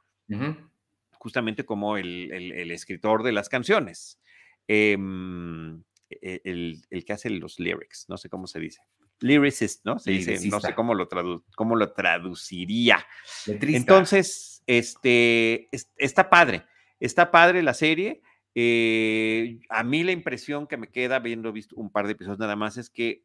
justamente 1.14 1.64
como 1.64 1.98
el, 1.98 2.32
el, 2.32 2.72
escritor 2.72 3.22
de 3.22 3.34
las 3.34 3.50
canciones. 3.50 4.20
Em, 4.68 5.84
e, 6.10 6.42
el, 6.44 6.82
el, 6.90 7.06
que 7.06 7.14
hace 7.14 7.30
los 7.30 7.60
lyrics, 7.60 8.06
no 8.10 8.18
sé 8.18 8.30
cómo 8.30 8.48
se 8.48 8.60
dice. 8.60 8.82
Lyricist, 9.20 9.86
¿no? 9.86 10.00
Se 10.00 10.12
dice, 10.12 10.40
no 10.50 10.60
sé 10.60 10.76
cómo 10.76 10.94
lo, 10.94 11.08
cómo 11.56 11.76
lo 11.76 11.94
traduciría. 11.94 13.06
Entonces, 13.48 14.64
este, 14.68 15.70
está 15.98 16.30
padre, 16.30 16.66
está 17.00 17.32
padre 17.32 17.64
la 17.64 17.74
serie. 17.74 18.22
Eh, 18.56 19.60
a 19.70 19.84
mí 19.84 20.04
la 20.04 20.12
impresión 20.12 20.68
que 20.68 20.78
me 20.78 20.90
queda, 20.90 21.18
habiendo 21.18 21.52
visto 21.52 21.76
un 21.76 21.92
par 21.92 22.08
de 22.08 22.14
episodios 22.14 22.40
nada 22.40 22.56
más, 22.56 22.78
es 22.78 22.90
que 22.90 23.24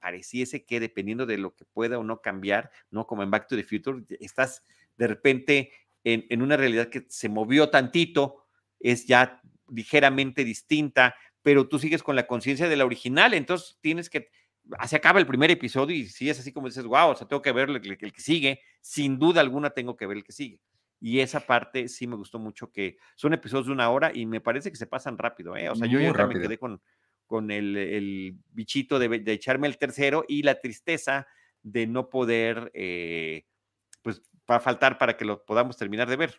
pareciese 0.00 0.64
que 0.64 0.78
dependiendo 0.78 1.26
de 1.26 1.38
lo 1.38 1.54
que 1.54 1.64
pueda 1.64 1.98
o 1.98 2.04
no 2.04 2.20
cambiar, 2.20 2.70
¿no? 2.90 3.06
Como 3.06 3.22
en 3.22 3.30
Back 3.30 3.48
to 3.48 3.56
the 3.56 3.64
Future, 3.64 4.04
estás 4.20 4.62
de 4.96 5.06
repente 5.06 5.72
en, 6.04 6.26
en 6.28 6.42
una 6.42 6.56
realidad 6.56 6.90
que 6.90 7.06
se 7.08 7.28
movió 7.28 7.70
tantito, 7.70 8.44
es 8.78 9.06
ya 9.06 9.40
ligeramente 9.74 10.44
distinta, 10.44 11.14
pero 11.42 11.68
tú 11.68 11.78
sigues 11.78 12.02
con 12.02 12.16
la 12.16 12.26
conciencia 12.26 12.68
de 12.68 12.76
la 12.76 12.84
original, 12.84 13.34
entonces 13.34 13.78
tienes 13.80 14.08
que, 14.08 14.30
se 14.86 14.96
acaba 14.96 15.20
el 15.20 15.26
primer 15.26 15.50
episodio 15.50 15.94
y 15.94 16.06
si 16.06 16.30
es 16.30 16.38
así 16.38 16.52
como 16.52 16.68
dices, 16.68 16.84
wow, 16.84 17.10
o 17.10 17.14
sea, 17.14 17.28
tengo 17.28 17.42
que 17.42 17.52
ver 17.52 17.68
el, 17.68 17.98
que 17.98 18.20
sigue, 18.20 18.60
sin 18.80 19.18
duda 19.18 19.40
alguna 19.40 19.70
tengo 19.70 19.96
que 19.96 20.06
ver 20.06 20.18
el 20.18 20.24
que 20.24 20.32
sigue. 20.32 20.60
Y 21.00 21.20
esa 21.20 21.40
parte 21.40 21.88
sí 21.88 22.06
me 22.06 22.16
gustó 22.16 22.38
mucho, 22.38 22.72
que 22.72 22.96
son 23.14 23.34
episodios 23.34 23.66
de 23.66 23.72
una 23.72 23.90
hora 23.90 24.10
y 24.14 24.24
me 24.24 24.40
parece 24.40 24.70
que 24.70 24.76
se 24.76 24.86
pasan 24.86 25.18
rápido, 25.18 25.54
¿eh? 25.54 25.68
O 25.68 25.74
sea, 25.74 25.86
yo 25.86 26.00
ya 26.00 26.12
me 26.26 26.40
quedé 26.40 26.56
con, 26.56 26.80
con 27.26 27.50
el, 27.50 28.36
bichito 28.52 28.98
de, 28.98 29.22
echarme 29.26 29.66
el 29.66 29.76
tercero 29.76 30.24
y 30.26 30.42
la 30.42 30.60
tristeza 30.60 31.26
de 31.62 31.86
no 31.86 32.08
poder, 32.08 32.70
eh, 32.74 33.44
pues, 34.00 34.22
va 34.50 34.56
a 34.56 34.60
faltar 34.60 34.96
para 34.96 35.16
que 35.16 35.26
lo 35.26 35.44
podamos 35.44 35.76
terminar 35.76 36.08
de 36.08 36.16
ver. 36.16 36.38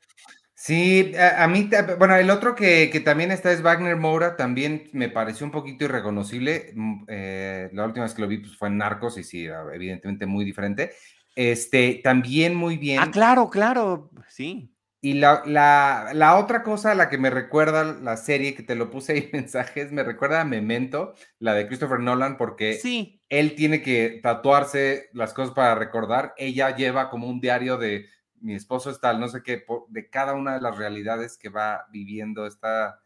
Sí, 0.58 1.12
a, 1.18 1.46
mí, 1.50 1.70
bueno, 2.00 2.16
el 2.16 2.30
otro 2.30 2.56
que, 2.56 2.88
también 3.04 3.32
está 3.32 3.52
es 3.52 3.62
Wagner 3.62 3.98
Moura, 3.98 4.38
también 4.38 4.90
me 4.94 5.10
pareció 5.10 5.46
un 5.46 5.52
poquito 5.52 5.84
irreconocible. 5.84 6.72
Mm, 6.74 7.04
eh, 7.10 7.70
la 7.74 7.86
última 7.86 8.06
vez 8.06 8.14
que 8.14 8.22
lo 8.22 8.30
vi 8.30 8.38
pues, 8.38 8.56
fue 8.56 8.70
en 8.70 8.78
Narcos 8.78 9.18
y 9.18 9.24
sí, 9.24 9.46
evidentemente 9.46 10.26
muy 10.26 10.46
diferente. 10.46 10.94
Este, 11.36 12.00
también 12.02 12.56
muy 12.56 12.78
bien. 12.78 13.02
Ah, 13.02 13.12
claro, 13.12 13.50
claro, 13.50 14.10
sí. 14.30 14.72
Y 15.02 15.16
la, 15.16 15.44
la, 15.46 16.38
otra 16.38 16.64
cosa 16.64 16.94
a 16.94 16.96
la 16.96 17.10
que 17.10 17.18
me 17.18 17.30
recuerda 17.30 17.84
la 17.84 18.16
serie, 18.16 18.56
que 18.56 18.64
te 18.64 18.76
lo 18.76 18.90
puse 18.90 19.12
ahí 19.12 19.20
en 19.20 19.30
mensajes, 19.42 19.92
me 19.92 20.04
recuerda 20.04 20.40
a 20.40 20.46
Memento, 20.46 21.14
la 21.38 21.54
de 21.54 21.68
Christopher 21.68 22.00
Nolan, 22.00 22.38
porque 22.38 22.76
sí. 22.76 23.22
él 23.28 23.56
tiene 23.56 23.82
que 23.82 24.22
tatuarse 24.24 25.10
las 25.12 25.34
cosas 25.34 25.54
para 25.54 25.76
recordar. 25.76 26.34
Ella 26.38 26.74
lleva 26.76 27.10
como 27.10 27.28
un 27.28 27.42
diario 27.42 27.78
de 27.78 28.08
mi 28.46 28.54
esposo 28.54 28.92
es 28.92 29.02
tal, 29.02 29.20
no 29.20 29.28
sé 29.28 29.42
qué, 29.42 29.66
de 29.88 30.08
cada 30.08 30.34
una 30.34 30.54
de 30.54 30.62
las 30.62 30.78
realidades 30.78 31.36
que 31.36 31.50
va 31.50 31.88
viviendo, 31.92 32.46
está 32.46 33.02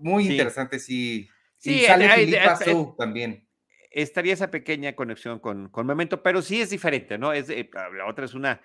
muy 0.00 0.26
interesante, 0.26 0.80
sí. 0.80 1.28
Sí, 1.56 1.82
y 1.82 1.84
sale 1.84 2.08
Filipa 2.10 2.58
también. 2.98 3.46
Estaría 3.92 4.32
esa 4.32 4.50
pequeña 4.50 4.94
conexión 4.96 5.38
con, 5.38 5.68
con 5.68 5.86
Memento, 5.86 6.20
pero 6.20 6.42
sí 6.42 6.60
es 6.60 6.70
diferente, 6.70 7.16
¿no? 7.16 7.32
Es, 7.32 7.48
la 7.48 8.06
otra 8.08 8.24
es 8.24 8.34
una 8.34 8.60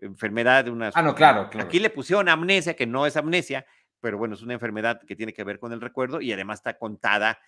enfermedad 0.00 0.64
de 0.64 0.70
una... 0.70 0.92
Ah, 0.94 1.02
no, 1.02 1.16
claro, 1.16 1.50
claro. 1.50 1.66
Aquí 1.66 1.80
le 1.80 1.90
pusieron 1.90 2.28
amnesia, 2.28 2.76
que 2.76 2.86
no 2.86 3.04
es 3.04 3.16
amnesia, 3.16 3.66
pero 4.00 4.18
bueno, 4.18 4.36
es 4.36 4.42
una 4.42 4.54
enfermedad 4.54 5.00
que 5.04 5.16
tiene 5.16 5.32
que 5.32 5.42
ver 5.42 5.58
con 5.58 5.72
el 5.72 5.80
recuerdo 5.80 6.20
y 6.20 6.32
además 6.32 6.60
está 6.60 6.78
contada 6.78 7.40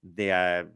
de, 0.00 0.32
ah, 0.32 0.66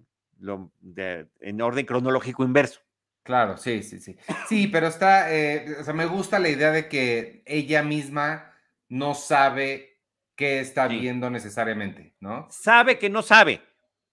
de 0.81 1.29
en 1.41 1.63
orden 1.63 1.87
cronológico 1.87 2.45
inverso. 2.45 2.83
Claro, 3.23 3.57
sí, 3.57 3.83
sí, 3.83 4.01
sí. 4.01 4.17
Sí, 4.49 4.67
pero 4.67 4.89
está, 4.89 5.33
eh, 5.33 5.77
o 5.81 5.85
sea, 5.85 5.95
me 5.95 6.07
gusta 6.07 6.39
la 6.39 6.49
idea 6.49 6.73
de 6.73 6.89
que 6.89 7.43
ella 7.47 7.83
misma 7.83 8.53
no 8.89 9.15
sabe 9.15 10.01
qué 10.35 10.61
está 10.61 10.89
viendo 10.89 11.31
necesariamente, 11.31 12.17
¿no? 12.21 12.49
Sabe 12.51 12.99
que 12.99 13.09
no 13.09 13.23
sabe. 13.23 13.63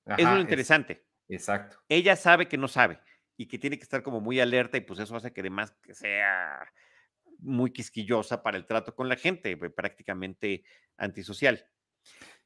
es 0.06 0.24
lo 0.24 0.40
interesante. 0.40 1.06
exacto. 1.28 1.78
Ella 1.90 2.16
sabe 2.16 2.48
que 2.48 2.58
no 2.58 2.68
sabe 2.68 3.00
y 3.36 3.48
que 3.48 3.58
tiene 3.58 3.78
que 3.78 3.84
estar 3.84 4.04
como 4.04 4.22
muy 4.22 4.40
alerta 4.40 4.78
y 4.78 4.82
pues 4.82 5.00
eso 5.00 5.16
hace 5.16 5.32
que 5.32 5.42
además 5.42 5.74
que 5.82 5.94
sea 5.94 6.72
muy 7.40 7.72
quisquillosa 7.72 8.44
para 8.44 8.58
el 8.58 8.66
trato 8.66 8.94
con 8.94 9.08
la 9.08 9.16
gente, 9.16 9.56
prácticamente 9.58 10.64
antisocial. 10.98 11.66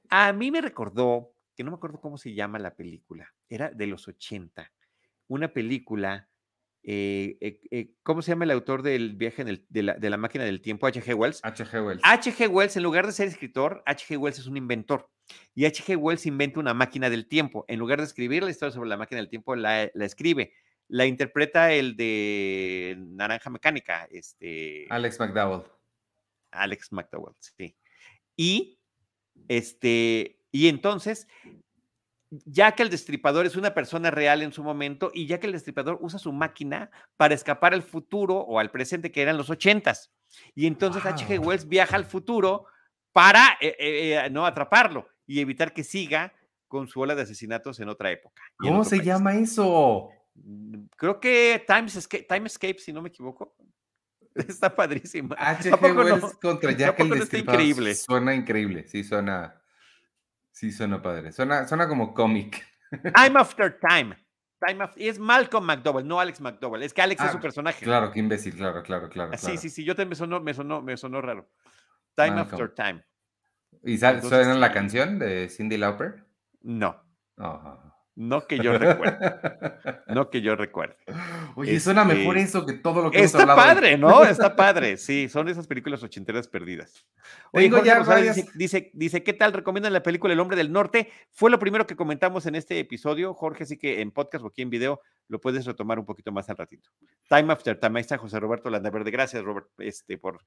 A 0.09 0.31
mí 0.33 0.51
me 0.51 0.61
recordó, 0.61 1.35
que 1.55 1.63
no 1.63 1.71
me 1.71 1.77
acuerdo 1.77 1.99
cómo 1.99 2.17
se 2.17 2.33
llama 2.33 2.59
la 2.59 2.75
película, 2.75 3.33
era 3.49 3.69
de 3.69 3.87
los 3.87 4.07
80, 4.07 4.71
una 5.27 5.51
película 5.51 6.29
eh, 6.85 7.37
eh, 7.39 7.61
eh, 7.71 7.93
¿cómo 8.03 8.21
se 8.21 8.31
llama 8.31 8.43
el 8.43 8.51
autor 8.51 8.83
del 8.83 9.15
viaje 9.15 9.45
de, 9.45 9.83
la, 9.83 10.17
máquina 10.17 10.43
del 10.43 10.61
tiempo? 10.61 10.85
H.G. 10.85 11.13
Wells. 11.13 11.39
H.G. 11.41 11.81
Wells. 11.81 12.01
H.G. 12.03 12.47
Wells, 12.47 12.75
en 12.75 12.83
lugar 12.83 13.05
de 13.05 13.13
ser 13.13 13.27
escritor, 13.27 13.81
H.G. 13.85 14.17
Wells 14.17 14.39
es 14.39 14.47
un 14.47 14.57
inventor. 14.57 15.09
Y 15.55 15.65
H.G. 15.65 15.95
Wells 15.95 16.25
inventa 16.25 16.59
una 16.59 16.73
máquina 16.73 17.09
del 17.09 17.27
tiempo. 17.27 17.63
En 17.69 17.79
lugar 17.79 17.99
de 17.99 18.05
escribir 18.05 18.43
la 18.43 18.51
historia 18.51 18.73
sobre 18.73 18.89
la 18.89 18.97
máquina 18.97 19.21
del 19.21 19.29
tiempo, 19.29 19.55
la, 19.55 19.83
escribe. 19.83 20.53
La 20.89 21.05
interpreta 21.05 21.71
el 21.71 21.95
de 21.95 22.97
Naranja 22.99 23.49
Mecánica. 23.49 24.05
Este, 24.11 24.85
Alex 24.89 25.19
McDowell. 25.19 25.63
Alex 26.51 26.91
McDowell, 26.91 27.33
sí. 27.39 27.77
Y, 28.35 28.79
este, 29.47 30.41
y 30.51 30.67
entonces 30.67 31.27
ya 32.45 32.73
que 32.73 32.83
el 32.83 32.89
destripador 32.89 33.45
es 33.45 33.55
una 33.55 33.73
persona 33.73 34.11
real 34.11 34.41
en 34.41 34.51
su 34.51 34.63
momento 34.63 35.11
y 35.13 35.27
ya 35.27 35.39
que 35.39 35.47
el 35.47 35.53
destripador 35.53 35.97
usa 36.01 36.19
su 36.19 36.31
máquina 36.31 36.89
para 37.17 37.33
escapar 37.33 37.73
al 37.73 37.83
futuro 37.83 38.37
o 38.37 38.59
al 38.59 38.71
presente 38.71 39.11
que 39.11 39.21
eran 39.21 39.37
los 39.37 39.49
ochentas. 39.49 40.11
Y 40.55 40.65
entonces 40.65 41.05
H.G. 41.05 41.39
Wells 41.39 41.67
viaja 41.67 41.95
al 41.95 42.05
futuro 42.05 42.65
para 43.11 43.57
eh, 43.61 43.75
eh, 43.79 44.29
no 44.31 44.45
atraparlo 44.45 45.07
y 45.25 45.39
evitar 45.39 45.73
que 45.73 45.83
siga 45.83 46.33
con 46.67 46.87
su 46.87 46.99
ola 46.99 47.13
de 47.13 47.21
asesinatos 47.21 47.79
en 47.79 47.89
otra 47.89 48.11
época. 48.11 48.41
¿Cómo 48.57 48.83
se 48.83 49.03
llama 49.03 49.35
eso? 49.35 50.09
Mm, 50.35 50.85
creo 50.97 51.19
que 51.19 51.63
Times 51.67 51.95
Escape, 51.95 52.23
Time 52.23 52.47
Escape, 52.47 52.79
si 52.79 52.91
no 52.91 53.01
me 53.01 53.09
equivoco. 53.09 53.55
Está 54.35 54.75
padrísimo. 54.75 55.35
H.G. 55.37 55.95
Wells 55.95 56.35
contra 56.41 56.71
Jack 56.77 56.99
el 56.99 57.39
increíble. 57.39 57.93
Suena 57.93 58.33
increíble, 58.33 58.87
sí 58.87 59.03
suena, 59.03 59.61
sí 60.53 60.71
suena 60.71 61.01
padre. 61.01 61.33
Suena, 61.33 61.67
suena 61.67 61.87
como 61.89 62.13
cómic. 62.13 62.65
Time 62.89 63.39
After 63.39 63.77
Time. 63.79 64.17
Time 64.65 64.81
after, 64.81 65.03
es 65.03 65.19
Malcolm 65.19 65.65
McDowell, 65.65 66.07
no 66.07 66.21
Alex 66.21 66.39
McDowell. 66.39 66.83
Es 66.83 66.93
que 66.93 67.01
Alex 67.01 67.21
es 67.21 67.31
su 67.31 67.37
ah, 67.37 67.41
personaje. 67.41 67.83
Claro, 67.83 68.11
qué 68.11 68.19
imbécil, 68.19 68.55
claro, 68.55 68.81
claro, 68.81 69.09
claro. 69.09 69.37
Sí, 69.37 69.57
sí, 69.57 69.69
sí, 69.69 69.83
yo 69.83 69.93
también 69.93 70.11
me 70.11 70.15
sonó, 70.15 70.39
me 70.39 70.53
sonó, 70.53 70.81
me 70.81 70.95
sonó 70.95 71.21
raro. 71.21 71.49
Time 72.15 72.39
After 72.39 72.73
Time. 72.73 73.03
¿Y 73.83 73.97
suena 73.97 74.53
la 74.55 74.71
canción 74.71 75.19
de 75.19 75.49
Cindy 75.49 75.75
Lauper? 75.77 76.23
No. 76.61 77.03
No 78.15 78.45
que 78.45 78.57
yo 78.59 78.77
recuerde. 78.77 79.17
No 80.07 80.29
que 80.29 80.41
yo 80.41 80.55
recuerde. 80.55 80.95
Oye, 81.55 81.79
suena 81.79 82.05
mejor 82.05 82.37
este, 82.37 82.59
eso 82.59 82.65
que 82.67 82.73
todo 82.73 83.01
lo 83.01 83.09
que 83.09 83.17
hemos 83.17 83.33
hablado. 83.33 83.59
Está 83.59 83.73
padre, 83.73 83.97
¿no? 83.97 84.23
Está 84.23 84.55
padre. 84.55 84.97
Sí, 84.97 85.27
son 85.27 85.49
esas 85.49 85.65
películas 85.65 86.03
ochenteras 86.03 86.47
perdidas. 86.47 87.07
Oye, 87.51 87.71
dice, 88.53 88.91
dice, 88.93 89.23
¿qué 89.23 89.33
tal 89.33 89.53
recomiendan 89.53 89.91
la 89.91 90.03
película 90.03 90.33
El 90.33 90.39
Hombre 90.39 90.55
del 90.55 90.71
Norte? 90.71 91.09
Fue 91.31 91.49
lo 91.49 91.57
primero 91.57 91.87
que 91.87 91.95
comentamos 91.95 92.45
en 92.45 92.53
este 92.53 92.77
episodio. 92.79 93.33
Jorge, 93.33 93.65
sí 93.65 93.77
que 93.77 94.01
en 94.01 94.11
podcast 94.11 94.43
o 94.43 94.49
aquí 94.49 94.61
en 94.61 94.69
video 94.69 95.01
lo 95.29 95.41
puedes 95.41 95.65
retomar 95.65 95.97
un 95.97 96.05
poquito 96.05 96.31
más 96.31 96.47
al 96.49 96.57
ratito. 96.57 96.91
Time 97.29 97.51
After 97.51 97.79
Time. 97.79 97.97
Ahí 97.97 98.01
está 98.01 98.19
José 98.19 98.39
Roberto 98.39 98.69
Landaverde. 98.69 99.09
Gracias, 99.09 99.43
Robert, 99.43 99.67
este, 99.79 100.19
por, 100.19 100.41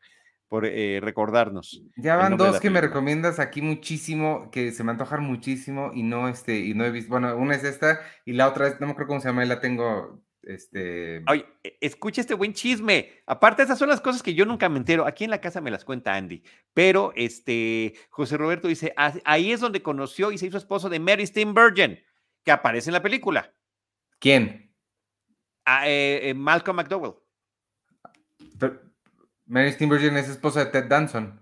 por 0.49 0.65
eh, 0.67 1.01
recordarnos. 1.03 1.83
Ya 1.97 2.17
van 2.17 2.37
dos 2.37 2.61
que 2.61 2.71
me 2.71 2.81
recomiendas 2.81 3.39
aquí 3.39 3.63
muchísimo, 3.63 4.51
que 4.51 4.73
se 4.73 4.85
me 4.85 4.93
antojan 4.93 5.23
muchísimo 5.23 5.91
y 5.95 6.03
no, 6.03 6.29
este, 6.29 6.59
y 6.59 6.75
no 6.75 6.85
he 6.85 6.91
visto. 6.91 7.11
Bueno, 7.11 7.37
una 7.37 7.55
es 7.55 7.65
esta 7.65 8.01
y 8.25 8.33
la 8.33 8.49
otra 8.49 8.69
es, 8.69 8.81
no 8.81 8.87
me 8.87 8.93
acuerdo 8.93 9.09
cómo 9.09 9.21
se 9.21 9.29
llama, 9.29 9.45
la 9.45 9.61
tengo. 9.61 10.23
Este... 10.43 11.25
Oye, 11.29 11.45
escucha 11.81 12.21
este 12.21 12.35
buen 12.35 12.53
chisme. 12.53 13.11
Aparte, 13.27 13.65
esas 13.65 13.81
son 13.81 13.89
las 13.89 14.01
cosas 14.01 14.23
que 14.23 14.35
yo 14.35 14.47
nunca 14.47 14.69
me 14.69 14.79
entero. 14.79 15.05
Aquí 15.05 15.25
en 15.25 15.31
la 15.31 15.41
casa 15.41 15.61
me 15.61 15.73
las 15.73 15.85
cuenta 15.85 16.15
Andy. 16.15 16.45
Pero 16.73 17.13
este 17.17 17.95
José 18.11 18.37
Roberto 18.37 18.69
dice: 18.69 18.95
ahí 19.25 19.51
es 19.51 19.59
donde 19.59 19.83
conoció 19.83 20.31
y 20.31 20.39
se 20.39 20.47
hizo 20.47 20.57
esposo 20.57 20.89
de 20.89 21.01
Mary 21.01 21.27
Steenburgen, 21.27 22.01
que 22.45 22.53
aparece 22.53 22.91
en 22.91 22.95
la 22.95 23.03
película. 23.03 23.53
¿Quién? 24.21 24.73
Ah, 25.65 25.89
eh, 25.89 26.29
eh, 26.29 26.35
Malcolm 26.35 26.77
McDowell. 26.77 27.15
Mary 29.47 29.73
Steenburgen 29.73 30.17
es 30.17 30.29
esposa 30.29 30.65
de 30.65 30.71
Ted 30.71 30.87
Danson. 30.87 31.41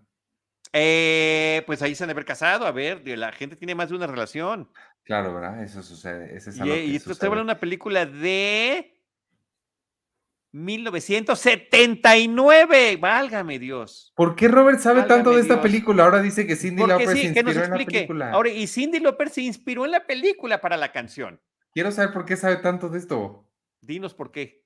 Eh, 0.73 1.63
pues 1.67 1.83
ahí 1.83 1.95
se 1.95 2.05
han 2.05 2.09
de 2.09 2.13
haber 2.13 2.25
casado. 2.25 2.67
A 2.67 2.73
ver, 2.73 3.07
la 3.07 3.33
gente 3.33 3.57
tiene 3.57 3.75
más 3.75 3.89
de 3.89 3.97
una 3.97 4.07
relación. 4.07 4.71
Claro, 5.05 5.35
¿verdad? 5.35 5.63
Eso 5.63 5.83
sucede. 5.83 6.33
y, 6.87 6.97
esto 6.97 7.13
está 7.13 7.27
hablando 7.27 7.47
de 7.47 7.53
una 7.53 7.61
película 7.61 8.07
de 8.07 8.99
1979. 10.51 12.97
Válgame 12.97 13.59
Dios. 13.59 14.13
¿Por 14.17 14.35
qué 14.35 14.49
Robert 14.49 14.81
sabe 14.81 15.03
tanto 15.05 15.31
de 15.31 15.43
esta 15.43 15.63
película? 15.63 16.05
Ahora 16.05 16.21
dice 16.21 16.47
que 16.47 16.57
Cindy 16.57 16.87
Lauper 16.87 17.09
se 17.09 17.25
inspiró 17.25 17.51
en 17.51 17.71
la 17.71 17.77
película. 17.77 18.33
Ahora, 18.33 18.51
y 18.51 18.67
Cindy 18.67 19.01
Lauper 19.01 19.31
se 19.31 19.43
inspiró 19.43 19.85
en 19.85 19.93
la 19.93 20.07
película 20.07 20.61
para 20.61 20.77
la 20.77 20.91
canción. 20.91 21.41
Quiero 21.73 21.93
saber 21.93 22.13
por 22.13 22.25
qué 22.25 22.37
sabe 22.37 22.57
tanto 22.57 22.89
de 22.89 22.99
esto. 22.99 23.49
Dinos 23.81 24.15
por 24.15 24.33
qué. 24.33 24.64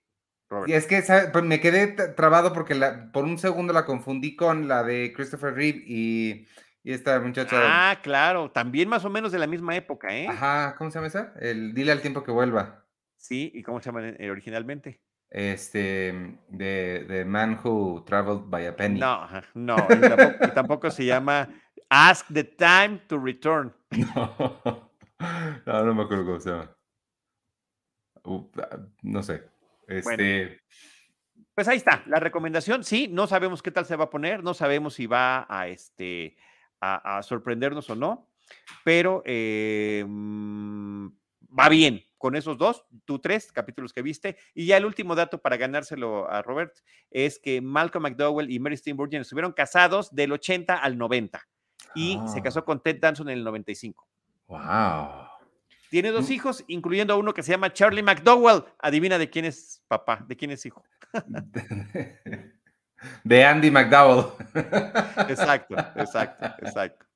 Y 0.67 0.73
es 0.73 0.87
que 0.87 1.03
pues, 1.33 1.45
me 1.45 1.61
quedé 1.61 1.89
trabado 1.89 2.53
porque 2.53 2.75
la, 2.75 3.13
por 3.13 3.25
un 3.25 3.39
segundo 3.39 3.73
la 3.73 3.85
confundí 3.85 4.35
con 4.35 4.67
la 4.67 4.83
de 4.83 5.13
Christopher 5.15 5.55
Reeve 5.55 5.83
y, 5.87 6.47
esta 6.85 7.21
muchacha. 7.21 7.57
Ah, 7.61 7.99
claro, 8.03 8.51
también 8.51 8.89
más 8.89 9.05
o 9.05 9.11
menos 9.11 9.31
de 9.31 9.39
la 9.39 9.47
misma 9.47 9.77
época, 9.77 10.09
¿eh? 10.17 10.27
Ajá, 10.27 10.75
¿cómo 10.79 10.91
se 10.91 10.97
llama 10.97 11.09
esa? 11.09 11.35
El 11.39 11.75
Dile 11.75 11.93
al 11.93 12.01
tiempo 12.01 12.25
que 12.25 12.31
vuelva. 12.31 12.87
Sí, 13.17 13.51
¿y 13.55 13.63
cómo 13.63 13.81
se 13.81 13.87
llama 13.87 14.09
eh, 14.09 14.31
originalmente? 14.31 15.03
Este, 15.29 16.39
de, 16.49 17.05
de 17.07 17.25
Man 17.27 17.61
Who 17.63 18.05
Traveled 18.07 18.45
by 18.47 18.69
a 18.69 18.77
Penny. 18.77 19.01
No, 19.01 19.29
no, 19.53 19.77
y 19.91 20.55
tampoco, 20.55 20.91
se 20.91 21.05
llama 21.05 21.51
Ask 21.91 22.27
the 22.33 22.45
Time 22.45 23.03
to 23.09 23.19
Return. 23.19 23.75
No, 25.67 25.85
no, 25.85 25.95
me 25.97 26.05
acuerdo 26.05 26.25
cómo 26.25 26.39
se 26.39 26.51
llama. 26.51 26.77
Ah, 28.25 28.79
no 29.03 29.21
sé. 29.21 29.43
Este. 29.89 30.61
pues 31.55 31.67
ahí 31.67 31.79
está, 31.79 32.03
la 32.07 32.21
recomendación, 32.21 32.85
sí, 32.85 33.09
no 33.09 33.27
sabemos 33.27 33.63
qué 33.63 33.71
tal 33.71 33.87
se 33.87 33.97
va 33.97 34.05
a 34.05 34.11
poner, 34.11 34.45
no 34.45 34.55
sabemos 34.55 34.95
si 34.95 35.07
va 35.07 35.47
a, 35.49 35.67
este, 35.69 36.37
a, 36.81 37.23
sorprendernos 37.23 37.89
o 37.91 37.97
no, 37.97 38.29
pero 38.85 39.23
eh, 39.25 40.05
mm, 40.07 41.09
va 41.59 41.69
bien 41.69 42.05
con 42.19 42.37
esos 42.37 42.59
dos, 42.59 42.85
tú 43.05 43.21
tres 43.21 43.51
capítulos 43.53 43.93
que 43.93 44.03
viste. 44.03 44.37
Y 44.55 44.67
ya 44.67 44.77
el 44.77 44.85
último 44.85 45.15
dato 45.15 45.41
para 45.41 45.57
ganárselo 45.57 46.31
a 46.31 46.43
Robert 46.43 46.77
es 47.11 47.39
que 47.39 47.61
Malcolm 47.61 48.03
McDowell 48.03 48.51
y 48.51 48.59
Mary 48.59 48.77
Steenburgen 48.77 49.23
estuvieron 49.23 49.53
casados 49.53 50.15
del 50.15 50.33
80 50.33 50.77
al 50.77 50.99
90 50.99 51.49
y 51.95 52.21
se 52.27 52.41
ah. 52.41 52.43
casó 52.43 52.65
con 52.65 52.83
Ted 52.83 52.99
Danson 53.01 53.29
en 53.29 53.39
el 53.39 53.45
95. 53.45 54.07
¡Wow! 54.49 55.28
Tiene 55.91 56.11
dos 56.11 56.31
hijos, 56.31 56.65
incluyendo 56.69 57.15
a 57.15 57.17
uno 57.17 57.33
que 57.35 57.43
se 57.43 57.53
llama 57.53 57.73
Charlie 57.73 58.03
McDowell. 58.03 58.65
Adivina 58.79 59.19
de 59.19 59.31
quién 59.31 59.45
es 59.45 59.83
papá, 59.89 60.25
de 60.27 60.37
quién 60.37 60.51
es 60.51 60.65
hijo. 60.67 60.85
De 63.23 63.45
Andy 63.45 63.71
McDowell. 63.71 64.33
Exacto, 65.29 65.77
exacto, 65.95 66.47
exacto. 66.59 67.07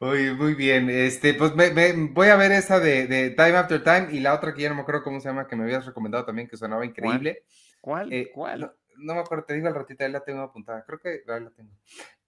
Uy, 0.00 0.34
muy 0.34 0.54
bien. 0.54 0.90
Este, 0.90 1.34
pues 1.34 1.52
voy 1.54 2.28
a 2.28 2.36
ver 2.36 2.52
esa 2.52 2.78
de, 2.78 3.30
Time 3.30 3.56
After 3.56 3.82
Time 3.82 4.08
y 4.10 4.20
la 4.20 4.34
otra 4.34 4.52
que 4.52 4.62
ya 4.62 4.68
no 4.68 4.74
me 4.74 4.82
acuerdo 4.82 5.02
cómo 5.02 5.20
se 5.20 5.28
llama, 5.28 5.46
que 5.46 5.56
me 5.56 5.64
habías 5.64 5.86
recomendado 5.86 6.24
también, 6.24 6.48
que 6.48 6.56
sonaba 6.56 6.84
increíble. 6.84 7.44
¿Cuál? 7.80 8.12
Eh, 8.12 8.30
¿Cuál? 8.34 8.74
No, 8.98 9.14
me 9.14 9.20
acuerdo, 9.20 9.44
te 9.44 9.54
digo 9.54 9.68
al 9.68 9.74
ratito, 9.74 10.04
ahí 10.04 10.12
la 10.12 10.20
tengo 10.20 10.42
apuntada. 10.42 10.84
Creo 10.84 10.98
que 10.98 11.08
ahí 11.08 11.40
la 11.44 11.50
tengo. 11.50 11.70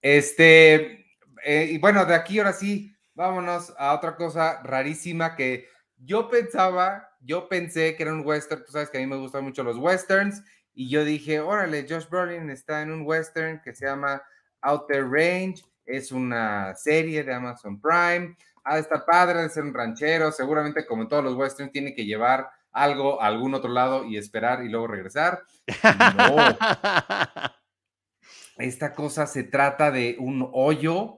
Este, 0.01 1.05
eh, 1.43 1.69
y 1.71 1.77
bueno, 1.77 2.05
de 2.05 2.15
aquí 2.15 2.39
ahora 2.39 2.53
sí, 2.53 2.94
vámonos 3.15 3.73
a 3.77 3.93
otra 3.93 4.15
cosa 4.15 4.61
rarísima 4.61 5.35
que 5.35 5.67
yo 5.97 6.29
pensaba, 6.29 7.09
yo 7.21 7.47
pensé 7.47 7.95
que 7.95 8.03
era 8.03 8.13
un 8.13 8.25
western, 8.25 8.63
tú 8.63 8.71
sabes 8.71 8.89
que 8.89 8.97
a 8.97 9.01
mí 9.01 9.07
me 9.07 9.15
gustan 9.15 9.43
mucho 9.43 9.63
los 9.63 9.77
westerns, 9.77 10.43
y 10.73 10.89
yo 10.89 11.05
dije, 11.05 11.39
órale, 11.39 11.85
Josh 11.89 12.07
Brolin 12.09 12.49
está 12.49 12.81
en 12.81 12.91
un 12.91 13.03
western 13.05 13.61
que 13.63 13.73
se 13.73 13.85
llama 13.85 14.21
Outer 14.61 15.07
Range, 15.09 15.63
es 15.85 16.11
una 16.11 16.75
serie 16.75 17.23
de 17.23 17.33
Amazon 17.33 17.79
Prime, 17.79 18.35
ah, 18.63 18.77
está 18.77 19.05
padre 19.05 19.41
de 19.41 19.49
ser 19.49 19.63
un 19.63 19.73
ranchero, 19.73 20.31
seguramente 20.31 20.85
como 20.85 21.03
en 21.03 21.07
todos 21.07 21.23
los 21.23 21.35
westerns 21.35 21.71
tiene 21.71 21.95
que 21.95 22.05
llevar 22.05 22.49
algo 22.71 23.21
a 23.21 23.27
algún 23.27 23.53
otro 23.53 23.71
lado 23.71 24.03
y 24.03 24.17
esperar 24.17 24.63
y 24.63 24.69
luego 24.69 24.87
regresar. 24.87 25.41
No. 26.17 26.57
Esta 28.57 28.93
cosa 28.93 29.27
se 29.27 29.43
trata 29.43 29.91
de 29.91 30.15
un 30.17 30.49
hoyo 30.53 31.17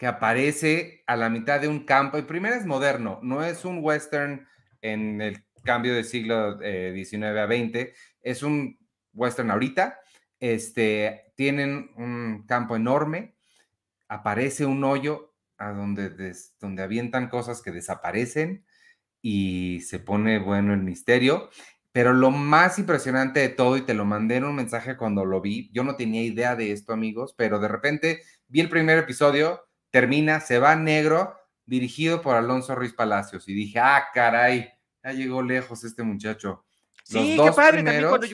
que 0.00 0.06
aparece 0.06 1.04
a 1.06 1.14
la 1.14 1.28
mitad 1.28 1.60
de 1.60 1.68
un 1.68 1.84
campo. 1.84 2.16
El 2.16 2.24
primero 2.24 2.54
es 2.54 2.64
moderno, 2.64 3.20
no 3.22 3.44
es 3.44 3.66
un 3.66 3.80
western 3.82 4.48
en 4.80 5.20
el 5.20 5.44
cambio 5.62 5.94
de 5.94 6.04
siglo 6.04 6.58
XIX 6.58 7.12
eh, 7.12 7.38
a 7.38 7.46
XX, 7.46 7.92
es 8.22 8.42
un 8.42 8.78
western 9.12 9.50
ahorita. 9.50 10.00
Este, 10.38 11.34
tienen 11.36 11.90
un 11.96 12.46
campo 12.46 12.76
enorme, 12.76 13.36
aparece 14.08 14.64
un 14.64 14.82
hoyo 14.84 15.34
a 15.58 15.72
donde, 15.72 16.34
donde 16.58 16.82
avientan 16.82 17.28
cosas 17.28 17.60
que 17.60 17.70
desaparecen 17.70 18.64
y 19.20 19.82
se 19.82 19.98
pone 19.98 20.38
bueno 20.38 20.72
el 20.72 20.80
misterio. 20.80 21.50
Pero 21.92 22.14
lo 22.14 22.30
más 22.30 22.78
impresionante 22.78 23.40
de 23.40 23.50
todo, 23.50 23.76
y 23.76 23.82
te 23.82 23.92
lo 23.92 24.06
mandé 24.06 24.36
en 24.36 24.44
un 24.44 24.56
mensaje 24.56 24.96
cuando 24.96 25.26
lo 25.26 25.42
vi, 25.42 25.70
yo 25.74 25.84
no 25.84 25.96
tenía 25.96 26.22
idea 26.22 26.56
de 26.56 26.72
esto, 26.72 26.94
amigos, 26.94 27.34
pero 27.36 27.58
de 27.58 27.68
repente 27.68 28.22
vi 28.48 28.60
el 28.60 28.70
primer 28.70 28.96
episodio 28.96 29.66
termina, 29.90 30.40
se 30.40 30.58
va 30.58 30.76
negro, 30.76 31.36
dirigido 31.66 32.20
por 32.22 32.36
Alonso 32.36 32.74
Ruiz 32.74 32.92
Palacios. 32.92 33.48
Y 33.48 33.54
dije, 33.54 33.78
ah, 33.78 34.08
caray, 34.12 34.68
ya 35.02 35.12
llegó 35.12 35.42
lejos 35.42 35.84
este 35.84 36.02
muchacho. 36.02 36.64
sí, 37.04 37.38
qué 37.42 37.52
padre. 37.52 37.84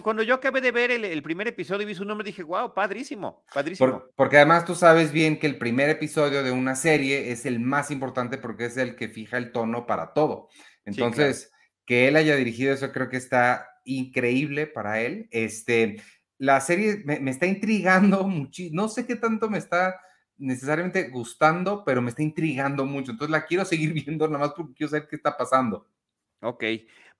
cuando, 0.02 0.22
yo 0.22 0.34
acabé 0.34 0.61
de 0.61 0.72
ver 0.72 0.90
el, 0.90 1.22
primer 1.22 1.48
episodio 1.48 1.82
y 1.82 1.86
vi 1.86 1.94
su 1.94 2.04
nombre, 2.04 2.26
dije, 2.26 2.42
wow, 2.42 2.72
padrísimo, 2.74 3.44
padrísimo. 3.52 4.04
porque 4.14 4.36
además 4.36 4.64
tú 4.64 4.74
sabes 4.74 5.12
bien 5.12 5.38
que 5.38 5.46
el 5.46 5.59
primer 5.59 5.90
episodio 5.90 6.42
de 6.42 6.50
una 6.50 6.74
serie 6.74 7.30
es 7.30 7.46
el 7.46 7.61
más 7.61 7.90
importante 7.90 8.38
porque 8.38 8.66
es 8.66 8.76
el 8.76 8.96
que 8.96 9.09
fija 9.09 9.36
el 9.36 9.52
tono 9.52 9.86
para 9.86 10.12
todo. 10.12 10.48
Entonces, 10.84 11.52
que 11.84 12.09
él 12.09 12.16
haya 12.16 12.36
dirigido 12.36 12.74
eso 12.74 12.92
creo 12.92 13.09
que 13.09 13.16
está 13.16 13.68
increíble 13.84 14.66
para 14.66 15.00
él. 15.00 15.28
Este, 15.30 16.02
la 16.38 16.61
serie 16.61 17.02
me, 17.04 17.20
me 17.20 17.30
está 17.30 17.46
intrigando 17.46 18.24
muchísimo. 18.26 18.82
No 18.82 18.88
sé 18.88 19.07
qué 19.07 19.16
tanto 19.16 19.48
me 19.48 19.59
está 19.59 20.00
necesariamente 20.39 21.09
gustando, 21.09 21.84
pero 21.84 22.03
me 22.03 22.11
está 22.11 22.22
intrigando 22.22 22.84
mucho. 22.84 23.12
Entonces 23.12 23.30
la 23.30 23.45
quiero 23.45 23.64
seguir 23.66 23.93
viendo 23.93 24.26
nada 24.28 24.47
más 24.47 24.55
porque 24.55 24.74
quiero 24.74 24.91
saber 24.91 25.09
qué 25.09 25.16
está 25.16 25.37
pasando. 25.37 25.89
Ok. 26.41 26.64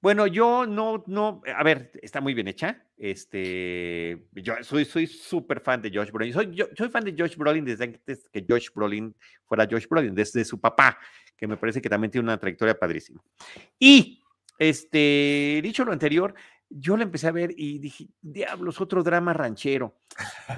Bueno, 0.01 0.27
yo 0.27 0.67
no, 0.67 1.03
no, 1.07 1.41
a 1.57 1.63
ver, 1.65 1.91
está 2.03 2.21
muy 2.21 2.35
bien 2.35 2.49
hecha. 2.49 2.85
Este, 2.99 4.29
yo 4.33 4.55
soy 4.63 4.85
soy 4.85 5.07
súper 5.07 5.61
fan 5.61 5.81
de 5.83 5.91
Josh 5.93 6.11
Brolin. 6.11 6.33
Soy, 6.33 6.55
yo, 6.55 6.67
soy 6.77 6.89
fan 6.91 7.05
de 7.05 7.15
Josh 7.19 7.37
Brolin 7.37 7.65
desde 7.65 7.85
antes 7.85 8.29
que 8.29 8.45
Josh 8.49 8.69
Brolin 8.75 9.15
fuera 9.47 9.67
Josh 9.69 9.89
Brolin, 9.89 10.15
desde 10.15 10.45
su 10.45 10.61
papá, 10.61 10.99
que 11.37 11.47
me 11.47 11.57
parece 11.57 11.81
que 11.81 11.89
también 11.89 12.11
tiene 12.11 12.25
una 12.25 12.39
trayectoria 12.39 12.79
padrísima. 12.79 13.23
Y, 13.79 14.23
este, 14.59 15.61
dicho 15.63 15.85
lo 15.85 15.93
anterior, 15.93 16.35
yo 16.69 16.97
la 16.97 17.05
empecé 17.05 17.29
a 17.29 17.33
ver 17.33 17.53
y 17.57 17.79
dije, 17.79 18.09
diablos, 18.21 18.81
otro 18.81 19.03
drama 19.03 19.33
ranchero. 19.33 19.95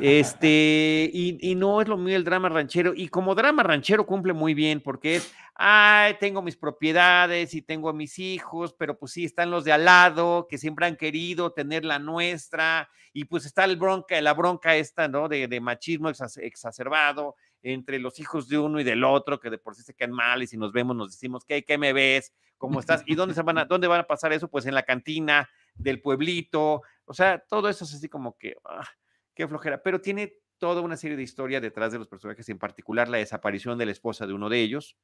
Este, 0.01 1.11
y, 1.13 1.55
no 1.55 1.81
es 1.81 1.89
lo 1.89 1.97
mío 1.97 2.17
el 2.17 2.25
drama 2.25 2.49
ranchero. 2.49 2.93
Y 2.95 3.09
como 3.09 3.35
drama 3.35 3.63
ranchero 3.63 4.07
cumple 4.07 4.33
muy 4.33 4.55
bien 4.55 4.81
porque 4.81 5.17
es, 5.17 5.33
ay, 5.55 6.15
tengo 6.19 6.41
mis 6.41 6.57
propiedades 6.57 7.55
y 7.55 7.63
tengo 7.63 7.89
a 7.89 7.93
mis 7.93 8.19
hijos, 8.19 8.75
pero 8.79 8.99
pues 8.99 9.13
sí, 9.13 9.25
están 9.25 9.51
los 9.51 9.65
de 9.65 9.73
al 9.73 9.85
lado 9.85 10.47
que 10.49 10.59
siempre 10.59 10.87
han 10.87 10.97
querido 10.97 11.53
tener 11.53 11.85
la 11.85 11.99
nuestra. 11.99 12.89
Y 13.13 13.25
pues 13.25 13.45
está 13.45 13.65
el 13.65 13.77
bronca, 13.77 14.21
la 14.21 14.35
bronca 14.35 14.77
esta, 14.77 15.09
¿no? 15.09 15.29
De, 15.29 15.49
de 15.49 15.61
machismo 15.61 16.09
exacerbado 16.09 17.35
entre 17.63 17.99
los 17.99 18.21
hijos 18.21 18.49
de 18.49 18.59
uno 18.59 18.81
y 18.81 18.85
del 18.85 19.05
otro, 19.05 19.41
que 19.41 19.51
de 19.51 19.59
por 19.59 19.75
sí 19.75 19.83
se 19.83 19.95
quedan 19.95 20.13
mal 20.13 20.43
y 20.43 20.47
si 20.47 20.57
nos 20.57 20.73
vemos 20.73 20.97
nos 20.97 21.11
decimos, 21.11 21.45
¿qué, 21.45 21.65
qué 21.65 21.77
me 21.77 21.93
ves? 21.93 22.33
¿Cómo 22.57 22.81
estás? 22.81 23.03
¿Y 23.07 23.15
dónde, 23.15 23.35
se 23.35 23.43
van 23.43 23.59
a, 23.59 23.65
dónde 23.65 23.87
van 23.87 24.01
a 24.01 24.07
pasar 24.07 24.33
eso? 24.33 24.49
Pues 24.49 24.67
en 24.67 24.75
la 24.75 24.83
cantina 24.83 25.49
del 25.79 26.01
pueblito, 26.01 26.83
o 27.05 27.15
sea, 27.15 27.39
todo 27.49 27.69
eso 27.69 27.85
es 27.85 27.95
así 27.95 28.09
como 28.09 28.37
que, 28.37 28.57
ah, 28.65 28.87
qué 29.35 29.49
flojera, 29.49 29.83
pero 29.83 30.01
tiene 30.01 30.35
toda 30.59 30.83
una 30.83 30.97
serie 30.97 31.17
de 31.17 31.23
historia 31.23 31.61
detrás 31.61 31.93
de 31.93 31.99
los 31.99 32.09
personajes, 32.09 32.49
en 32.49 32.59
particular 32.59 33.09
la 33.09 33.19
desaparición 33.19 33.79
de 33.79 33.87
la 33.87 33.93
esposa 33.93 34.27
de 34.27 34.35
uno 34.35 34.49
de 34.49 34.61
ellos, 34.61 34.97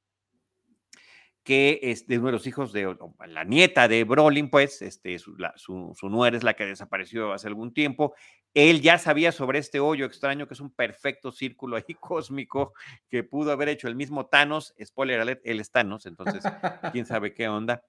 que 1.45 1.79
es 1.83 2.07
de 2.07 2.19
uno 2.19 2.29
de 2.29 2.33
los 2.33 2.47
hijos 2.47 2.73
de 2.73 2.97
la 3.27 3.45
nieta 3.45 3.87
de 3.87 4.05
Brolin, 4.05 4.49
pues, 4.49 4.81
este, 4.81 5.19
su, 5.19 5.37
su, 5.57 5.93
su, 5.95 6.09
nuera 6.09 6.37
es 6.37 6.43
la 6.43 6.55
que 6.55 6.65
desapareció 6.65 7.33
hace 7.33 7.49
algún 7.49 7.75
tiempo. 7.75 8.15
Él 8.55 8.81
ya 8.81 8.99
sabía 8.99 9.31
sobre 9.31 9.59
este 9.59 9.79
hoyo 9.79 10.07
extraño, 10.07 10.49
que 10.49 10.55
es 10.55 10.61
un 10.61 10.71
perfecto 10.71 11.33
círculo 11.33 11.77
ahí 11.77 11.95
cósmico 12.01 12.73
que 13.11 13.25
pudo 13.25 13.53
haber 13.53 13.69
hecho 13.69 13.89
el 13.89 13.95
mismo 13.95 14.27
Thanos. 14.27 14.75
Spoiler 14.83 15.21
alert, 15.21 15.43
él 15.45 15.61
es 15.61 15.71
Thanos, 15.71 16.07
entonces, 16.07 16.43
quién 16.93 17.05
sabe 17.05 17.35
qué 17.35 17.47
onda. 17.47 17.85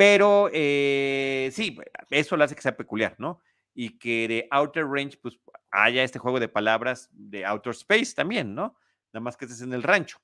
Pero 0.00 0.48
eh, 0.50 1.50
sí, 1.52 1.76
eso 2.08 2.34
lo 2.34 2.44
hace 2.44 2.54
que 2.54 2.62
sea 2.62 2.74
peculiar, 2.74 3.16
¿no? 3.18 3.42
Y 3.74 3.98
que 3.98 4.26
de 4.28 4.48
Outer 4.50 4.86
Range, 4.86 5.18
pues 5.20 5.38
haya 5.70 6.02
este 6.02 6.18
juego 6.18 6.40
de 6.40 6.48
palabras 6.48 7.10
de 7.12 7.44
Outer 7.44 7.72
Space 7.72 8.14
también, 8.14 8.54
¿no? 8.54 8.74
Nada 9.12 9.22
más 9.22 9.36
que 9.36 9.44
este 9.44 9.56
es 9.56 9.60
en 9.60 9.74
el 9.74 9.82
rancho, 9.82 10.16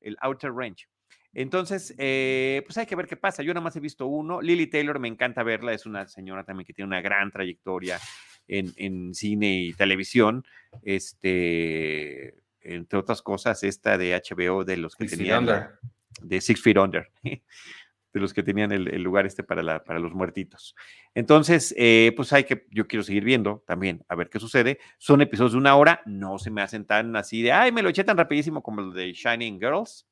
el 0.00 0.16
Outer 0.20 0.52
Range. 0.52 0.86
Entonces, 1.32 1.92
eh, 1.98 2.62
pues 2.66 2.78
hay 2.78 2.86
que 2.86 2.94
ver 2.94 3.08
qué 3.08 3.16
pasa. 3.16 3.42
Yo 3.42 3.52
nada 3.52 3.64
más 3.64 3.74
he 3.74 3.80
visto 3.80 4.06
uno. 4.06 4.40
Lily 4.40 4.68
Taylor 4.68 5.00
me 5.00 5.08
encanta 5.08 5.42
verla, 5.42 5.72
es 5.72 5.86
una 5.86 6.06
señora 6.06 6.44
también 6.44 6.64
que 6.64 6.72
tiene 6.72 6.86
una 6.86 7.00
gran 7.00 7.32
trayectoria 7.32 7.98
en, 8.46 9.12
cine 9.12 9.58
y 9.58 9.72
televisión. 9.72 10.44
Este, 10.82 12.36
entre 12.60 12.96
otras 12.96 13.22
cosas, 13.22 13.64
esta 13.64 13.98
de 13.98 14.14
HBO 14.14 14.64
de 14.64 14.76
los 14.76 14.94
que 14.94 15.06
tenían. 15.06 15.48
De 16.22 16.40
Six 16.40 16.62
Feet 16.62 16.78
Under. 16.78 17.10
de 18.16 18.20
los 18.22 18.32
que 18.32 18.42
tenían 18.42 18.72
el, 18.72 19.02
lugar 19.02 19.26
este 19.26 19.42
para, 19.42 19.84
para 19.84 19.98
los 19.98 20.14
muertitos. 20.14 20.74
Entonces, 21.14 21.74
eh, 21.76 22.14
pues 22.16 22.32
hay 22.32 22.44
que, 22.44 22.66
yo 22.70 22.86
quiero 22.86 23.02
seguir 23.02 23.24
viendo 23.24 23.62
también, 23.66 24.02
a 24.08 24.14
ver 24.14 24.30
qué 24.30 24.40
sucede. 24.40 24.78
Son 24.96 25.20
episodios 25.20 25.52
de 25.52 25.58
una 25.58 25.76
hora, 25.76 26.00
no 26.06 26.38
se 26.38 26.50
me 26.50 26.62
hacen 26.62 26.86
tan 26.86 27.14
así 27.14 27.42
de, 27.42 27.52
ay, 27.52 27.72
me 27.72 27.82
lo 27.82 27.90
eché 27.90 28.04
tan 28.04 28.16
rapidísimo 28.16 28.62
como 28.62 28.80
el 28.80 28.94
de 28.94 29.12
Shining 29.12 29.60
Girls. 29.60 30.08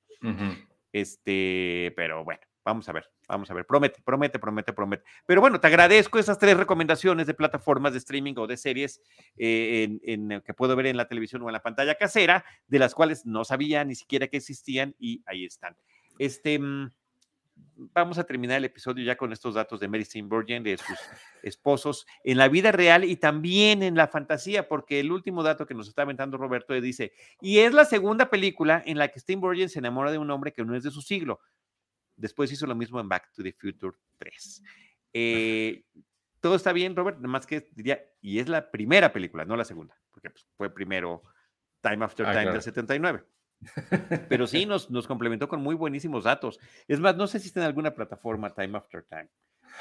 Este, 0.92 1.94
pero 1.96 2.24
bueno, 2.24 2.42
vamos 2.62 2.86
a 2.90 2.92
ver, 2.92 3.11
vamos 3.26 3.50
a 3.50 3.55
ver. 3.55 3.64
Promete, 3.64 4.02
promete, 4.05 4.38
promete, 4.38 4.74
promete. 4.74 5.05
Pero 5.24 5.40
bueno, 5.40 5.59
te 5.59 5.66
agradezco 5.66 6.18
esas 6.18 6.38
tres 6.38 6.59
recomendaciones 6.59 7.26
de 7.26 7.32
plataformas 7.32 7.94
de 7.94 8.00
streaming 8.00 8.34
o 8.36 8.46
de 8.46 8.59
series 8.59 9.00
eh, 9.38 9.98
en, 10.02 10.42
que 10.42 10.52
puedo 10.52 10.76
ver 10.76 10.86
en 10.86 10.98
la 10.98 11.09
televisión 11.09 11.40
o 11.40 11.48
en 11.48 11.55
la 11.55 11.62
pantalla 11.62 11.94
casera, 11.94 12.44
de 12.66 12.78
las 12.78 12.94
cuales 12.94 13.24
no 13.24 13.46
sabía 13.46 13.82
ni 13.82 13.94
siquiera 13.94 14.28
que 14.28 14.36
existían 14.36 14.94
y 14.98 15.22
ahí 15.24 15.46
están. 15.46 15.74
Este. 16.18 16.61
Vamos 17.76 18.18
a 18.18 18.24
terminar 18.24 18.59
el 18.59 18.64
episodio 18.64 19.05
ya 19.05 19.16
con 19.16 19.32
estos 19.32 19.55
datos 19.55 19.80
de 19.80 19.88
Mary 19.88 20.05
Steenburgen, 20.05 20.62
de 20.62 20.76
sus 20.78 20.98
esposos, 21.42 22.07
en 22.22 22.38
la 22.38 22.48
vida 22.48 22.72
real 22.72 23.05
y 23.05 23.16
también 23.16 23.82
en 23.82 23.94
la 23.94 24.09
fantasía, 24.09 24.68
porque 24.68 25.00
el 25.00 25.11
último 25.12 25.42
dato 25.42 25.66
que 25.66 25.74
nos 25.74 25.88
está 25.88 26.02
aventando 26.02 26.36
Roberto 26.36 26.72
dice, 26.80 27.12
y 27.40 27.59
es 27.59 27.72
la 27.72 27.84
segunda 27.84 28.30
película 28.30 28.82
en 28.86 28.98
la 28.98 29.09
que 29.09 29.20
Steenburgen 29.20 29.68
se 29.68 29.80
enamora 29.80 30.12
de 30.12 30.18
un 30.18 30.30
hombre 30.30 30.52
que 30.52 30.64
no 30.64 30.76
es 30.76 30.82
de 30.82 30.90
su 30.90 31.02
siglo. 31.02 31.40
Después 32.16 32.50
hizo 32.52 32.66
lo 32.66 32.74
mismo 32.74 33.00
en 33.00 33.09
Back 33.09 33.32
to 33.32 33.42
the 33.42 33.52
Future 33.52 33.96
3. 34.18 34.62
Eh, 35.12 35.84
todo 36.40 36.57
está 36.57 36.72
bien, 36.72 36.94
Robert, 36.94 37.16
nada 37.18 37.28
más 37.28 37.46
que 37.46 37.68
diría, 37.72 38.05
y 38.20 38.38
es 38.38 38.48
la 38.48 38.70
primera 38.70 39.12
película, 39.12 39.44
no 39.44 39.57
la 39.57 39.64
segunda, 39.64 39.98
porque 40.11 40.30
pues, 40.30 40.46
fue 40.57 40.72
primero 40.72 41.22
Time 41.80 42.05
After 42.05 42.26
ah, 42.26 42.32
Time 42.32 42.52
del 42.52 42.62
79. 42.62 43.24
Pero 44.28 44.46
sí, 44.46 44.66
nos, 44.66 44.90
nos 44.90 45.06
complementó 45.06 45.48
con 45.48 45.62
muy 45.62 45.74
buenísimos 45.74 46.24
datos. 46.24 46.58
Es 46.88 47.00
más, 47.00 47.16
no 47.16 47.26
sé 47.26 47.38
si 47.40 47.48
está 47.48 47.60
en 47.60 47.66
alguna 47.66 47.94
plataforma 47.94 48.54
Time 48.54 48.78
After 48.78 49.04
Time. 49.04 49.28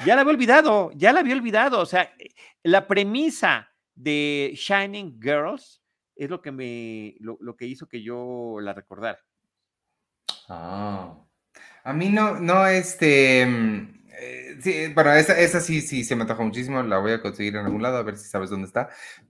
Ya 0.06 0.16
la 0.16 0.22
había 0.22 0.34
olvidado, 0.34 0.92
ya 0.96 1.14
la 1.14 1.20
había 1.20 1.36
olvidado. 1.36 1.80
O 1.80 1.86
sea, 1.86 2.14
eh, 2.18 2.30
la 2.64 2.88
premisa 2.88 3.70
de 3.96 4.54
Shining 4.56 5.20
Girls 5.22 5.82
es 6.16 6.30
lo 6.30 6.42
que 6.42 6.52
me, 6.52 7.16
lo, 7.20 7.56
que 7.56 7.66
hizo 7.66 7.88
que 7.88 8.02
yo 8.02 8.58
la 8.60 8.74
recordara. 8.74 9.20
Ah. 10.50 11.16
A 11.84 11.94
mí 11.94 12.10
no, 12.10 12.40
no, 12.40 12.66
este. 12.66 13.46
Mm, 13.46 14.04
eh, 14.20 14.58
sí, 14.62 14.94
bueno, 14.94 15.12
esa, 15.14 15.38
esa 15.40 15.60
sí, 15.60 15.82
sí, 15.82 16.04
se 16.04 16.16
me 16.16 16.22
antoja 16.22 16.44
muchísimo. 16.44 16.82
La 16.84 17.00
voy 17.00 17.12
a 17.12 17.22
conseguir 17.22 17.56
en 17.56 17.66
algún 17.66 17.82
lado, 17.82 17.98
a 17.98 18.04
ver 18.04 18.18
si 18.18 18.28
sabes 18.30 18.50
dónde 18.50 18.68
está. 18.68 18.90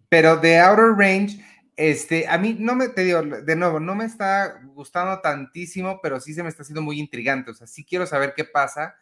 Pero 0.10 0.38
de 0.38 0.60
Outer 0.60 0.94
Range 0.96 1.44
este, 1.76 2.28
a 2.28 2.38
mí 2.38 2.56
no 2.60 2.76
me, 2.76 2.90
te 2.90 3.04
digo, 3.04 3.22
de 3.22 3.56
nuevo, 3.56 3.80
no 3.80 3.96
me 3.96 4.06
está 4.06 4.62
gustando 4.74 5.20
tantísimo, 5.22 6.00
pero 6.02 6.20
sí 6.20 6.34
se 6.34 6.44
me 6.44 6.50
está 6.50 6.64
haciendo 6.64 6.82
muy 6.82 7.00
intrigante. 7.00 7.52
O 7.52 7.54
sea, 7.54 7.68
sí 7.68 7.84
quiero 7.84 8.06
saber 8.06 8.34
qué 8.36 8.46
pasa. 8.46 8.96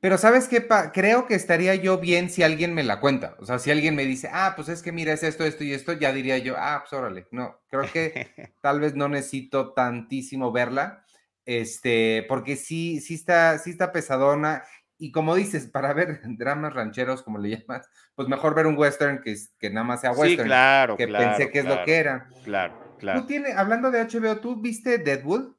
Pero 0.00 0.18
¿sabes 0.18 0.48
qué? 0.48 0.68
Creo 0.92 1.26
que 1.26 1.34
estaría 1.34 1.74
yo 1.76 1.98
bien 1.98 2.28
si 2.28 2.42
alguien 2.42 2.74
me 2.74 2.82
la 2.82 3.00
cuenta. 3.00 3.36
O 3.38 3.46
sea, 3.46 3.58
si 3.58 3.70
alguien 3.70 3.94
me 3.94 4.04
dice, 4.04 4.28
ah, 4.32 4.52
pues 4.54 4.68
es 4.68 4.82
que 4.82 4.92
mira, 4.92 5.14
es 5.14 5.22
esto, 5.22 5.44
esto 5.44 5.64
y 5.64 5.72
esto, 5.72 5.94
ya 5.94 6.12
diría 6.12 6.36
yo, 6.38 6.56
ah, 6.58 6.80
pues 6.82 6.92
órale. 6.92 7.26
No, 7.30 7.58
creo 7.70 7.90
que 7.90 8.52
tal 8.60 8.80
vez 8.80 8.94
no 8.94 9.08
necesito 9.08 9.72
tantísimo 9.72 10.52
verla. 10.52 11.04
Este, 11.46 12.24
porque 12.28 12.56
sí, 12.56 13.00
sí 13.00 13.14
está, 13.14 13.58
sí 13.58 13.70
está 13.70 13.92
pesadona 13.92 14.64
y 14.98 15.10
como 15.10 15.34
dices, 15.34 15.66
para 15.66 15.92
ver 15.92 16.20
dramas 16.38 16.74
rancheros, 16.74 17.22
como 17.22 17.38
le 17.38 17.50
llamas, 17.58 17.88
pues 18.14 18.28
mejor 18.28 18.54
ver 18.54 18.66
un 18.66 18.76
western 18.76 19.22
que, 19.22 19.34
que 19.58 19.70
nada 19.70 19.84
más 19.84 20.00
sea 20.00 20.12
western. 20.12 20.42
Sí, 20.42 20.44
claro, 20.44 20.96
que 20.96 21.08
pensé 21.08 21.50
que 21.50 21.58
es 21.60 21.64
lo 21.64 21.82
que 21.84 21.96
era. 21.96 22.28
Claro, 22.42 22.74
claro. 22.98 23.20
Tú 23.20 23.26
tienes, 23.26 23.56
hablando 23.56 23.90
de 23.90 24.00
HBO, 24.00 24.40
¿tú 24.40 24.60
viste 24.60 24.98
Deadwood? 24.98 25.54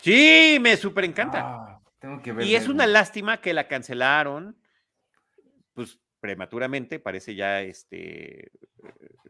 Sí, 0.00 0.58
me 0.60 0.76
súper 0.76 1.04
encanta. 1.04 1.40
Ah, 1.44 1.80
tengo 1.98 2.20
que 2.22 2.32
ver. 2.32 2.46
Y 2.46 2.56
es 2.56 2.68
una 2.68 2.86
lástima 2.86 3.40
que 3.40 3.54
la 3.54 3.68
cancelaron, 3.68 4.56
pues 5.74 6.00
prematuramente, 6.20 6.98
parece 6.98 7.34
ya 7.34 7.62
este 7.62 8.52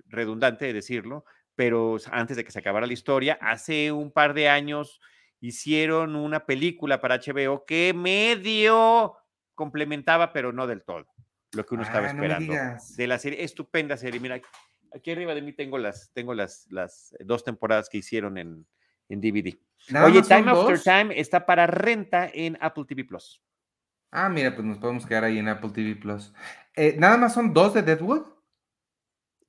redundante 0.08 0.72
decirlo, 0.72 1.24
pero 1.54 1.96
antes 2.10 2.36
de 2.36 2.44
que 2.44 2.50
se 2.50 2.58
acabara 2.58 2.86
la 2.86 2.92
historia, 2.92 3.38
hace 3.40 3.92
un 3.92 4.12
par 4.12 4.34
de 4.34 4.48
años 4.48 5.00
hicieron 5.42 6.14
una 6.14 6.46
película 6.46 7.00
para 7.00 7.18
HBO 7.18 7.66
que 7.66 7.92
medio 7.92 9.16
complementaba, 9.54 10.32
pero 10.32 10.52
no 10.52 10.66
del 10.66 10.82
todo, 10.82 11.06
lo 11.52 11.66
que 11.66 11.74
uno 11.74 11.82
estaba 11.82 12.06
ah, 12.06 12.10
esperando. 12.10 12.54
de 12.96 13.06
la 13.06 13.18
serie, 13.18 13.42
estupenda 13.42 13.96
serie. 13.96 14.20
Mira, 14.20 14.40
aquí 14.94 15.10
arriba 15.10 15.34
de 15.34 15.42
mí 15.42 15.52
tengo 15.52 15.78
las, 15.78 16.10
tengo 16.14 16.32
las, 16.32 16.66
las 16.70 17.14
dos 17.20 17.44
temporadas 17.44 17.88
que 17.88 17.98
hicieron 17.98 18.38
en, 18.38 18.66
en 19.08 19.20
DVD. 19.20 19.58
Oye, 20.04 20.22
Time 20.22 20.50
After 20.50 20.80
Time 20.80 21.18
está 21.18 21.44
para 21.44 21.66
renta 21.66 22.30
en 22.32 22.56
Apple 22.60 22.84
TV 22.86 23.04
Plus. 23.04 23.42
Ah, 24.12 24.28
mira, 24.28 24.54
pues 24.54 24.64
nos 24.64 24.78
podemos 24.78 25.04
quedar 25.04 25.24
ahí 25.24 25.38
en 25.38 25.48
Apple 25.48 25.70
TV 25.70 25.96
Plus. 25.96 26.32
Eh, 26.76 26.94
¿Nada 26.98 27.16
más 27.16 27.34
son 27.34 27.52
dos 27.52 27.74
de 27.74 27.82
Deadwood? 27.82 28.26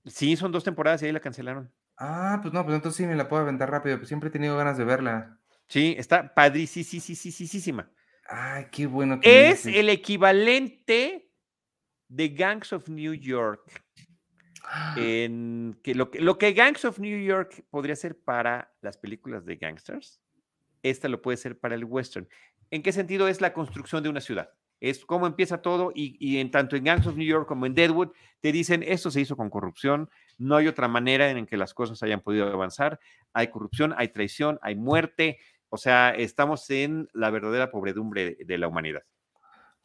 Sí, 0.05 0.35
son 0.35 0.51
dos 0.51 0.63
temporadas 0.63 1.03
y 1.03 1.05
ahí 1.05 1.11
la 1.11 1.19
cancelaron. 1.19 1.71
Ah, 1.97 2.39
pues 2.41 2.51
no, 2.51 2.63
pues 2.63 2.75
entonces 2.75 2.97
sí 2.97 3.05
me 3.05 3.15
la 3.15 3.29
puedo 3.29 3.43
aventar 3.43 3.69
rápido, 3.69 3.97
pues 3.97 4.07
siempre 4.07 4.29
he 4.29 4.31
tenido 4.31 4.57
ganas 4.57 4.77
de 4.77 4.85
verla. 4.85 5.37
Sí, 5.67 5.95
está 5.97 6.33
padrísima. 6.33 7.89
Ay, 8.27 8.65
qué 8.71 8.85
bueno. 8.85 9.19
Que 9.19 9.49
es 9.49 9.65
el 9.65 9.89
equivalente 9.89 11.29
de 12.07 12.29
Gangs 12.29 12.73
of 12.73 12.89
New 12.89 13.13
York. 13.13 13.83
En 14.95 15.77
que 15.83 15.93
lo, 15.93 16.09
que 16.09 16.21
lo 16.21 16.37
que 16.37 16.53
Gangs 16.53 16.85
of 16.85 16.99
New 16.99 17.21
York 17.21 17.65
podría 17.69 17.95
ser 17.95 18.17
para 18.17 18.73
las 18.81 18.97
películas 18.97 19.45
de 19.45 19.57
gangsters, 19.57 20.21
esta 20.83 21.09
lo 21.09 21.21
puede 21.21 21.37
ser 21.37 21.59
para 21.59 21.75
el 21.75 21.83
western. 21.83 22.27
¿En 22.71 22.81
qué 22.81 22.91
sentido 22.91 23.27
es 23.27 23.41
la 23.41 23.53
construcción 23.53 24.03
de 24.03 24.09
una 24.09 24.21
ciudad? 24.21 24.51
Es 24.79 25.05
cómo 25.05 25.27
empieza 25.27 25.61
todo 25.61 25.91
y, 25.93 26.17
y, 26.19 26.39
en 26.39 26.49
tanto 26.49 26.75
en 26.75 26.85
Gangs 26.85 27.07
of 27.07 27.15
New 27.15 27.27
York 27.27 27.47
como 27.47 27.65
en 27.65 27.75
Deadwood 27.75 28.11
te 28.39 28.51
dicen 28.51 28.83
esto 28.83 29.11
se 29.11 29.21
hizo 29.21 29.37
con 29.37 29.49
corrupción, 29.49 30.09
no 30.37 30.55
hay 30.55 30.67
otra 30.67 30.87
manera 30.87 31.29
en 31.29 31.45
que 31.45 31.57
las 31.57 31.73
cosas 31.73 32.01
hayan 32.03 32.21
podido 32.21 32.47
avanzar, 32.47 32.99
hay 33.31 33.47
corrupción, 33.47 33.93
hay 33.97 34.09
traición, 34.09 34.59
hay 34.61 34.75
muerte, 34.75 35.39
O 35.73 35.77
sea, 35.77 36.11
estamos 36.11 36.69
en 36.69 37.09
la 37.13 37.31
verdadera 37.31 37.71
pobredumbre 37.71 38.37
de 38.39 38.57
la 38.59 38.67
humanidad. 38.67 39.01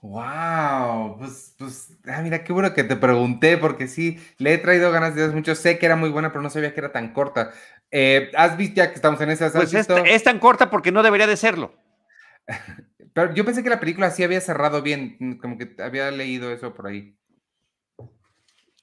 Wow, 0.02 1.16
pues, 1.16 1.54
pues, 1.56 1.96
ah, 2.06 2.20
mira, 2.20 2.44
qué 2.44 2.52
bueno 2.52 2.74
que 2.74 2.84
te 2.84 2.94
pregunté, 2.94 3.56
porque 3.56 3.88
sí, 3.88 4.20
le 4.36 4.52
he 4.52 4.58
traído 4.58 4.92
ganas 4.92 5.14
de 5.14 5.28
mucho. 5.28 5.54
Sé 5.54 5.78
que 5.78 5.86
era 5.86 5.96
muy 5.96 6.10
buena, 6.10 6.28
pero 6.28 6.42
no 6.42 6.50
sabía 6.50 6.74
que 6.74 6.80
era 6.80 6.92
tan 6.92 7.14
corta. 7.14 7.52
Eh, 7.90 8.30
¿Has 8.36 8.58
visto 8.58 8.74
ya 8.74 8.90
que 8.90 8.96
estamos 8.96 9.18
en 9.22 9.30
esas? 9.30 9.50
Pues 9.52 9.72
es, 9.72 10.22
tan 10.22 10.38
corta 10.38 10.68
porque 10.68 10.92
no 10.92 11.02
debería 11.02 11.26
de 11.26 11.38
serlo. 11.38 11.72
pero 13.14 13.32
yo 13.32 13.46
pensé 13.46 13.62
que 13.62 13.70
la 13.70 13.80
película 13.80 14.10
sí 14.10 14.22
había 14.22 14.42
cerrado 14.42 14.82
bien, 14.82 15.16
mm, 15.18 15.32
como 15.36 15.56
que 15.56 15.74
había 15.78 16.10
leído 16.10 16.52
eso 16.52 16.74
por 16.74 16.88
ahí. 16.88 17.16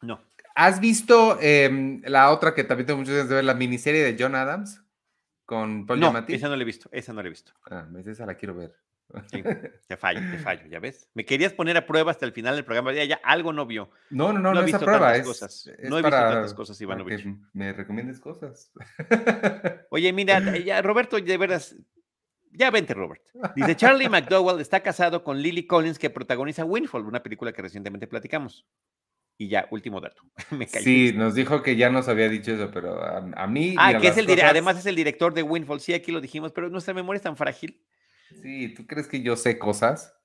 No. 0.01 0.25
¿Has 0.55 0.79
visto 0.79 1.37
em, 1.39 2.01
la 2.05 2.31
otra 2.31 2.55
que 2.55 2.63
también 2.63 2.87
tengo 2.87 2.97
muchas 2.97 3.13
ganas 3.13 3.29
de 3.29 3.35
ver, 3.35 3.43
la 3.43 3.53
miniserie 3.53 4.03
de 4.03 4.17
John 4.19 4.33
Adams? 4.33 4.84
Con 5.45 5.85
Paul 5.85 5.99
no, 5.99 6.25
esa 6.27 6.49
no 6.49 6.55
la 6.55 6.61
he 6.61 6.65
visto, 6.65 6.89
esa 6.91 7.13
no 7.13 7.21
la 7.21 7.27
he 7.27 7.29
visto. 7.29 7.53
Ah, 7.69 7.87
pues 7.91 8.07
esa 8.07 8.25
la 8.25 8.35
quiero 8.35 8.55
ver. 8.55 8.75
Sí, 9.27 9.43
te 9.87 9.97
fallo, 9.97 10.19
te 10.31 10.39
fallo, 10.39 10.65
ya 10.67 10.79
ves. 10.79 11.07
Me 11.13 11.25
querías 11.25 11.53
poner 11.53 11.77
a 11.77 11.85
prueba 11.85 12.11
hasta 12.11 12.25
el 12.25 12.31
final 12.31 12.55
del 12.55 12.65
programa, 12.65 12.93
ya, 12.93 13.03
ya 13.03 13.19
algo 13.23 13.53
no 13.53 13.65
vio. 13.65 13.91
No, 14.09 14.33
no, 14.33 14.39
no, 14.39 14.53
no, 14.53 14.61
he 14.61 14.65
visto 14.65 14.83
prueba. 14.83 15.15
Es, 15.15 15.25
cosas. 15.25 15.69
no 15.83 15.99
he 15.99 16.01
visto 16.01 16.17
tantas 16.17 16.53
cosas, 16.53 16.81
Ivanovich. 16.81 17.25
me 17.53 17.73
recomiendes 17.73 18.19
cosas. 18.19 18.71
Oye, 19.91 20.11
mira, 20.11 20.57
ya, 20.57 20.81
Roberto, 20.81 21.19
de 21.19 21.37
veras, 21.37 21.75
ya 22.51 22.71
vente, 22.71 22.93
Robert. 22.93 23.21
Dice 23.55 23.75
Charlie 23.75 24.09
McDowell 24.09 24.61
está 24.61 24.81
casado 24.81 25.23
con 25.23 25.39
Lily 25.39 25.67
Collins, 25.67 25.99
que 25.99 26.09
protagoniza 26.09 26.65
Windfall, 26.65 27.05
una 27.05 27.21
película 27.21 27.53
que 27.53 27.61
recientemente 27.61 28.07
platicamos. 28.07 28.65
Y 29.38 29.49
ya, 29.49 29.67
último 29.69 29.99
dato. 29.99 30.21
sí, 30.67 31.11
nos 31.13 31.36
dijo 31.36 31.61
que 31.61 31.75
ya 31.75 31.89
nos 31.89 32.07
había 32.07 32.29
dicho 32.29 32.53
eso, 32.53 32.71
pero 32.71 33.01
a, 33.03 33.47
mí. 33.47 33.75
Ah, 33.77 33.97
que 33.99 34.07
es 34.07 34.17
el 34.17 34.41
además 34.41 34.77
es 34.77 34.86
el 34.86 34.95
director 34.95 35.33
de 35.33 35.43
Windfall. 35.43 35.81
Sí, 35.81 35.93
aquí 35.93 36.11
lo 36.11 36.21
dijimos, 36.21 36.51
pero 36.53 36.69
nuestra 36.69 36.93
memoria 36.93 37.17
es 37.17 37.23
tan 37.23 37.36
frágil. 37.36 37.81
Sí, 38.41 38.73
¿tú 38.73 38.88
crees 38.88 39.07
que 39.07 39.21
yo 39.21 39.36
sé 39.36 39.59
cosas? 39.59 40.15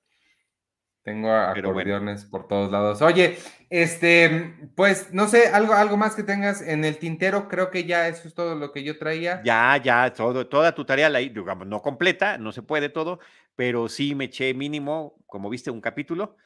Tengo 1.03 1.33
acordeones 1.33 2.25
por 2.25 2.47
todos 2.47 2.71
lados. 2.71 3.01
Oye, 3.01 3.37
este, 3.71 4.69
pues 4.75 5.11
no 5.11 5.27
sé, 5.27 5.47
algo, 5.47 5.73
algo 5.73 5.97
más 5.97 6.15
que 6.15 6.21
tengas 6.21 6.61
en 6.61 6.85
el 6.85 6.97
tintero, 6.97 7.47
creo 7.47 7.71
que 7.71 7.85
ya 7.85 8.07
eso 8.07 8.27
es 8.27 8.35
todo 8.35 8.53
lo 8.53 8.71
que 8.71 8.83
yo 8.83 8.99
traía. 8.99 9.41
Ya, 9.43 9.81
ya, 9.83 10.13
todo, 10.13 10.47
toda 10.47 10.75
tu 10.75 10.85
tarea, 10.85 11.09
la, 11.09 11.17
digamos, 11.19 11.65
no 11.65 11.81
completa, 11.81 12.37
no 12.37 12.51
se 12.51 12.61
puede 12.61 12.89
todo, 12.89 13.19
pero 13.55 13.89
sí 13.89 14.13
me 14.13 14.25
eché 14.25 14.53
mínimo, 14.53 15.15
como 15.25 15.49
viste, 15.49 15.71
un 15.71 15.81
capítulo, 15.81 16.37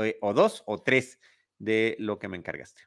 eh, 0.00 0.16
o 0.20 0.32
dos, 0.32 0.62
o 0.66 0.80
tres 0.80 1.18
de 1.58 1.96
lo 1.98 2.18
que 2.18 2.28
me 2.28 2.36
encargaste. 2.36 2.82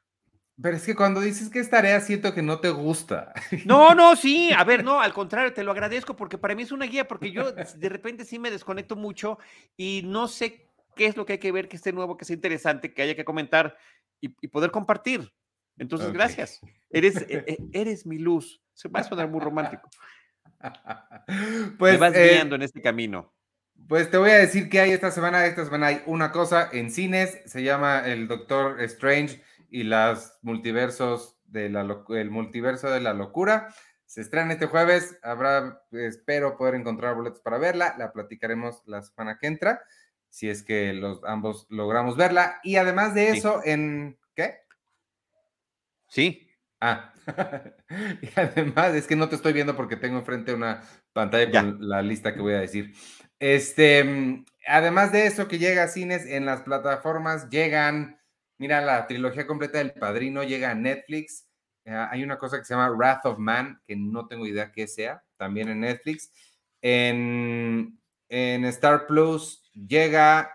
Pero 0.62 0.76
es 0.76 0.86
que 0.86 0.96
cuando 0.96 1.22
dices 1.22 1.50
que 1.50 1.60
es 1.60 1.70
tarea, 1.70 2.02
siento 2.02 2.34
que 2.34 2.42
no 2.42 2.60
te 2.60 2.70
gusta. 2.70 3.34
No, 3.66 3.96
no, 3.96 4.16
sí, 4.16 4.52
a 4.56 4.64
ver, 4.64 4.84
no, 4.84 5.00
al 5.00 5.14
contrario, 5.14 5.54
te 5.54 5.64
lo 5.64 5.72
agradezco 5.72 6.16
porque 6.16 6.38
para 6.38 6.56
mí 6.56 6.64
es 6.64 6.72
una 6.72 6.86
guía, 6.86 7.08
porque 7.08 7.32
yo 7.32 7.52
de 7.52 7.90
repente 7.90 8.26
sí 8.26 8.40
me 8.40 8.52
desconecto 8.52 8.96
mucho 8.96 9.40
y 9.78 10.02
no 10.04 10.28
sé 10.28 10.68
qué 10.96 11.06
es 11.06 11.16
lo 11.16 11.26
que 11.26 11.34
hay 11.34 11.40
que 11.40 11.52
ver, 11.52 11.70
que 11.70 11.78
esté 11.78 11.94
nuevo, 11.94 12.18
que 12.18 12.26
sea 12.26 12.34
interesante, 12.34 12.94
que 12.94 13.02
haya 13.02 13.16
que 13.16 13.24
comentar 13.24 13.78
y, 14.20 14.30
poder 14.50 14.72
compartir. 14.72 15.32
Entonces, 15.78 16.12
gracias. 16.12 16.60
Eres, 16.90 17.16
e, 17.30 17.46
e, 17.48 17.58
eres 17.72 18.06
mi 18.06 18.18
luz. 18.18 18.62
Se 18.74 18.90
va 18.90 19.00
a 19.00 19.04
sonar 19.04 19.30
muy 19.30 19.40
romántico. 19.40 19.90
Pues, 21.78 21.98
vas 21.98 22.14
eh, 22.16 22.32
guiando 22.34 22.56
en 22.56 22.64
este 22.64 22.82
camino. 22.82 23.34
Pues 23.90 24.12
te 24.12 24.18
voy 24.18 24.30
a 24.30 24.38
decir 24.38 24.70
que 24.70 24.80
hay 24.80 24.92
esta 24.92 25.10
semana, 25.10 25.48
esta 25.48 25.66
semana 25.66 25.88
hay 25.88 26.04
una 26.06 26.32
cosa 26.32 26.70
en 26.72 26.92
cines, 26.92 27.42
se 27.48 27.64
llama 27.64 28.04
El 28.06 28.28
Doctor 28.28 28.80
Strange 28.82 29.42
y 29.72 29.82
las 29.82 30.38
multiversos 30.44 31.40
de 31.46 31.70
la 31.70 32.04
el 32.10 32.30
multiverso 32.30 32.92
de 32.92 33.00
la 33.00 33.16
locura. 33.16 33.74
Se 34.06 34.22
estrena 34.22 34.54
este 34.54 34.68
jueves, 34.68 35.18
habrá, 35.24 35.82
espero 35.92 36.56
poder 36.56 36.76
encontrar 36.76 37.16
boletos 37.16 37.42
para 37.42 37.58
verla, 37.58 37.96
la 37.98 38.14
platicaremos 38.14 38.84
la 38.86 39.02
semana 39.02 39.40
que 39.40 39.48
entra, 39.48 39.82
si 40.30 40.52
es 40.52 40.62
que 40.62 40.94
los 40.94 41.24
ambos 41.24 41.66
logramos 41.72 42.16
verla. 42.16 42.60
Y 42.62 42.76
además 42.76 43.16
de 43.16 43.30
eso, 43.30 43.62
en 43.66 44.20
¿qué? 44.36 44.60
Sí. 46.10 46.48
Ah, 46.80 47.12
y 48.22 48.30
además 48.36 48.94
es 48.94 49.08
que 49.08 49.16
no 49.16 49.30
te 49.30 49.36
estoy 49.36 49.52
viendo 49.52 49.76
porque 49.76 49.96
tengo 49.96 50.20
enfrente 50.20 50.54
una 50.54 50.84
pantalla 51.12 51.50
con 51.50 51.90
la 51.90 52.04
lista 52.04 52.36
que 52.36 52.42
voy 52.42 52.54
a 52.54 52.60
decir. 52.60 52.94
Este, 53.40 54.44
además 54.68 55.12
de 55.12 55.26
eso 55.26 55.48
que 55.48 55.60
llega 55.60 55.84
a 55.84 55.88
cines 55.88 56.26
en 56.26 56.46
las 56.46 56.62
plataformas, 56.62 57.50
llegan 57.50 58.20
Mira, 58.60 58.82
la 58.82 59.08
trilogía 59.08 59.48
completa 59.48 59.78
del 59.78 59.94
Padrino 59.94 60.44
llega 60.44 60.72
a 60.72 60.76
Netflix. 60.76 61.48
Eh, 61.86 61.94
hay 61.94 62.24
una 62.24 62.38
cosa 62.38 62.60
que 62.60 62.66
se 62.66 62.74
llama 62.74 62.92
Wrath 62.92 63.26
of 63.26 63.40
Man, 63.40 63.82
que 63.88 63.96
no 63.96 64.28
tengo 64.28 64.46
idea 64.46 64.74
qué 64.74 64.86
sea, 64.86 65.24
también 65.38 65.70
en 65.70 65.80
Netflix. 65.80 66.30
En, 66.82 67.98
Star 68.30 69.08
Plus 69.08 69.64
llega 69.74 70.54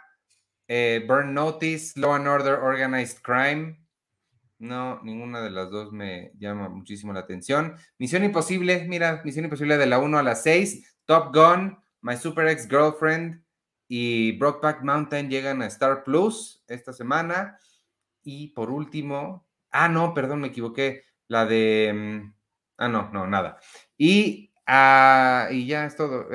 eh, 0.69 1.03
Burn 1.09 1.33
Notice, 1.33 1.99
Law 1.99 2.13
and 2.13 2.29
Order 2.29 2.53
Organized 2.53 3.23
Crime. 3.23 3.81
No, 4.59 5.03
ninguna 5.03 5.41
de 5.41 5.51
las 5.51 5.71
dos 5.71 5.91
me 5.91 6.31
llama 6.39 6.69
muchísimo 6.69 7.15
la 7.15 7.21
atención. 7.21 7.75
Misión 7.99 8.23
Imposible, 8.23 8.85
mira, 8.87 9.23
Misión 9.25 9.47
Imposible 9.47 9.79
de 9.79 9.87
la 9.87 9.99
1 9.99 10.19
a 10.19 10.23
la 10.23 10.35
6. 10.35 10.99
Top 11.07 11.35
Gun, 11.35 11.79
My 12.05 12.19
Super 12.19 12.47
Ex 12.49 12.69
Girlfriend 12.69 13.43
y 13.89 14.33
Brokeback 14.33 14.83
Mountain 14.83 15.31
llegan 15.31 15.63
a 15.63 15.67
Star 15.69 16.05
Plus 16.05 16.63
esta 16.69 16.93
semana. 16.93 17.59
Y 18.23 18.49
por 18.49 18.71
último, 18.71 19.49
ah, 19.71 19.89
no, 19.89 20.13
perdón, 20.13 20.43
me 20.43 20.49
equivoqué, 20.49 21.03
la 21.29 21.47
de, 21.47 21.93
mm, 21.95 22.35
ah, 22.77 22.89
no, 22.89 23.11
no, 23.11 23.27
nada. 23.27 23.59
Y, 23.97 24.53
ah, 24.67 25.49
y 25.51 25.67
ya 25.67 25.87
es 25.87 25.97
todo, 25.97 26.29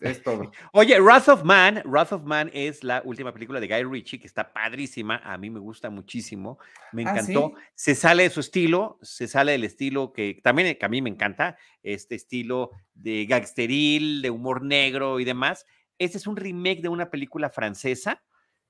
es 0.00 0.22
todo. 0.22 0.50
Oye, 0.72 1.00
Wrath 1.00 1.28
of 1.28 1.44
Man, 1.44 1.82
Wrath 1.84 2.12
of 2.12 2.24
Man 2.24 2.50
es 2.52 2.82
la 2.82 3.02
última 3.04 3.32
película 3.32 3.60
de 3.60 3.68
Guy 3.68 3.84
Ritchie 3.84 4.18
que 4.18 4.26
está 4.26 4.52
padrísima, 4.52 5.20
a 5.24 5.36
mí 5.38 5.50
me 5.50 5.60
gusta 5.60 5.90
muchísimo, 5.90 6.58
me 6.92 7.06
ah, 7.06 7.10
encantó. 7.10 7.52
Se 7.74 7.94
sale 7.94 8.24
de 8.24 8.30
su 8.30 8.40
estilo, 8.40 8.98
se 9.02 9.28
sale 9.28 9.52
del 9.52 9.64
estilo 9.64 10.12
que 10.12 10.40
también 10.42 10.76
a 10.80 10.88
mí 10.88 11.02
me 11.02 11.10
encanta, 11.10 11.56
este 11.82 12.14
estilo 12.14 12.70
de 12.94 13.26
gangsteril, 13.26 14.22
de 14.22 14.30
humor 14.30 14.62
negro 14.62 15.20
y 15.20 15.24
demás. 15.24 15.66
Este 15.98 16.18
es 16.18 16.26
un 16.26 16.36
remake 16.36 16.80
de 16.80 16.88
una 16.88 17.10
película 17.10 17.50
francesa 17.50 18.22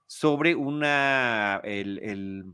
sobre 0.07 0.57
una, 0.57 1.61
el, 1.63 2.53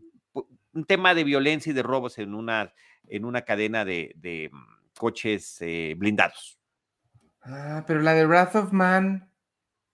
un 0.76 0.84
tema 0.84 1.14
de 1.14 1.24
violencia 1.24 1.70
y 1.70 1.74
de 1.74 1.82
robos 1.82 2.18
en 2.18 2.34
una, 2.34 2.74
en 3.08 3.24
una 3.24 3.42
cadena 3.42 3.84
de, 3.84 4.50
mm, 4.52 4.94
coches 4.98 5.56
eh, 5.60 5.94
blindados. 5.96 6.58
Ah, 7.48 7.84
pero 7.86 8.00
la 8.00 8.14
de 8.14 8.26
Wrath 8.26 8.56
of 8.56 8.72
Man, 8.72 9.30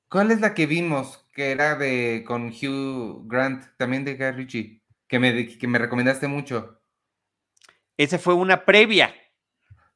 ¿cuál 0.08 0.30
es 0.30 0.40
la 0.40 0.54
que 0.54 0.66
vimos? 0.66 1.26
Que 1.34 1.50
era 1.50 1.76
de 1.76 2.24
con 2.26 2.48
Hugh 2.48 3.26
Grant, 3.26 3.64
también 3.76 4.04
de 4.04 4.14
Guy 4.14 4.30
Ritchie, 4.30 4.82
que 5.06 5.18
me, 5.18 5.46
que 5.46 5.68
me 5.68 5.78
recomendaste 5.78 6.28
mucho. 6.28 6.80
Esa 7.96 8.18
fue 8.18 8.34
una 8.34 8.64
previa. 8.64 9.14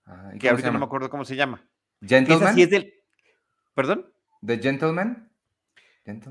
Ah, 0.04 0.32
que 0.38 0.50
ahorita 0.50 0.70
no 0.70 0.78
me 0.78 0.84
acuerdo 0.84 1.08
cómo 1.08 1.24
se 1.24 1.34
llama. 1.34 1.66
Gentleman. 2.02 2.54
sí 2.54 2.62
es 2.62 2.70
del. 2.70 2.92
¿Perdón? 3.74 4.12
¿The 4.44 4.58
Gentleman? 4.58 5.30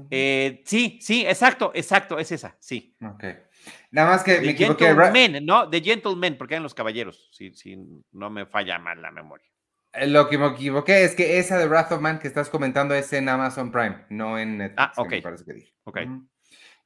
Eh, 0.10 0.62
sí, 0.66 1.00
sí, 1.02 1.26
exacto, 1.26 1.72
exacto, 1.74 2.18
es 2.18 2.32
esa, 2.32 2.56
sí. 2.60 2.96
Ok. 3.02 3.26
Nada 3.92 4.12
más 4.12 4.24
que 4.24 4.36
The 4.36 4.42
me 4.42 4.50
equivoqué. 4.52 4.86
Gentlemen, 4.86 5.46
¿no? 5.46 5.70
The 5.70 5.82
Gentlemen, 5.82 6.38
porque 6.38 6.54
eran 6.54 6.64
los 6.64 6.74
caballeros, 6.74 7.30
si, 7.34 7.52
si 7.54 7.76
no 8.12 8.30
me 8.30 8.46
falla 8.46 8.80
mal 8.80 9.02
la 9.02 9.12
memoria. 9.12 9.50
Eh, 9.98 10.08
lo 10.08 10.30
que 10.30 10.38
me 10.38 10.48
equivoqué 10.48 11.04
es 11.04 11.16
que 11.16 11.40
esa 11.40 11.58
de 11.58 11.68
Wrath 11.68 11.92
of 11.92 12.02
Man 12.02 12.20
que 12.20 12.28
estás 12.28 12.50
comentando 12.50 12.94
es 12.96 13.12
en 13.14 13.30
Amazon 13.30 13.72
Prime, 13.72 14.06
no 14.10 14.38
en 14.38 14.58
Netflix. 14.58 14.78
Ah, 14.78 14.94
ok. 14.98 15.12
Me 15.12 15.22
parece 15.22 15.46
que 15.46 15.54
dije. 15.54 15.74
Ok. 15.84 16.00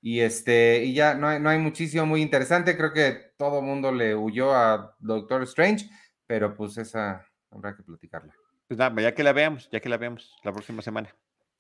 Y 0.02 0.22
este, 0.22 0.84
y 0.86 0.94
ya 0.94 1.14
no 1.14 1.28
hay, 1.28 1.40
no 1.40 1.50
hay 1.50 1.60
muchísimo 1.60 2.06
muy 2.06 2.22
interesante. 2.22 2.78
Creo 2.78 2.94
que 2.94 3.34
todo 3.38 3.62
mundo 3.62 3.92
le 3.92 4.16
huyó 4.16 4.54
a 4.54 4.96
Doctor 5.00 5.44
Strange, 5.44 5.90
pero 6.26 6.56
pues 6.56 6.78
esa 6.78 7.26
habrá 7.52 7.76
que 7.76 7.84
platicarla. 7.84 8.34
Pues 8.68 8.78
nada, 8.78 9.02
ya 9.02 9.14
que 9.14 9.24
la 9.24 9.34
veamos, 9.34 9.70
ya 9.72 9.80
que 9.80 9.90
la 9.90 9.98
veamos 9.98 10.36
la 10.44 10.54
próxima 10.54 10.82
semana. 10.82 11.14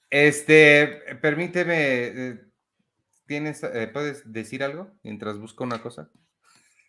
Este, 0.09 1.17
permíteme, 1.21 1.75
eh, 1.75 2.41
¿tienes, 3.25 3.63
eh, 3.63 3.89
¿puedes 3.91 4.31
decir 4.31 4.63
algo 4.63 4.91
mientras 5.03 5.37
busco 5.37 5.63
una 5.63 5.81
cosa? 5.81 6.09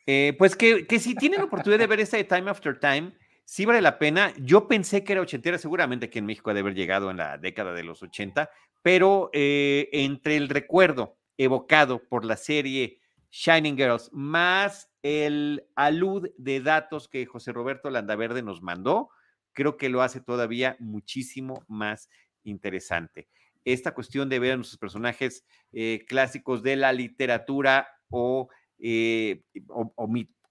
Eh, 0.06 0.34
pues 0.38 0.56
que, 0.56 0.86
que, 0.86 0.98
si 0.98 1.14
tienen 1.14 1.40
oportunidad 1.40 1.78
de 1.78 1.86
ver 1.86 2.00
esta 2.00 2.16
de 2.16 2.24
Time 2.24 2.50
After 2.50 2.78
Time, 2.78 3.12
sí 3.50 3.64
vale 3.64 3.82
la 3.82 3.98
pena. 3.98 4.32
Yo 4.38 4.68
pensé 4.68 5.02
que 5.02 5.12
era 5.12 5.22
ochentera, 5.22 5.58
seguramente 5.58 6.08
que 6.08 6.20
en 6.20 6.26
México 6.26 6.50
ha 6.50 6.54
de 6.54 6.60
haber 6.60 6.76
llegado 6.76 7.10
en 7.10 7.16
la 7.16 7.36
década 7.36 7.72
de 7.72 7.82
los 7.82 8.00
80, 8.00 8.48
pero 8.80 9.28
entre 9.32 10.36
el 10.36 10.48
recuerdo 10.48 11.18
evocado 11.36 12.00
por 12.08 12.24
la 12.24 12.36
serie 12.36 13.00
Shining 13.32 13.76
Girls, 13.76 14.08
más 14.12 14.88
el 15.02 15.66
alud 15.74 16.28
de 16.38 16.60
datos 16.60 17.08
que 17.08 17.26
José 17.26 17.52
Roberto 17.52 17.90
Landaverde 17.90 18.40
nos 18.42 18.62
mandó, 18.62 19.10
creo 19.52 19.76
que 19.76 19.88
lo 19.88 20.02
hace 20.02 20.20
todavía 20.20 20.76
muchísimo 20.78 21.64
más 21.66 22.08
interesante. 22.44 23.28
Esta 23.64 23.94
cuestión 23.94 24.28
de 24.28 24.38
ver 24.38 24.52
a 24.52 24.56
nuestros 24.58 24.78
personajes 24.78 25.44
eh, 25.72 26.04
clásicos 26.06 26.62
de 26.62 26.76
la 26.76 26.92
literatura 26.92 27.88
o, 28.10 28.48
eh, 28.78 29.42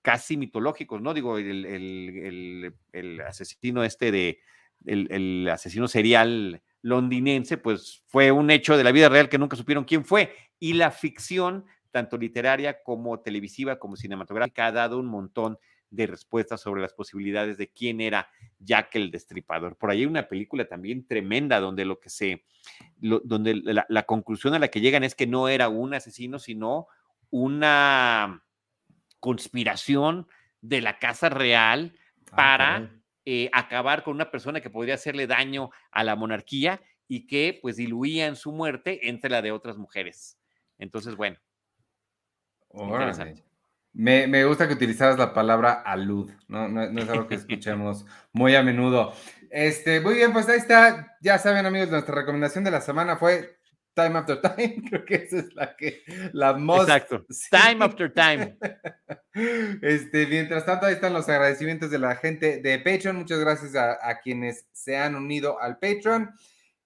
casi 0.09 0.37
mitológicos, 0.37 0.99
¿no? 1.03 1.13
Digo, 1.13 1.37
el, 1.37 2.73
asesino 3.27 3.83
este 3.83 4.11
de, 4.11 4.39
el, 4.87 5.47
asesino 5.47 5.87
serial 5.87 6.63
londinense, 6.81 7.57
pues 7.57 8.01
fue 8.07 8.31
un 8.31 8.49
hecho 8.49 8.75
de 8.75 8.83
la 8.83 8.91
vida 8.91 9.07
real 9.07 9.29
que 9.29 9.37
nunca 9.37 9.55
supieron 9.55 9.83
quién 9.83 10.03
fue. 10.03 10.33
Y 10.57 10.73
la 10.73 10.89
ficción, 10.89 11.65
tanto 11.91 12.17
literaria 12.17 12.81
como 12.81 13.19
televisiva 13.19 13.77
como 13.77 13.97
cinematográfica, 13.97 14.65
ha 14.65 14.71
dado 14.71 14.97
un 14.97 15.05
montón 15.05 15.59
de 15.91 16.07
respuestas 16.07 16.59
sobre 16.59 16.81
las 16.81 16.93
posibilidades 16.93 17.59
de 17.59 17.67
quién 17.67 18.01
era 18.01 18.29
Jack 18.57 18.95
el 18.95 19.11
Destripador. 19.11 19.75
Por 19.75 19.91
ahí 19.91 19.99
hay 19.99 20.05
una 20.07 20.27
película 20.27 20.67
también 20.67 21.05
tremenda 21.05 21.59
donde 21.59 21.85
lo 21.85 21.99
que 21.99 22.09
se, 22.09 22.45
donde 22.97 23.61
la, 23.63 24.03
conclusión 24.07 24.55
a 24.55 24.59
la 24.59 24.69
que 24.69 24.81
llegan 24.81 25.03
es 25.03 25.13
que 25.13 25.27
no 25.27 25.49
era 25.49 25.69
un 25.69 25.93
asesino, 25.93 26.39
sino 26.39 26.87
una 27.29 28.41
conspiración 29.19 30.27
de 30.61 30.81
la 30.81 30.99
Casa 30.99 31.29
Real 31.29 31.93
ah, 32.31 32.35
para 32.35 32.91
eh, 33.25 33.49
acabar 33.53 34.03
con 34.03 34.15
una 34.15 34.31
persona 34.31 34.61
que 34.61 34.69
podría 34.69 34.95
hacerle 34.95 35.27
daño 35.27 35.71
a 35.91 36.03
la 36.03 36.15
monarquía 36.15 36.81
y 37.07 37.27
que 37.27 37.59
pues 37.61 37.75
diluía 37.75 38.27
en 38.27 38.35
su 38.35 38.51
muerte 38.51 39.09
entre 39.09 39.29
la 39.29 39.41
de 39.41 39.51
otras 39.51 39.77
mujeres. 39.77 40.39
Entonces, 40.77 41.15
bueno. 41.15 41.37
Interesante. 42.73 43.43
Me, 43.93 44.45
gusta 44.45 44.67
que 44.67 44.75
utilizaras 44.75 45.17
la 45.17 45.33
palabra 45.33 45.73
alud, 45.73 46.31
¿no? 46.47 46.67
No, 46.69 46.83
es 46.83 47.09
algo 47.09 47.27
que 47.27 47.35
escuchemos 47.35 48.05
muy 48.31 48.55
a 48.55 48.63
menudo. 48.63 49.13
Este, 49.49 49.99
muy 49.99 50.15
bien, 50.15 50.31
pues 50.31 50.47
ahí 50.47 50.57
está. 50.57 51.17
Ya 51.21 51.37
saben, 51.37 51.65
amigos, 51.65 51.89
nuestra 51.89 52.15
recomendación 52.15 52.63
de 52.63 52.71
la 52.71 52.81
semana 52.81 53.17
fue 53.17 53.58
Time 53.93 54.17
After 54.17 54.41
Time. 54.41 54.83
Creo 54.89 55.05
que 55.05 55.15
esa 55.15 55.39
es 55.39 55.53
la 55.55 55.75
que, 55.75 56.03
la 56.33 56.53
most... 56.53 56.89
Exacto. 56.89 57.25
Time 57.51 57.85
After 57.85 58.13
Time. 58.13 58.57
Este, 59.81 60.27
mientras 60.27 60.65
tanto, 60.65 60.85
ahí 60.85 60.95
están 60.95 61.13
los 61.13 61.29
agradecimientos 61.29 61.91
de 61.91 61.99
la 61.99 62.15
gente 62.15 62.59
de 62.61 62.79
Patreon. 62.79 63.15
Muchas 63.15 63.39
gracias 63.39 63.73
a, 63.75 63.97
a 64.01 64.19
quienes 64.19 64.67
se 64.73 64.97
han 64.97 65.15
unido 65.15 65.61
al 65.61 65.77
Patreon. 65.77 66.31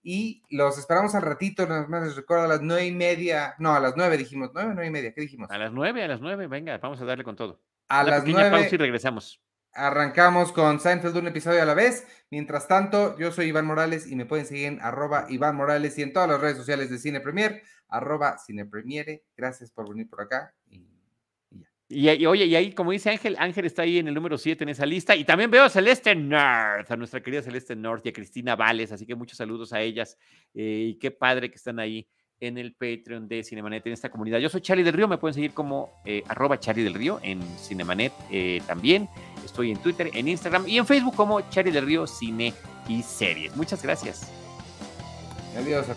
Y 0.03 0.43
los 0.49 0.77
esperamos 0.77 1.15
al 1.15 1.21
ratito, 1.21 1.65
nada 1.65 1.87
más 1.87 2.03
les 2.03 2.15
recuerdo 2.15 2.43
a 2.43 2.47
las 2.47 2.61
nueve 2.61 2.85
y 2.85 2.91
media, 2.91 3.55
no, 3.57 3.73
a 3.73 3.79
las 3.79 3.95
nueve 3.95 4.17
dijimos, 4.17 4.51
nueve, 4.53 4.71
nueve 4.73 4.87
y 4.87 4.91
media, 4.91 5.13
¿qué 5.13 5.21
dijimos? 5.21 5.49
A 5.49 5.57
las 5.57 5.71
nueve, 5.71 6.03
a 6.03 6.07
las 6.09 6.19
nueve, 6.19 6.47
venga, 6.47 6.77
vamos 6.77 6.99
a 7.01 7.05
darle 7.05 7.23
con 7.23 7.37
todo. 7.37 7.61
A 7.87 8.03
las 8.03 8.25
nueve. 8.25 8.51
pausa 8.51 8.75
y 8.75 8.77
regresamos. 8.77 9.41
Arrancamos 9.73 10.51
con 10.51 10.79
Seinfeld 10.79 11.17
un 11.17 11.27
episodio 11.27 11.61
a 11.61 11.65
la 11.65 11.73
vez. 11.73 12.07
Mientras 12.29 12.67
tanto, 12.67 13.17
yo 13.17 13.31
soy 13.31 13.47
Iván 13.47 13.65
Morales 13.65 14.09
y 14.09 14.15
me 14.15 14.25
pueden 14.25 14.45
seguir 14.45 14.67
en 14.67 14.81
arroba 14.81 15.25
Iván 15.29 15.55
Morales 15.55 15.97
y 15.97 16.03
en 16.03 16.13
todas 16.13 16.29
las 16.29 16.39
redes 16.39 16.57
sociales 16.57 16.89
de 16.89 16.99
Cine 16.99 17.21
Premier, 17.21 17.63
arroba 17.87 18.37
Cine 18.37 18.65
Premiere. 18.65 19.23
Gracias 19.35 19.71
por 19.71 19.89
venir 19.89 20.09
por 20.09 20.21
acá. 20.21 20.53
Y 20.69 20.93
y, 21.95 22.25
oye, 22.25 22.45
y 22.45 22.55
ahí, 22.55 22.73
como 22.73 22.91
dice 22.91 23.11
Ángel, 23.11 23.35
Ángel 23.37 23.65
está 23.65 23.83
ahí 23.83 23.99
en 23.99 24.07
el 24.07 24.15
número 24.15 24.37
7 24.37 24.63
en 24.63 24.69
esa 24.69 24.85
lista. 24.85 25.15
Y 25.15 25.25
también 25.25 25.51
veo 25.51 25.63
a 25.63 25.69
Celeste 25.69 26.15
North, 26.15 26.89
a 26.89 26.97
nuestra 26.97 27.21
querida 27.21 27.43
Celeste 27.43 27.75
North 27.75 28.05
y 28.05 28.09
a 28.09 28.13
Cristina 28.13 28.55
Vales. 28.55 28.91
Así 28.91 29.05
que 29.05 29.15
muchos 29.15 29.37
saludos 29.37 29.73
a 29.73 29.81
ellas. 29.81 30.17
Eh, 30.55 30.87
y 30.89 30.95
qué 30.97 31.11
padre 31.11 31.49
que 31.49 31.57
están 31.57 31.79
ahí 31.79 32.07
en 32.47 32.57
el 32.57 32.73
Patreon 32.73 33.27
de 33.27 33.43
Cinemanet, 33.43 33.85
en 33.87 33.93
esta 33.93 34.09
comunidad. 34.09 34.39
Yo 34.39 34.49
soy 34.49 34.61
Charlie 34.61 34.83
del 34.83 34.93
Río, 34.93 35.07
me 35.07 35.17
pueden 35.17 35.33
seguir 35.33 35.53
como 35.53 36.01
eh, 36.05 36.23
arroba 36.27 36.59
Charlie 36.59 36.83
del 36.83 36.93
Río 36.93 37.19
en 37.23 37.41
Cinemanet 37.57 38.11
eh, 38.29 38.61
también. 38.67 39.07
Estoy 39.45 39.71
en 39.71 39.77
Twitter, 39.77 40.09
en 40.13 40.27
Instagram 40.27 40.67
y 40.67 40.77
en 40.77 40.85
Facebook 40.85 41.15
como 41.15 41.41
Charlie 41.49 41.71
del 41.71 41.85
Río 41.85 42.05
Cine 42.05 42.53
y 42.87 43.01
Series. 43.01 43.55
Muchas 43.55 43.81
gracias. 43.81 44.29
Adiós. 45.57 45.87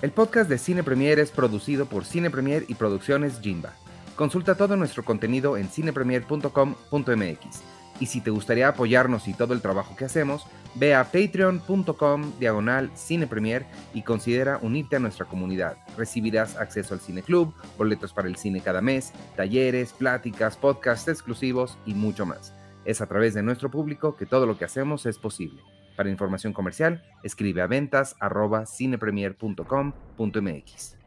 El 0.00 0.10
podcast 0.10 0.48
de 0.48 0.58
Cine 0.58 0.82
Premier 0.82 1.18
es 1.18 1.30
producido 1.30 1.86
por 1.86 2.04
Cine 2.04 2.30
Premier 2.30 2.64
y 2.68 2.74
Producciones 2.74 3.40
Jimba. 3.40 3.74
Consulta 4.16 4.56
todo 4.56 4.76
nuestro 4.76 5.04
contenido 5.04 5.56
en 5.56 5.68
cinepremier.com.mx. 5.68 7.62
Y 8.00 8.06
si 8.06 8.20
te 8.20 8.30
gustaría 8.30 8.68
apoyarnos 8.68 9.28
y 9.28 9.34
todo 9.34 9.54
el 9.54 9.60
trabajo 9.60 9.94
que 9.96 10.06
hacemos, 10.06 10.46
ve 10.74 10.94
a 10.94 11.04
patreon.com 11.04 12.32
diagonal 12.38 12.90
cinepremier 12.96 13.66
y 13.94 14.02
considera 14.02 14.58
unirte 14.62 14.96
a 14.96 15.00
nuestra 15.00 15.26
comunidad. 15.26 15.76
Recibirás 15.96 16.56
acceso 16.56 16.94
al 16.94 17.00
cine 17.00 17.22
club, 17.22 17.54
boletos 17.76 18.12
para 18.12 18.28
el 18.28 18.36
cine 18.36 18.60
cada 18.60 18.80
mes, 18.80 19.12
talleres, 19.36 19.92
pláticas, 19.92 20.56
podcasts 20.56 21.08
exclusivos 21.08 21.76
y 21.86 21.94
mucho 21.94 22.26
más. 22.26 22.54
Es 22.84 23.00
a 23.00 23.06
través 23.06 23.34
de 23.34 23.42
nuestro 23.42 23.70
público 23.70 24.16
que 24.16 24.26
todo 24.26 24.46
lo 24.46 24.58
que 24.58 24.64
hacemos 24.64 25.06
es 25.06 25.18
posible. 25.18 25.62
Para 25.96 26.10
información 26.10 26.52
comercial, 26.52 27.02
escribe 27.22 27.62
a 27.62 27.66
ventas 27.66 28.16
cinepremier.com.mx. 28.66 31.01